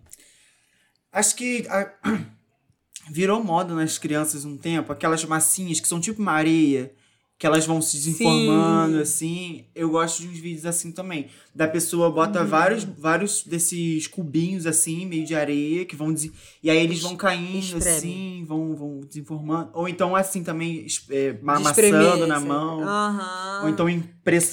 Acho 1.11 1.35
que 1.35 1.65
a- 1.69 1.91
virou 3.09 3.43
moda 3.43 3.73
nas 3.73 3.97
crianças 3.97 4.43
um 4.45 4.57
tempo, 4.57 4.91
aquelas 4.91 5.23
massinhas 5.25 5.79
que 5.79 5.87
são 5.87 5.99
tipo 5.99 6.21
uma 6.21 6.33
areia, 6.33 6.93
que 7.39 7.45
elas 7.45 7.67
vão 7.67 7.79
se 7.81 7.97
desinformando, 7.97 8.95
Sim. 8.95 9.01
assim. 9.01 9.65
Eu 9.75 9.89
gosto 9.91 10.21
de 10.21 10.27
uns 10.27 10.39
vídeos 10.39 10.65
assim 10.65 10.91
também. 10.91 11.29
Da 11.53 11.67
pessoa 11.67 12.09
bota 12.09 12.41
Uhum. 12.41 12.47
vários, 12.47 12.83
vários 12.83 13.43
desses 13.43 14.07
cubinhos 14.07 14.65
assim, 14.65 15.05
meio 15.05 15.23
de 15.25 15.35
areia, 15.35 15.85
que 15.85 15.95
vão. 15.95 16.11
des- 16.11 16.31
E 16.63 16.69
aí 16.69 16.77
eles 16.79 16.99
vão 17.01 17.15
caindo 17.15 17.59
espreme. 17.77 17.97
assim, 17.97 18.45
vão, 18.47 18.75
vão 18.75 18.99
desinformando. 19.01 19.69
Ou 19.73 19.87
então 19.87 20.15
assim 20.15 20.43
também, 20.43 20.87
é, 21.11 21.37
amassando 21.45 22.25
na 22.25 22.39
mão. 22.39 22.81
Aham. 22.83 23.61
Ou 23.63 23.69
então 23.69 23.85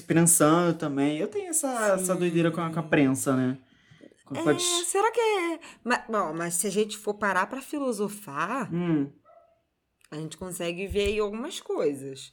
prensando 0.07 0.77
também. 0.79 1.17
Eu 1.19 1.29
tenho 1.29 1.49
essa, 1.49 1.95
essa 1.95 2.15
doideira 2.15 2.51
com 2.51 2.61
a, 2.61 2.71
com 2.71 2.81
a 2.81 2.83
prensa, 2.83 3.35
né? 3.35 3.59
É, 4.35 4.43
pode- 4.43 4.63
será 4.63 5.11
que 5.11 5.21
é. 5.21 5.59
Mas, 5.83 6.03
bom, 6.09 6.35
mas 6.35 6.55
se 6.55 6.67
a 6.67 6.71
gente 6.71 6.99
for 6.99 7.15
parar 7.15 7.47
pra 7.47 7.63
filosofar, 7.63 8.71
Hum, 8.75 9.09
a 10.11 10.17
gente 10.17 10.37
consegue 10.37 10.87
ver 10.87 11.07
aí 11.07 11.19
algumas 11.19 11.61
coisas. 11.61 12.33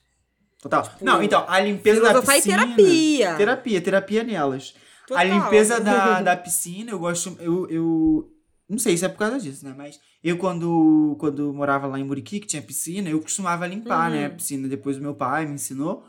Total. 0.62 0.90
Não, 1.02 1.22
então, 1.24 1.44
a 1.48 1.60
limpeza 1.60 2.02
da 2.02 2.20
e 2.20 2.22
piscina... 2.22 2.66
terapia. 2.66 3.36
Terapia, 3.36 3.82
terapia 3.82 4.24
nelas. 4.24 4.74
Total. 5.08 5.18
A 5.22 5.24
limpeza 5.24 5.80
da, 5.80 6.22
da 6.24 6.38
piscina, 6.38 6.92
eu 6.92 7.00
gosto... 7.00 7.36
Eu, 7.40 7.68
eu 7.70 8.32
Não 8.70 8.78
sei 8.80 8.96
se 8.96 9.04
é 9.04 9.10
por 9.10 9.18
causa 9.18 9.40
disso, 9.40 9.66
né? 9.66 9.74
Mas 9.78 10.00
eu, 10.24 10.38
quando, 10.38 11.16
quando 11.20 11.54
morava 11.54 11.88
lá 11.88 12.00
em 12.00 12.04
Muriqui, 12.04 12.40
que 12.40 12.48
tinha 12.48 12.62
piscina, 12.62 13.10
eu 13.10 13.20
costumava 13.20 13.68
limpar, 13.68 14.10
né? 14.12 14.26
A 14.26 14.30
Uhum. 14.30 14.36
piscina. 14.36 14.68
Depois 14.68 14.98
o 14.98 15.02
meu 15.02 15.14
pai 15.16 15.46
me 15.46 15.56
ensinou. 15.56 16.06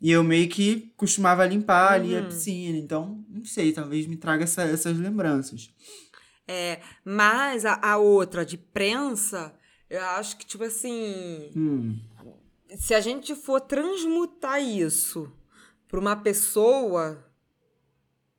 E 0.00 0.10
eu 0.12 0.22
meio 0.22 0.46
que 0.48 0.92
costumava 0.96 1.44
limpar 1.46 1.94
ali 1.94 2.14
a 2.14 2.20
Uhum. 2.20 2.26
piscina. 2.26 2.76
Então, 2.78 3.24
não 3.28 3.44
sei, 3.46 3.72
talvez 3.72 4.06
me 4.06 4.16
traga 4.16 4.44
essa- 4.44 4.62
essas 4.62 4.96
lembranças. 4.98 5.70
É, 6.46 6.78
mas 7.04 7.64
a, 7.64 7.80
a 7.82 7.96
outra 7.96 8.44
de 8.46 8.56
prensa, 8.56 9.52
eu 9.90 10.00
acho 10.04 10.36
que, 10.36 10.46
tipo 10.46 10.62
assim, 10.62 11.50
Hum. 11.56 11.98
Se 12.76 12.94
a 12.94 13.00
gente 13.00 13.34
for 13.34 13.60
transmutar 13.60 14.60
isso 14.60 15.32
para 15.88 16.00
uma 16.00 16.16
pessoa, 16.16 17.24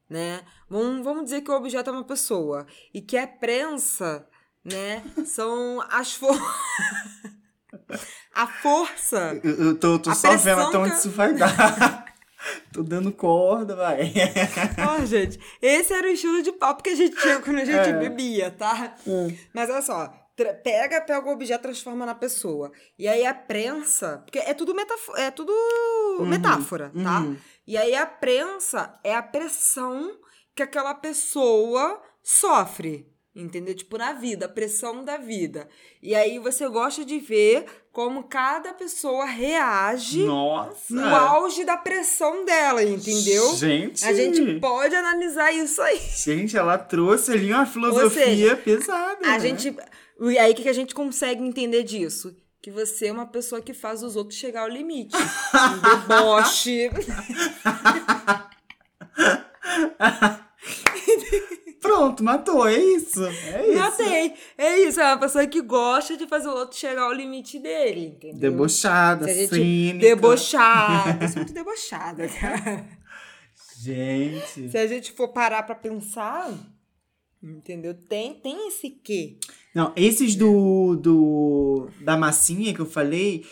né? 0.10 0.42
Vamos, 0.70 1.04
vamos 1.04 1.24
dizer 1.26 1.42
que 1.42 1.52
o 1.52 1.56
objeto 1.56 1.90
é 1.90 1.94
uma 1.94 2.04
pessoa 2.04 2.66
e 2.94 3.02
que 3.02 3.18
a 3.18 3.28
prensa, 3.28 4.28
né? 4.64 5.04
São 5.26 5.82
as 5.90 6.14
for... 6.14 6.36
a 8.34 8.48
força. 8.48 9.40
Eu, 9.44 9.66
eu 9.66 9.80
tô, 9.80 9.98
tô 10.00 10.10
A 10.10 10.16
só 10.16 10.36
vendo 10.36 10.62
até 10.62 10.78
onde 10.78 10.96
isso 10.96 11.10
vai 11.10 11.34
dar. 11.34 12.06
tô 12.72 12.84
dando 12.84 13.12
corda, 13.12 13.76
vai. 13.76 14.14
Ó, 14.88 15.06
gente, 15.06 15.40
esse 15.62 15.94
era 15.94 16.08
o 16.08 16.12
estilo 16.12 16.44
de 16.44 16.52
papo 16.52 16.84
que 16.84 16.90
a 16.90 16.96
gente 16.96 17.16
tinha 17.20 17.40
quando 17.40 17.58
a 17.60 17.66
gente 17.66 17.90
É. 17.90 17.94
bebia, 18.00 18.52
tá? 18.52 18.96
Mas 19.54 19.70
olha 19.70 19.82
só, 19.82 20.14
pega, 20.64 21.02
pega 21.02 21.28
o 21.28 21.32
objeto, 21.32 21.64
transforma 21.64 22.06
na 22.06 22.16
pessoa. 22.16 22.72
E 22.98 23.08
aí 23.08 23.26
a 23.26 23.34
prensa, 23.34 24.20
porque 24.26 24.40
é 24.40 24.54
tudo 24.54 24.76
metáfora, 24.76 25.22
é 25.22 25.32
tudo 25.32 25.54
metáfora, 26.22 26.92
tá? 27.04 27.22
uhum. 27.22 27.38
E 27.66 27.76
aí 27.76 27.96
a 27.96 28.06
prensa 28.06 29.00
é 29.04 29.16
a 29.16 29.22
pressão 29.22 30.18
que 30.56 30.64
aquela 30.64 30.94
pessoa 30.94 32.02
sofre. 32.24 33.12
Entendeu? 33.36 33.76
Tipo, 33.76 34.00
na 34.00 34.14
vida, 34.14 34.48
a 34.48 34.50
pressão 34.50 35.06
da 35.06 35.18
vida. 35.18 35.70
E 36.02 36.16
aí 36.16 36.40
você 36.40 36.68
gosta 36.68 37.06
de 37.06 37.20
ver 37.20 37.66
como 37.92 38.24
cada 38.24 38.74
pessoa 38.74 39.26
reage 39.26 40.24
Nossa! 40.24 40.92
no 40.92 41.16
auge 41.16 41.64
da 41.64 41.78
pressão 41.78 42.44
dela, 42.44 42.82
entendeu? 42.82 43.56
Gente! 43.56 44.04
A 44.04 44.12
gente 44.12 44.60
pode 44.60 44.96
analisar 44.96 45.52
isso 45.52 45.80
aí. 45.84 46.00
Gente, 46.00 46.58
ela 46.58 46.80
trouxe 46.80 47.32
ali 47.32 47.54
uma 47.54 47.68
filosofia 47.68 48.26
seja, 48.26 48.58
pesada. 48.58 49.24
A 49.24 49.34
né? 49.34 49.40
gente. 49.40 49.76
E 50.20 50.38
aí, 50.38 50.52
o 50.52 50.56
que 50.56 50.64
que 50.64 50.70
a 50.70 50.74
gente 50.74 50.96
consegue 50.96 51.44
entender 51.44 51.84
disso? 51.84 52.36
Que 52.62 52.72
você 52.72 53.08
é 53.08 53.12
uma 53.12 53.28
pessoa 53.28 53.62
que 53.62 53.74
faz 53.74 54.02
os 54.04 54.16
outros 54.16 54.40
chegar 54.40 54.62
ao 54.62 54.70
limite. 54.70 55.16
Um 55.16 56.00
deboche. 56.00 56.90
Pronto, 61.80 62.24
matou, 62.24 62.68
é 62.68 62.78
isso. 62.78 63.26
É 63.26 63.68
isso. 63.70 63.80
Matei. 63.80 64.34
É 64.58 64.80
isso, 64.80 65.00
é 65.00 65.06
uma 65.06 65.20
pessoa 65.20 65.48
que 65.48 65.62
gosta 65.62 66.18
de 66.18 66.28
fazer 66.28 66.48
o 66.48 66.56
outro 66.56 66.78
chegar 66.78 67.04
ao 67.04 67.14
limite 67.14 67.60
dele, 67.60 68.08
entendeu? 68.08 68.52
Debochada, 68.52 69.28
cínica. 69.28 70.00
debochada. 70.00 71.24
Eu 71.24 71.28
sou 71.30 71.38
muito 71.38 71.54
debochada, 71.54 72.28
cara. 72.28 72.86
Gente. 73.80 74.70
Se 74.70 74.78
a 74.78 74.88
gente 74.88 75.12
for 75.14 75.30
parar 75.30 75.64
pra 75.64 75.76
pensar, 75.76 76.52
entendeu? 77.42 77.94
Tem, 77.94 78.34
tem 78.36 78.68
esse 78.68 78.90
quê. 78.90 79.38
Não, 79.74 79.94
esses 79.96 80.36
do, 80.36 80.96
do 80.96 81.90
da 82.02 82.18
massinha 82.18 82.74
que 82.74 82.80
eu 82.80 82.86
falei, 82.86 83.46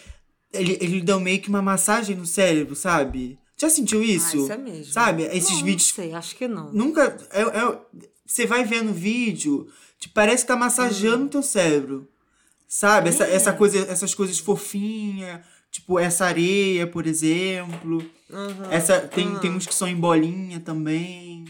ele, 0.54 0.78
ele 0.82 1.02
deu 1.02 1.20
meio 1.20 1.40
que 1.42 1.50
uma 1.50 1.62
massagem 1.62 2.16
no 2.16 2.26
cérebro, 2.26 2.76
sabe? 2.76 3.38
Já 3.58 3.70
sentiu 3.70 4.04
isso? 4.04 4.38
Ah, 4.38 4.42
isso 4.44 4.52
é 4.52 4.58
mesmo. 4.58 4.92
Sabe? 4.94 5.24
Esses 5.24 5.52
não, 5.52 5.64
vídeos. 5.64 5.90
Não 5.90 5.96
sei, 6.04 6.14
acho 6.14 6.36
que 6.36 6.48
não. 6.48 6.72
Nunca. 6.74 7.18
É, 7.32 7.42
é- 7.42 7.80
você 8.26 8.46
vai 8.46 8.64
vendo 8.66 8.90
o 8.90 8.94
vídeo, 8.94 9.68
te 10.00 10.10
parece 10.10 10.44
que 10.44 10.48
tá 10.48 10.56
massageando 10.58 11.26
o 11.26 11.30
teu 11.30 11.44
cérebro. 11.44 12.08
Sabe? 12.68 13.10
Essa, 13.10 13.24
Hum. 13.24 13.28
É. 13.28 13.34
essa 13.36 13.54
coisa, 13.54 13.78
essas 13.90 14.14
coisas 14.16 14.40
fofinhas. 14.40 15.42
Tipo, 15.72 16.00
essa 16.00 16.26
areia, 16.26 16.88
por 16.88 17.06
exemplo. 17.06 17.98
Uhum, 18.30 18.72
Essa, 18.72 19.02
tem, 19.02 19.28
uhum. 19.28 19.40
tem 19.40 19.52
uns 19.52 19.68
que 19.68 19.76
são 19.76 19.88
em 19.88 19.96
bolinha 19.96 20.60
também. 20.60 21.44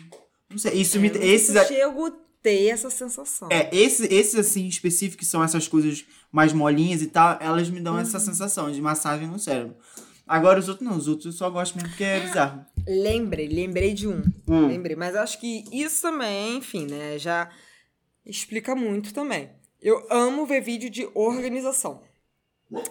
Não 0.49 0.57
sei. 0.57 0.73
Isso 0.81 0.97
É, 0.97 0.99
me. 0.99 1.07
Esses, 1.09 1.67
chego 1.67 2.11
ter 2.45 2.67
essa 2.67 2.89
sensação. 2.91 3.47
é, 3.51 3.69
esses, 3.75 4.09
esses 4.11 4.35
assim, 4.35 4.67
específicos, 4.67 5.25
que 5.25 5.25
são 5.25 5.43
essas 5.43 5.67
coisas 5.67 6.05
mais 6.31 6.53
molinhas 6.53 7.01
e 7.01 7.07
tal, 7.07 7.37
elas 7.41 7.69
me 7.69 7.79
dão 7.81 7.93
Uhum. 7.95 7.99
essa 8.01 8.19
sensação 8.19 8.71
de 8.71 8.79
massagem 8.81 9.27
no 9.27 9.39
cérebro. 9.39 9.75
Agora 10.27 10.59
os 10.59 10.67
outros 10.69 10.87
não, 10.87 10.97
os 10.97 11.07
outros 11.07 11.25
eu 11.25 11.31
só 11.31 11.49
gosto 11.49 11.75
mesmo 11.75 11.89
porque 11.89 12.03
é 12.03 12.19
bizarro. 12.19 12.65
Lembrei, 12.87 13.47
lembrei 13.47 13.93
de 13.93 14.07
um. 14.07 14.21
Hum. 14.47 14.67
Lembrei, 14.67 14.95
mas 14.95 15.15
acho 15.15 15.39
que 15.39 15.63
isso 15.71 16.01
também, 16.03 16.57
enfim, 16.57 16.85
né, 16.85 17.17
já 17.17 17.49
explica 18.25 18.75
muito 18.75 19.13
também. 19.13 19.49
Eu 19.81 20.05
amo 20.09 20.45
ver 20.45 20.61
vídeo 20.61 20.89
de 20.89 21.07
organização. 21.13 22.01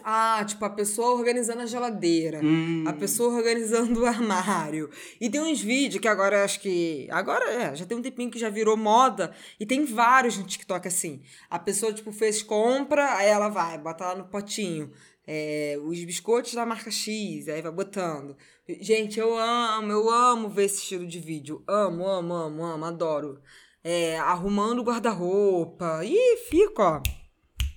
Ah, 0.04 0.44
tipo, 0.46 0.64
a 0.64 0.70
pessoa 0.70 1.16
organizando 1.16 1.62
a 1.62 1.66
geladeira. 1.66 2.40
Hum. 2.42 2.84
A 2.86 2.92
pessoa 2.92 3.34
organizando 3.34 4.00
o 4.02 4.06
armário. 4.06 4.88
E 5.20 5.28
tem 5.28 5.40
uns 5.40 5.60
vídeos 5.60 6.00
que 6.00 6.08
agora 6.08 6.38
eu 6.38 6.44
acho 6.44 6.60
que. 6.60 7.08
Agora 7.10 7.50
é, 7.50 7.74
já 7.74 7.84
tem 7.84 7.96
um 7.98 8.02
tempinho 8.02 8.30
que 8.30 8.38
já 8.38 8.48
virou 8.48 8.76
moda. 8.76 9.34
E 9.58 9.66
tem 9.66 9.84
vários 9.84 10.38
no 10.38 10.44
TikTok 10.44 10.86
assim. 10.86 11.22
A 11.50 11.58
pessoa, 11.58 11.92
tipo, 11.92 12.12
fez 12.12 12.42
compra, 12.42 13.16
aí 13.16 13.28
ela 13.28 13.48
vai, 13.48 13.76
bota 13.78 14.04
lá 14.06 14.14
no 14.14 14.24
potinho. 14.24 14.90
é, 15.26 15.78
os 15.82 16.02
biscoitos 16.04 16.54
da 16.54 16.66
marca 16.66 16.90
X, 16.90 17.48
aí 17.48 17.62
vai 17.62 17.72
botando. 17.72 18.36
Gente, 18.80 19.18
eu 19.18 19.36
amo, 19.36 19.90
eu 19.90 20.10
amo 20.10 20.48
ver 20.48 20.64
esse 20.64 20.78
estilo 20.78 21.06
de 21.06 21.18
vídeo. 21.18 21.62
Amo, 21.66 22.06
amo, 22.06 22.34
amo, 22.34 22.64
amo, 22.64 22.84
adoro. 22.84 23.40
É, 23.82 24.18
arrumando 24.18 24.80
o 24.80 24.84
guarda-roupa. 24.84 26.00
E 26.04 26.36
fico, 26.48 26.82
ó. 26.82 27.02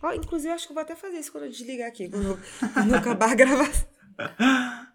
Ó, 0.02 0.14
inclusive, 0.14 0.54
acho 0.54 0.68
que 0.68 0.72
eu 0.72 0.76
vou 0.76 0.84
até 0.84 0.96
fazer 0.96 1.18
isso 1.20 1.32
quando 1.32 1.46
eu 1.46 1.50
desligar 1.50 1.88
aqui. 1.88 2.10
Quando 2.10 2.28
eu, 2.28 2.40
quando 2.74 2.92
eu 2.92 2.98
acabar 2.98 3.32
a 3.32 3.36
gravação. 3.36 3.88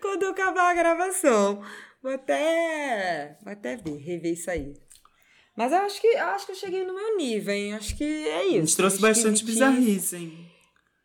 Quando 0.00 0.24
eu 0.24 0.30
acabar 0.30 0.70
a 0.70 0.74
gravação. 0.74 1.62
Vou 2.02 2.12
até. 2.12 3.38
Vou 3.42 3.52
até 3.52 3.76
ver, 3.76 3.96
rever 3.96 4.32
isso 4.32 4.50
aí. 4.50 4.74
Mas 5.56 5.72
eu 5.72 5.78
acho 5.78 6.00
que, 6.00 6.06
eu 6.06 6.26
acho 6.26 6.46
que 6.46 6.52
eu 6.52 6.56
cheguei 6.56 6.84
no 6.84 6.94
meu 6.94 7.16
nível, 7.16 7.52
hein? 7.52 7.74
Acho 7.74 7.96
que 7.96 8.04
é 8.04 8.44
isso. 8.46 8.56
A 8.56 8.60
gente 8.60 8.76
trouxe 8.76 8.96
Acho 8.96 9.06
bastante 9.06 9.44
bizarrice, 9.44 10.16
hein? 10.16 10.50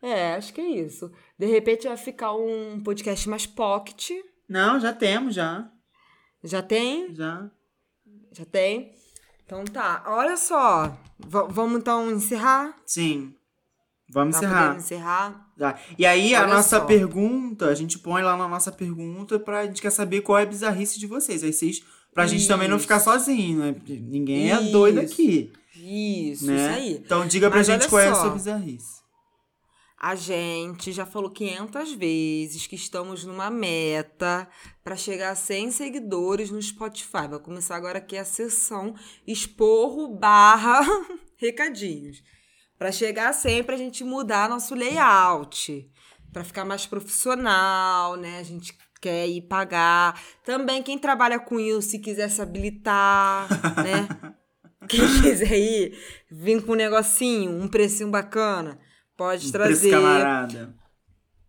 É, 0.01 0.33
acho 0.33 0.53
que 0.53 0.61
é 0.61 0.67
isso. 0.67 1.11
De 1.39 1.45
repente 1.45 1.87
vai 1.87 1.97
ficar 1.97 2.33
um 2.33 2.81
podcast 2.83 3.27
mais 3.29 3.45
pocket. 3.45 4.11
Não, 4.47 4.79
já 4.79 4.93
temos, 4.93 5.33
já. 5.33 5.71
Já 6.43 6.61
tem? 6.61 7.15
Já. 7.15 7.49
Já 8.31 8.45
tem? 8.45 8.93
Então 9.45 9.63
tá. 9.65 10.03
Olha 10.07 10.37
só. 10.37 10.87
V- 11.19 11.47
vamos 11.49 11.79
então 11.79 12.11
encerrar? 12.11 12.75
Sim. 12.85 13.33
Vamos 14.09 14.35
Tá 14.35 14.45
encerrar. 14.45 14.75
encerrar? 14.75 15.49
Tá. 15.57 15.79
E 15.97 16.05
aí, 16.05 16.35
a 16.35 16.41
Olha 16.43 16.55
nossa 16.55 16.79
só. 16.79 16.85
pergunta, 16.85 17.67
a 17.67 17.75
gente 17.75 17.97
põe 17.99 18.21
lá 18.21 18.35
na 18.37 18.47
nossa 18.47 18.71
pergunta 18.71 19.39
pra 19.39 19.65
gente 19.65 19.81
quer 19.81 19.89
saber 19.91 20.21
qual 20.21 20.37
é 20.37 20.43
a 20.43 20.45
bizarrice 20.45 20.99
de 20.99 21.07
vocês. 21.07 21.43
Aí 21.43 21.51
vocês. 21.53 21.81
Pra 22.13 22.27
gente 22.27 22.47
também 22.47 22.67
não 22.67 22.75
Isso. 22.77 22.83
ficar 22.83 22.99
sozinho, 22.99 23.59
né? 23.59 23.75
Ninguém 23.87 24.51
é 24.51 24.61
doido 24.71 25.01
Isso. 25.01 25.13
aqui. 25.13 25.51
Isso, 25.75 26.45
né? 26.45 26.55
isso 26.55 26.69
aí. 26.79 26.93
Então 27.03 27.25
diga 27.25 27.49
pra 27.49 27.57
Mas 27.59 27.67
gente 27.67 27.87
qual 27.89 27.99
é 28.01 28.07
a 28.09 28.13
só. 28.13 28.21
sua 28.21 28.29
bizarrice. 28.31 29.01
A 30.03 30.15
gente 30.15 30.91
já 30.91 31.05
falou 31.05 31.29
500 31.29 31.93
vezes 31.93 32.67
que 32.67 32.75
estamos 32.75 33.23
numa 33.23 33.49
meta 33.49 34.49
para 34.83 34.97
chegar 34.97 35.29
a 35.29 35.35
100 35.35 35.71
seguidores 35.71 36.51
no 36.51 36.61
Spotify. 36.61 37.25
Vai 37.29 37.39
começar 37.39 37.77
agora 37.77 37.99
aqui 37.99 38.17
a 38.17 38.25
sessão 38.25 38.95
esporro 39.25 40.09
barra 40.09 40.81
recadinhos. 41.39 42.21
Para 42.77 42.91
chegar 42.91 43.29
a 43.29 43.33
100, 43.33 43.63
pra 43.63 43.77
gente 43.77 44.03
mudar 44.03 44.49
nosso 44.49 44.75
layout, 44.75 45.89
para 46.33 46.43
ficar 46.43 46.65
mais 46.65 46.85
profissional, 46.85 48.17
né? 48.17 48.39
A 48.39 48.43
gente 48.43 48.77
quer 48.99 49.25
ir 49.25 49.43
pagar. 49.43 50.21
Também 50.43 50.83
quem 50.83 50.99
trabalha 50.99 51.39
com 51.39 51.57
isso, 51.57 51.91
se 51.91 51.99
quiser 51.99 52.29
se 52.29 52.41
habilitar, 52.41 53.47
né? 53.81 54.33
Quem 54.85 54.99
quiser 55.21 55.57
ir, 55.57 55.97
vir 56.29 56.61
com 56.65 56.73
um 56.73 56.75
negocinho, 56.75 57.51
um 57.51 57.69
precinho 57.69 58.11
bacana, 58.11 58.77
pode 59.17 59.51
trazer. 59.51 59.91
camarada. 59.91 60.75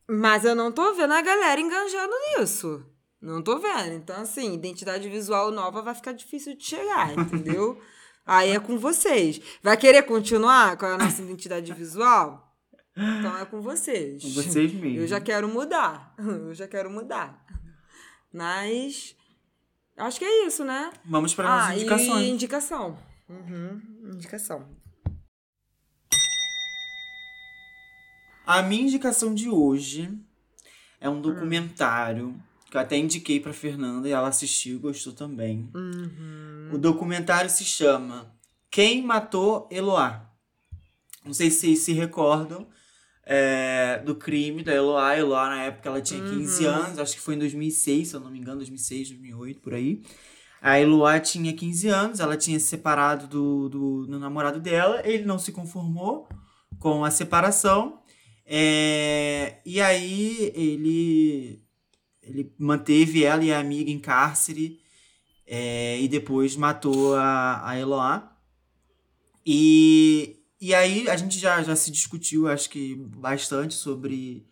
Mas 0.08 0.44
eu 0.44 0.54
não 0.54 0.70
tô 0.70 0.94
vendo 0.94 1.12
a 1.12 1.22
galera 1.22 1.60
enganjando 1.60 2.12
nisso. 2.38 2.84
Não 3.20 3.42
tô 3.42 3.58
vendo. 3.58 3.94
Então, 3.94 4.20
assim, 4.20 4.52
identidade 4.52 5.08
visual 5.08 5.50
nova 5.50 5.80
vai 5.80 5.94
ficar 5.94 6.12
difícil 6.12 6.54
de 6.56 6.64
chegar, 6.64 7.12
entendeu? 7.18 7.80
Aí 8.26 8.50
é 8.50 8.60
com 8.60 8.78
vocês. 8.78 9.40
Vai 9.62 9.76
querer 9.76 10.02
continuar 10.02 10.76
com 10.76 10.86
a 10.86 10.98
nossa 10.98 11.22
identidade 11.22 11.72
visual? 11.72 12.54
Então 12.96 13.36
é 13.38 13.44
com 13.44 13.60
vocês. 13.60 14.22
Com 14.22 14.30
vocês 14.30 14.72
mesmo. 14.72 15.00
Eu 15.00 15.06
já 15.06 15.20
quero 15.20 15.48
mudar. 15.48 16.14
Eu 16.18 16.54
já 16.54 16.68
quero 16.68 16.90
mudar. 16.90 17.44
Mas. 18.32 19.16
Acho 19.96 20.18
que 20.18 20.24
é 20.24 20.46
isso, 20.46 20.64
né? 20.64 20.92
Vamos 21.04 21.34
para 21.34 21.48
ah, 21.48 21.68
as 21.68 21.76
indicações. 21.76 22.22
e 22.22 22.30
indicação. 22.30 22.98
Uhum, 23.28 23.80
indicação. 24.12 24.68
A 28.46 28.62
minha 28.62 28.82
indicação 28.82 29.34
de 29.34 29.48
hoje 29.48 30.10
é 31.00 31.08
Hum. 31.08 31.14
um 31.16 31.20
documentário 31.20 32.34
que 32.70 32.76
eu 32.76 32.80
até 32.80 32.96
indiquei 32.96 33.38
pra 33.40 33.52
Fernanda 33.52 34.08
e 34.08 34.12
ela 34.12 34.28
assistiu 34.28 34.76
e 34.76 34.80
gostou 34.80 35.12
também. 35.12 35.70
Uhum. 35.74 36.70
O 36.72 36.78
documentário 36.78 37.48
se 37.48 37.64
chama 37.64 38.34
Quem 38.70 39.02
Matou 39.02 39.68
Eloá. 39.70 40.28
Não 41.24 41.32
sei 41.32 41.50
se 41.50 41.60
vocês 41.60 41.78
se 41.80 41.92
recordam 41.92 42.66
é, 43.24 44.02
do 44.04 44.14
crime 44.14 44.62
da 44.62 44.74
Eloá. 44.74 45.16
Eloá, 45.16 45.48
na 45.48 45.62
época, 45.62 45.88
ela 45.88 46.00
tinha 46.00 46.20
15 46.22 46.66
anos, 46.66 46.98
acho 46.98 47.14
que 47.14 47.20
foi 47.20 47.34
em 47.34 47.38
2006, 47.38 48.08
se 48.08 48.14
eu 48.14 48.20
não 48.20 48.30
me 48.30 48.38
engano, 48.38 48.58
2006, 48.58 49.08
2008, 49.10 49.60
por 49.60 49.72
aí. 49.72 50.02
A 50.60 50.78
Eloá 50.80 51.20
tinha 51.20 51.52
15 51.52 51.88
anos, 51.88 52.20
ela 52.20 52.36
tinha 52.36 52.58
se 52.58 52.66
separado 52.66 53.26
do, 53.26 53.68
do, 53.68 54.06
do 54.06 54.18
namorado 54.18 54.60
dela, 54.60 55.00
ele 55.04 55.24
não 55.24 55.38
se 55.38 55.52
conformou 55.52 56.28
com 56.78 57.04
a 57.04 57.10
separação, 57.10 58.00
é, 58.46 59.60
e 59.64 59.80
aí 59.80 60.52
ele, 60.54 61.62
ele 62.22 62.54
manteve 62.58 63.24
ela 63.24 63.42
e 63.42 63.52
a 63.52 63.58
amiga 63.58 63.90
em 63.90 63.98
cárcere, 63.98 64.80
é, 65.46 66.00
e 66.00 66.08
depois 66.08 66.56
matou 66.56 67.14
a, 67.14 67.68
a 67.68 67.78
Eloá. 67.78 68.36
E, 69.46 70.42
e 70.60 70.74
aí 70.74 71.08
a 71.08 71.16
gente 71.16 71.38
já, 71.38 71.62
já 71.62 71.76
se 71.76 71.90
discutiu, 71.90 72.48
acho 72.48 72.70
que 72.70 72.94
bastante, 72.94 73.74
sobre, 73.74 74.46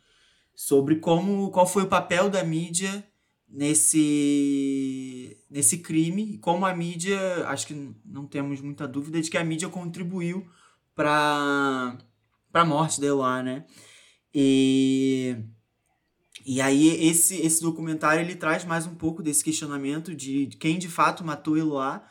sobre 0.54 0.96
como 0.96 1.50
qual 1.50 1.66
foi 1.66 1.84
o 1.84 1.88
papel 1.88 2.28
da 2.28 2.44
mídia 2.44 3.06
nesse, 3.48 5.36
nesse 5.50 5.78
crime, 5.78 6.38
como 6.38 6.64
a 6.64 6.74
mídia, 6.74 7.46
acho 7.48 7.66
que 7.66 7.94
não 8.04 8.26
temos 8.26 8.60
muita 8.60 8.88
dúvida 8.88 9.20
de 9.20 9.30
que 9.30 9.36
a 9.36 9.44
mídia 9.44 9.68
contribuiu 9.68 10.46
para 10.94 11.98
a 12.60 12.64
morte 12.64 13.00
da 13.00 13.06
Eloá, 13.06 13.42
né? 13.42 13.64
E, 14.34 15.36
e 16.44 16.60
aí 16.60 17.06
esse, 17.06 17.36
esse 17.40 17.62
documentário 17.62 18.20
ele 18.20 18.34
traz 18.34 18.64
mais 18.64 18.86
um 18.86 18.94
pouco 18.94 19.22
desse 19.22 19.42
questionamento 19.42 20.14
de 20.14 20.46
quem 20.58 20.78
de 20.78 20.88
fato 20.88 21.24
matou 21.24 21.56
Eloá, 21.56 22.02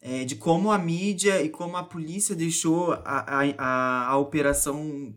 é, 0.00 0.24
de 0.24 0.36
como 0.36 0.70
a 0.70 0.78
mídia 0.78 1.42
e 1.42 1.48
como 1.48 1.76
a 1.76 1.82
polícia 1.82 2.34
deixou 2.34 2.92
a, 2.92 3.00
a, 3.04 3.54
a, 3.58 4.06
a 4.08 4.16
operação 4.18 5.14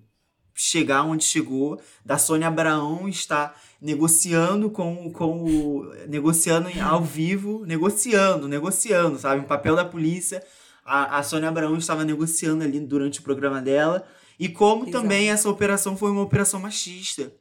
chegar 0.54 1.04
onde 1.04 1.24
chegou, 1.24 1.82
da 2.06 2.18
Sônia 2.18 2.48
Abraão 2.48 3.08
estar 3.08 3.60
negociando 3.82 4.70
com, 4.70 5.12
com 5.12 5.44
o. 5.44 5.92
negociando 6.08 6.70
ao 6.82 7.04
vivo, 7.04 7.66
negociando, 7.66 8.48
negociando, 8.48 9.18
sabe? 9.18 9.42
O 9.42 9.48
papel 9.48 9.76
da 9.76 9.86
polícia. 9.86 10.44
A, 10.86 11.18
a 11.18 11.24
Sônia 11.24 11.50
Abraão 11.50 11.78
estava 11.78 12.04
negociando 12.06 12.64
ali 12.64 12.80
durante 12.80 13.20
o 13.20 13.24
programa 13.24 13.62
dela. 13.62 14.06
E 14.42 14.50
como 14.50 14.86
Exato. 14.88 14.92
também 15.04 15.30
essa 15.30 15.48
operação 15.48 15.96
foi 15.96 16.10
uma 16.10 16.24
operação 16.24 16.60
machista. 16.60 17.32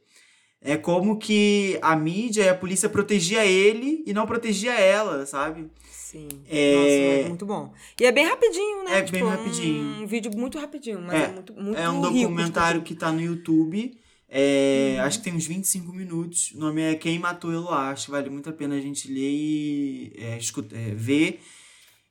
É 0.61 0.77
como 0.77 1.17
que 1.17 1.79
a 1.81 1.95
mídia 1.95 2.43
e 2.43 2.49
a 2.49 2.53
polícia 2.55 2.87
protegia 2.87 3.43
ele 3.43 4.03
e 4.05 4.13
não 4.13 4.27
protegia 4.27 4.73
ela, 4.79 5.25
sabe? 5.25 5.67
Sim. 5.89 6.27
É- 6.47 6.75
Nossa, 6.75 7.25
é 7.25 7.27
muito 7.29 7.45
bom. 7.47 7.73
E 7.99 8.05
é 8.05 8.11
bem 8.11 8.27
rapidinho, 8.27 8.83
né? 8.83 8.99
É 8.99 9.01
bem 9.01 9.23
rapidinho. 9.23 10.03
Um 10.03 10.05
vídeo 10.05 10.29
muito 10.37 10.59
rapidinho, 10.59 11.01
mas 11.01 11.15
É, 11.15 11.23
é, 11.23 11.27
muito, 11.33 11.53
muito 11.53 11.79
É 11.79 11.89
um 11.89 11.99
documentário 12.01 12.81
conteúdo. 12.81 12.83
que 12.83 12.93
tá 12.95 13.11
no 13.11 13.19
YouTube. 13.21 13.97
É, 14.29 14.97
Uhum. 14.99 15.03
Acho 15.05 15.17
que 15.17 15.23
tem 15.23 15.33
uns 15.33 15.47
25 15.47 15.91
minutos. 15.91 16.51
O 16.51 16.59
nome 16.59 16.81
é 16.83 16.93
Quem 16.93 17.17
Matou 17.17 17.51
Eloá. 17.51 17.89
Acho 17.89 18.05
que 18.05 18.11
vale 18.11 18.29
muito 18.29 18.47
a 18.47 18.53
pena 18.53 18.75
a 18.75 18.79
gente 18.79 19.11
ler 19.11 19.31
e 19.31 20.13
é, 20.17 20.37
escuta- 20.37 20.75
é, 20.75 20.93
ver 20.93 21.41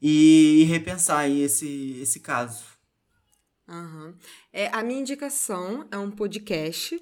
e, 0.02 0.62
e 0.62 0.64
repensar 0.64 1.30
esse, 1.30 1.98
esse 2.02 2.18
caso. 2.18 2.64
Aham. 3.70 4.14
É, 4.52 4.66
a 4.72 4.82
minha 4.82 5.00
indicação 5.00 5.86
é 5.92 5.96
um 5.96 6.10
podcast, 6.10 7.00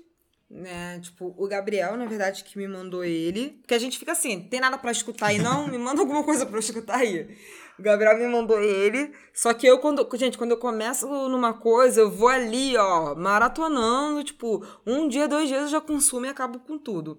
né? 0.50 1.00
Tipo, 1.00 1.34
o 1.38 1.48
Gabriel, 1.48 1.96
na 1.96 2.04
verdade, 2.04 2.44
que 2.44 2.58
me 2.58 2.68
mandou 2.68 3.02
ele. 3.02 3.58
Porque 3.62 3.72
a 3.74 3.78
gente 3.78 3.98
fica 3.98 4.12
assim, 4.12 4.42
tem 4.48 4.60
nada 4.60 4.76
pra 4.76 4.92
escutar 4.92 5.28
aí 5.28 5.38
não? 5.38 5.66
Me 5.66 5.78
manda 5.78 6.00
alguma 6.00 6.22
coisa 6.22 6.44
pra 6.44 6.56
eu 6.56 6.60
escutar 6.60 6.96
aí. 6.98 7.36
O 7.78 7.82
Gabriel 7.82 8.18
me 8.18 8.26
mandou 8.26 8.60
ele. 8.60 9.12
Só 9.32 9.54
que 9.54 9.66
eu, 9.66 9.78
quando. 9.78 10.06
Gente, 10.16 10.36
quando 10.36 10.50
eu 10.50 10.58
começo 10.58 11.06
numa 11.28 11.54
coisa, 11.54 12.02
eu 12.02 12.10
vou 12.10 12.28
ali, 12.28 12.76
ó, 12.76 13.14
maratonando. 13.14 14.22
Tipo, 14.22 14.62
um 14.86 15.08
dia, 15.08 15.26
dois 15.26 15.48
dias 15.48 15.62
eu 15.62 15.68
já 15.68 15.80
consumo 15.80 16.26
e 16.26 16.28
acabo 16.28 16.58
com 16.60 16.78
tudo. 16.78 17.18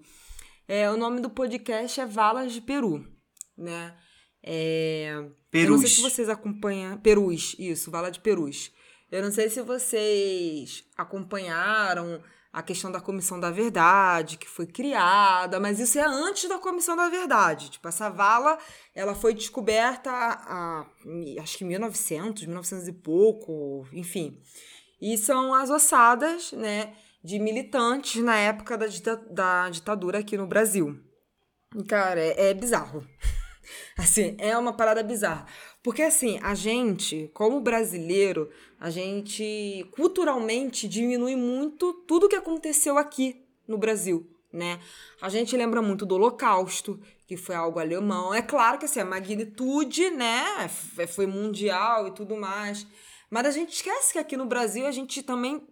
É, 0.68 0.88
o 0.88 0.96
nome 0.96 1.20
do 1.20 1.28
podcast 1.28 2.00
é 2.00 2.06
Valas 2.06 2.52
de 2.52 2.60
Peru, 2.60 3.04
né? 3.58 3.96
É, 4.42 5.10
eu 5.10 5.22
não 5.22 5.28
sei 5.30 5.40
Perus. 5.50 5.94
se 5.96 6.02
vocês 6.02 6.28
acompanham. 6.28 6.96
Perus, 6.98 7.56
isso, 7.58 7.90
Vala 7.90 8.10
de 8.10 8.20
Perus. 8.20 8.70
Eu 9.10 9.22
não 9.22 9.30
sei 9.32 9.48
se 9.50 9.60
vocês 9.62 10.84
acompanharam 10.96 12.22
a 12.52 12.62
questão 12.62 12.90
da 12.90 13.00
Comissão 13.00 13.38
da 13.38 13.50
Verdade, 13.50 14.36
que 14.36 14.48
foi 14.48 14.66
criada, 14.66 15.60
mas 15.60 15.78
isso 15.78 15.98
é 15.98 16.04
antes 16.04 16.48
da 16.48 16.58
Comissão 16.58 16.96
da 16.96 17.08
Verdade. 17.08 17.70
Tipo, 17.70 17.86
essa 17.88 18.08
vala, 18.10 18.58
ela 18.94 19.14
foi 19.14 19.32
descoberta 19.34 20.10
a, 20.10 20.84
acho 21.40 21.58
que 21.58 21.64
1900, 21.64 22.46
1900 22.46 22.88
e 22.88 22.92
pouco, 22.92 23.86
enfim. 23.92 24.40
E 25.00 25.16
são 25.16 25.54
as 25.54 25.70
ossadas, 25.70 26.52
né, 26.52 26.92
de 27.22 27.38
militantes 27.38 28.22
na 28.22 28.36
época 28.36 28.76
da, 28.76 28.86
dita- 28.86 29.24
da 29.30 29.70
ditadura 29.70 30.18
aqui 30.18 30.36
no 30.36 30.46
Brasil. 30.46 30.98
Cara, 31.88 32.20
é, 32.20 32.50
é 32.50 32.54
bizarro. 32.54 33.06
Assim, 33.96 34.34
é 34.38 34.56
uma 34.58 34.72
parada 34.72 35.02
bizarra. 35.04 35.46
Porque, 35.82 36.02
assim, 36.02 36.38
a 36.42 36.54
gente, 36.54 37.30
como 37.32 37.60
brasileiro, 37.60 38.50
a 38.78 38.90
gente 38.90 39.86
culturalmente 39.92 40.86
diminui 40.86 41.36
muito 41.36 41.94
tudo 42.06 42.28
que 42.28 42.36
aconteceu 42.36 42.98
aqui 42.98 43.42
no 43.66 43.78
Brasil, 43.78 44.28
né? 44.52 44.78
A 45.22 45.28
gente 45.30 45.56
lembra 45.56 45.80
muito 45.80 46.04
do 46.04 46.16
Holocausto, 46.16 47.00
que 47.26 47.36
foi 47.36 47.54
algo 47.54 47.78
alemão. 47.78 48.34
É 48.34 48.42
claro 48.42 48.78
que, 48.78 48.84
assim, 48.84 49.00
a 49.00 49.04
magnitude, 49.06 50.10
né, 50.10 50.64
f- 50.64 51.06
foi 51.06 51.26
mundial 51.26 52.08
e 52.08 52.10
tudo 52.10 52.36
mais. 52.36 52.86
Mas 53.30 53.46
a 53.46 53.50
gente 53.50 53.72
esquece 53.72 54.12
que 54.12 54.18
aqui 54.18 54.36
no 54.36 54.44
Brasil 54.44 54.84
a 54.86 54.90
gente 54.90 55.22
também 55.22 55.62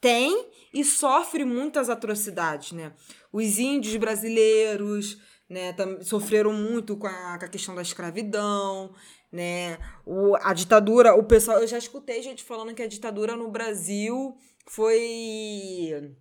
tem 0.00 0.46
e 0.72 0.84
sofre 0.84 1.44
muitas 1.44 1.90
atrocidades, 1.90 2.72
né? 2.72 2.92
Os 3.32 3.58
índios 3.58 3.96
brasileiros, 3.96 5.18
né, 5.50 5.74
sofreram 6.02 6.52
muito 6.52 6.96
com 6.96 7.08
a, 7.08 7.36
com 7.36 7.44
a 7.44 7.48
questão 7.48 7.74
da 7.74 7.82
escravidão, 7.82 8.94
né? 9.32 9.78
O, 10.06 10.36
a 10.36 10.54
ditadura, 10.54 11.14
o 11.14 11.24
pessoal, 11.24 11.58
eu 11.58 11.66
já 11.66 11.76
escutei 11.76 12.22
gente 12.22 12.44
falando 12.44 12.72
que 12.72 12.82
a 12.82 12.86
ditadura 12.86 13.34
no 13.34 13.50
Brasil 13.50 14.36
foi 14.68 16.14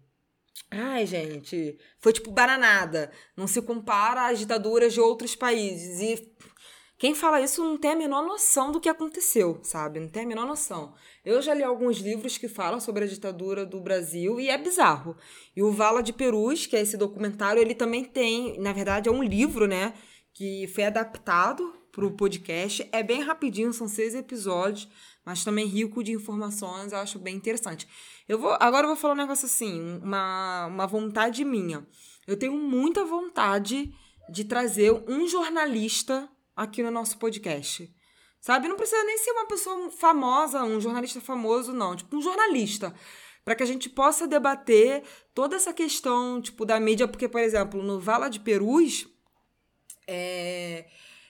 Ai, 0.71 1.05
gente, 1.05 1.77
foi 1.99 2.13
tipo 2.13 2.31
bananada. 2.31 3.11
Não 3.37 3.47
se 3.47 3.61
compara 3.61 4.27
às 4.27 4.39
ditaduras 4.39 4.93
de 4.93 4.99
outros 4.99 5.35
países. 5.35 5.99
E 5.99 6.33
quem 6.99 7.15
fala 7.15 7.39
isso 7.39 7.63
não 7.63 7.77
tem 7.77 7.91
a 7.91 7.95
menor 7.95 8.21
noção 8.21 8.73
do 8.73 8.79
que 8.79 8.89
aconteceu, 8.89 9.57
sabe? 9.63 10.01
Não 10.01 10.09
tem 10.09 10.23
a 10.23 10.27
menor 10.27 10.45
noção. 10.45 10.93
Eu 11.23 11.41
já 11.41 11.53
li 11.53 11.63
alguns 11.63 11.99
livros 11.99 12.37
que 12.37 12.49
falam 12.49 12.81
sobre 12.81 13.05
a 13.05 13.07
ditadura 13.07 13.65
do 13.65 13.79
Brasil 13.79 14.37
e 14.37 14.49
é 14.49 14.57
bizarro. 14.57 15.15
E 15.55 15.63
o 15.63 15.71
Vala 15.71 16.03
de 16.03 16.11
Perus, 16.11 16.65
que 16.65 16.75
é 16.75 16.81
esse 16.81 16.97
documentário, 16.97 17.61
ele 17.61 17.73
também 17.73 18.03
tem, 18.03 18.59
na 18.59 18.73
verdade, 18.73 19.07
é 19.07 19.11
um 19.13 19.23
livro, 19.23 19.65
né? 19.65 19.93
Que 20.33 20.67
foi 20.67 20.83
adaptado 20.83 21.73
para 21.89 22.05
o 22.05 22.17
podcast. 22.17 22.85
É 22.91 23.01
bem 23.01 23.21
rapidinho, 23.21 23.71
são 23.71 23.87
seis 23.87 24.13
episódios, 24.13 24.89
mas 25.25 25.41
também 25.41 25.67
rico 25.67 26.03
de 26.03 26.11
informações, 26.11 26.91
eu 26.91 26.99
acho 26.99 27.17
bem 27.17 27.33
interessante. 27.33 27.87
Eu 28.27 28.39
vou, 28.39 28.57
agora 28.59 28.83
eu 28.83 28.89
vou 28.89 28.97
falar 28.97 29.13
um 29.13 29.17
negócio 29.17 29.45
assim, 29.45 30.01
uma, 30.03 30.65
uma 30.65 30.85
vontade 30.85 31.45
minha. 31.45 31.87
Eu 32.27 32.35
tenho 32.35 32.57
muita 32.57 33.05
vontade 33.05 33.89
de 34.29 34.43
trazer 34.43 34.91
um 35.07 35.25
jornalista 35.29 36.29
aqui 36.59 36.83
no 36.83 36.91
nosso 36.91 37.17
podcast. 37.17 37.89
Sabe? 38.41 38.67
Não 38.67 38.75
precisa 38.75 39.03
nem 39.03 39.17
ser 39.17 39.31
uma 39.31 39.47
pessoa 39.47 39.91
famosa, 39.91 40.63
um 40.63 40.79
jornalista 40.79 41.21
famoso, 41.21 41.73
não. 41.73 41.95
Tipo, 41.95 42.17
um 42.17 42.21
jornalista. 42.21 42.93
Para 43.43 43.55
que 43.55 43.63
a 43.63 43.65
gente 43.65 43.89
possa 43.89 44.27
debater 44.27 45.03
toda 45.33 45.55
essa 45.55 45.73
questão, 45.73 46.41
tipo, 46.41 46.65
da 46.65 46.79
mídia. 46.79 47.07
Porque, 47.07 47.27
por 47.27 47.41
exemplo, 47.41 47.81
no 47.81 47.99
Vala 47.99 48.29
de 48.29 48.39
Perus, 48.39 49.07
é, 50.07 50.87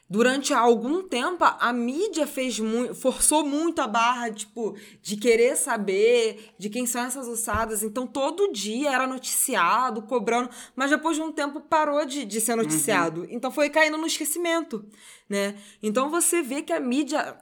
durante 0.09 0.53
algum 0.53 1.03
tempo 1.03 1.43
a 1.43 1.71
mídia 1.71 2.25
fez 2.25 2.59
muito, 2.59 2.95
forçou 2.95 3.45
muito 3.45 3.79
a 3.79 3.87
barra, 3.87 4.31
tipo, 4.31 4.75
de 5.01 5.15
querer 5.15 5.55
saber 5.55 6.51
de 6.57 6.69
quem 6.69 6.85
são 6.85 7.03
essas 7.03 7.27
ossadas. 7.27 7.83
Então 7.83 8.07
todo 8.07 8.51
dia 8.51 8.91
era 8.91 9.05
noticiado, 9.05 10.01
cobrando, 10.01 10.49
mas 10.75 10.89
depois 10.89 11.15
de 11.15 11.21
um 11.21 11.31
tempo 11.31 11.61
parou 11.61 12.03
de, 12.05 12.25
de 12.25 12.41
ser 12.41 12.55
noticiado. 12.55 13.27
Então 13.29 13.51
foi 13.51 13.69
caindo 13.69 13.97
no 13.97 14.07
esquecimento, 14.07 14.83
né? 15.29 15.55
Então 15.83 16.09
você 16.09 16.41
vê 16.41 16.61
que 16.63 16.73
a 16.73 16.79
mídia 16.79 17.37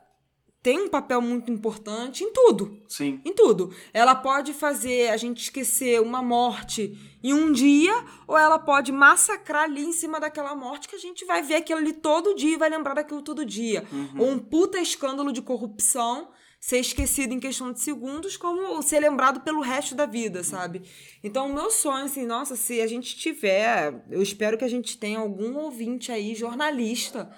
tem 0.68 0.82
um 0.82 0.90
papel 0.90 1.22
muito 1.22 1.50
importante 1.50 2.26
em 2.26 2.34
tudo. 2.34 2.78
Sim. 2.90 3.22
Em 3.24 3.32
tudo. 3.32 3.74
Ela 3.94 4.14
pode 4.14 4.54
fazer 4.54 5.12
a 5.12 5.16
gente 5.16 5.44
esquecer 5.44 6.02
uma 6.02 6.22
morte 6.22 6.94
em 7.24 7.34
um 7.34 7.54
dia, 7.54 7.94
ou 8.28 8.38
ela 8.38 8.60
pode 8.60 8.92
massacrar 8.92 9.64
ali 9.64 9.86
em 9.86 9.94
cima 9.94 10.20
daquela 10.20 10.54
morte 10.56 10.90
que 10.90 10.96
a 10.98 11.00
gente 11.00 11.24
vai 11.24 11.42
ver 11.42 11.56
aquilo 11.56 11.80
ali 11.80 11.94
todo 11.94 12.36
dia 12.36 12.56
e 12.56 12.58
vai 12.58 12.70
lembrar 12.70 12.96
daquilo 12.96 13.22
todo 13.22 13.46
dia. 13.46 13.88
Ou 14.20 14.30
um 14.30 14.38
puta 14.38 14.78
escândalo 14.78 15.32
de 15.32 15.42
corrupção 15.42 16.28
ser 16.60 16.80
esquecido 16.80 17.34
em 17.34 17.40
questão 17.40 17.72
de 17.72 17.80
segundos, 17.80 18.36
como 18.36 18.82
ser 18.82 19.00
lembrado 19.00 19.40
pelo 19.40 19.62
resto 19.62 19.96
da 19.96 20.06
vida, 20.06 20.44
sabe? 20.44 20.82
Então, 21.24 21.50
o 21.50 21.54
meu 21.54 21.72
sonho, 21.72 22.04
assim, 22.04 22.26
nossa, 22.26 22.58
se 22.58 22.82
a 22.82 22.88
gente 22.88 23.16
tiver, 23.16 24.04
eu 24.10 24.22
espero 24.22 24.58
que 24.58 24.66
a 24.66 24.70
gente 24.70 24.98
tenha 24.98 25.20
algum 25.20 25.56
ouvinte 25.56 26.12
aí, 26.12 26.36
jornalista, 26.36 27.34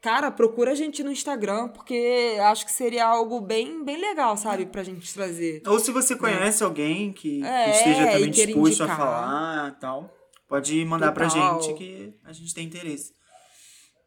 cara, 0.00 0.30
procura 0.30 0.72
a 0.72 0.74
gente 0.74 1.02
no 1.02 1.10
Instagram, 1.10 1.68
porque 1.68 2.36
acho 2.40 2.64
que 2.66 2.72
seria 2.72 3.06
algo 3.06 3.40
bem, 3.40 3.84
bem 3.84 4.00
legal, 4.00 4.36
sabe, 4.36 4.66
pra 4.66 4.82
gente 4.82 5.12
trazer. 5.12 5.62
Ou 5.66 5.78
se 5.78 5.90
você 5.90 6.14
conhece 6.16 6.62
alguém 6.62 7.12
que, 7.12 7.40
que 7.40 7.44
É, 7.46 7.70
esteja 7.70 8.06
também 8.12 8.30
disposto 8.30 8.82
a 8.82 8.86
indicar. 8.86 8.96
falar 8.96 9.68
e 9.76 9.80
tal, 9.80 10.14
pode 10.48 10.84
mandar 10.84 11.12
pra 11.12 11.28
Total. 11.28 11.60
gente 11.62 11.74
que 11.78 12.14
a 12.24 12.32
gente 12.32 12.54
tem 12.54 12.66
interesse. 12.66 13.14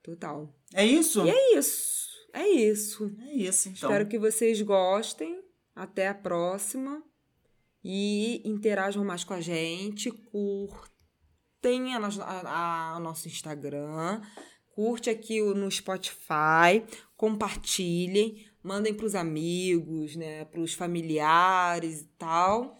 Total. 0.03 0.49
É 0.73 0.85
isso? 0.85 1.25
E 1.25 1.29
é 1.29 1.57
isso. 1.57 1.99
É 2.33 2.47
isso. 2.47 3.11
É 3.27 3.33
isso, 3.33 3.69
então. 3.69 3.89
Espero 3.89 4.07
que 4.07 4.17
vocês 4.19 4.61
gostem. 4.61 5.39
Até 5.75 6.07
a 6.07 6.13
próxima. 6.13 7.01
E 7.83 8.41
interajam 8.47 9.03
mais 9.05 9.23
com 9.23 9.33
a 9.33 9.41
gente. 9.41 10.11
Curtem 10.11 11.95
a, 11.95 11.99
a- 11.99 12.93
a- 12.93 12.97
o 12.97 12.99
nosso 12.99 13.27
Instagram. 13.27 14.21
Curte 14.79 15.09
aqui 15.09 15.41
no 15.41 15.69
Spotify. 15.69 16.81
Compartilhem. 17.17 18.45
Mandem 18.63 18.93
pros 18.93 19.13
amigos, 19.13 20.15
né? 20.15 20.45
Pros 20.45 20.73
familiares 20.73 21.99
e 21.99 22.05
tal. 22.17 22.77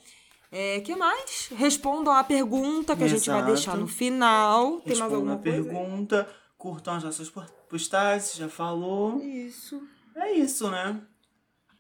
É, 0.50 0.80
que 0.80 0.96
mais? 0.96 1.50
Respondam 1.58 2.14
a 2.14 2.24
pergunta 2.24 2.96
que 2.96 3.04
a 3.04 3.08
gente 3.10 3.26
vai 3.30 3.40
Exato. 3.40 3.54
deixar 3.54 3.76
no 3.78 3.86
final. 3.86 4.80
Tem 4.80 4.98
mais 4.98 5.14
alguma 5.14 5.34
a 5.34 5.38
coisa? 5.38 5.62
pergunta, 5.64 6.30
curtam 6.58 6.94
as 6.96 7.04
nossas 7.04 7.30
po- 7.30 7.46
postagens, 7.70 8.34
já 8.36 8.48
falou. 8.48 9.22
Isso. 9.22 9.82
É 10.16 10.32
isso, 10.32 10.72
né? 10.72 11.02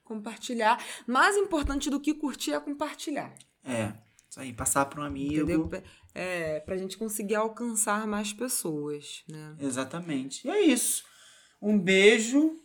Compartilhar. 0.03 0.83
Mais 1.07 1.37
importante 1.37 1.89
do 1.89 1.97
que 1.99 2.13
curtir 2.13 2.51
é 2.51 2.59
compartilhar. 2.59 3.33
É. 3.63 3.93
Isso 4.29 4.39
aí, 4.39 4.53
passar 4.53 4.85
para 4.85 5.01
um 5.01 5.03
amigo. 5.03 5.33
Entendeu? 5.43 5.69
É, 6.13 6.59
pra 6.59 6.77
gente 6.77 6.97
conseguir 6.97 7.35
alcançar 7.35 8.05
mais 8.07 8.31
pessoas, 8.31 9.23
né? 9.27 9.55
Exatamente. 9.59 10.47
E 10.47 10.51
é 10.51 10.61
isso. 10.61 11.03
Um 11.61 11.79
beijo 11.79 12.55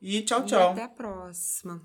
e 0.00 0.22
tchau, 0.22 0.42
E 0.42 0.46
tchau. 0.46 0.70
até 0.72 0.82
a 0.84 0.88
próxima. 0.88 1.82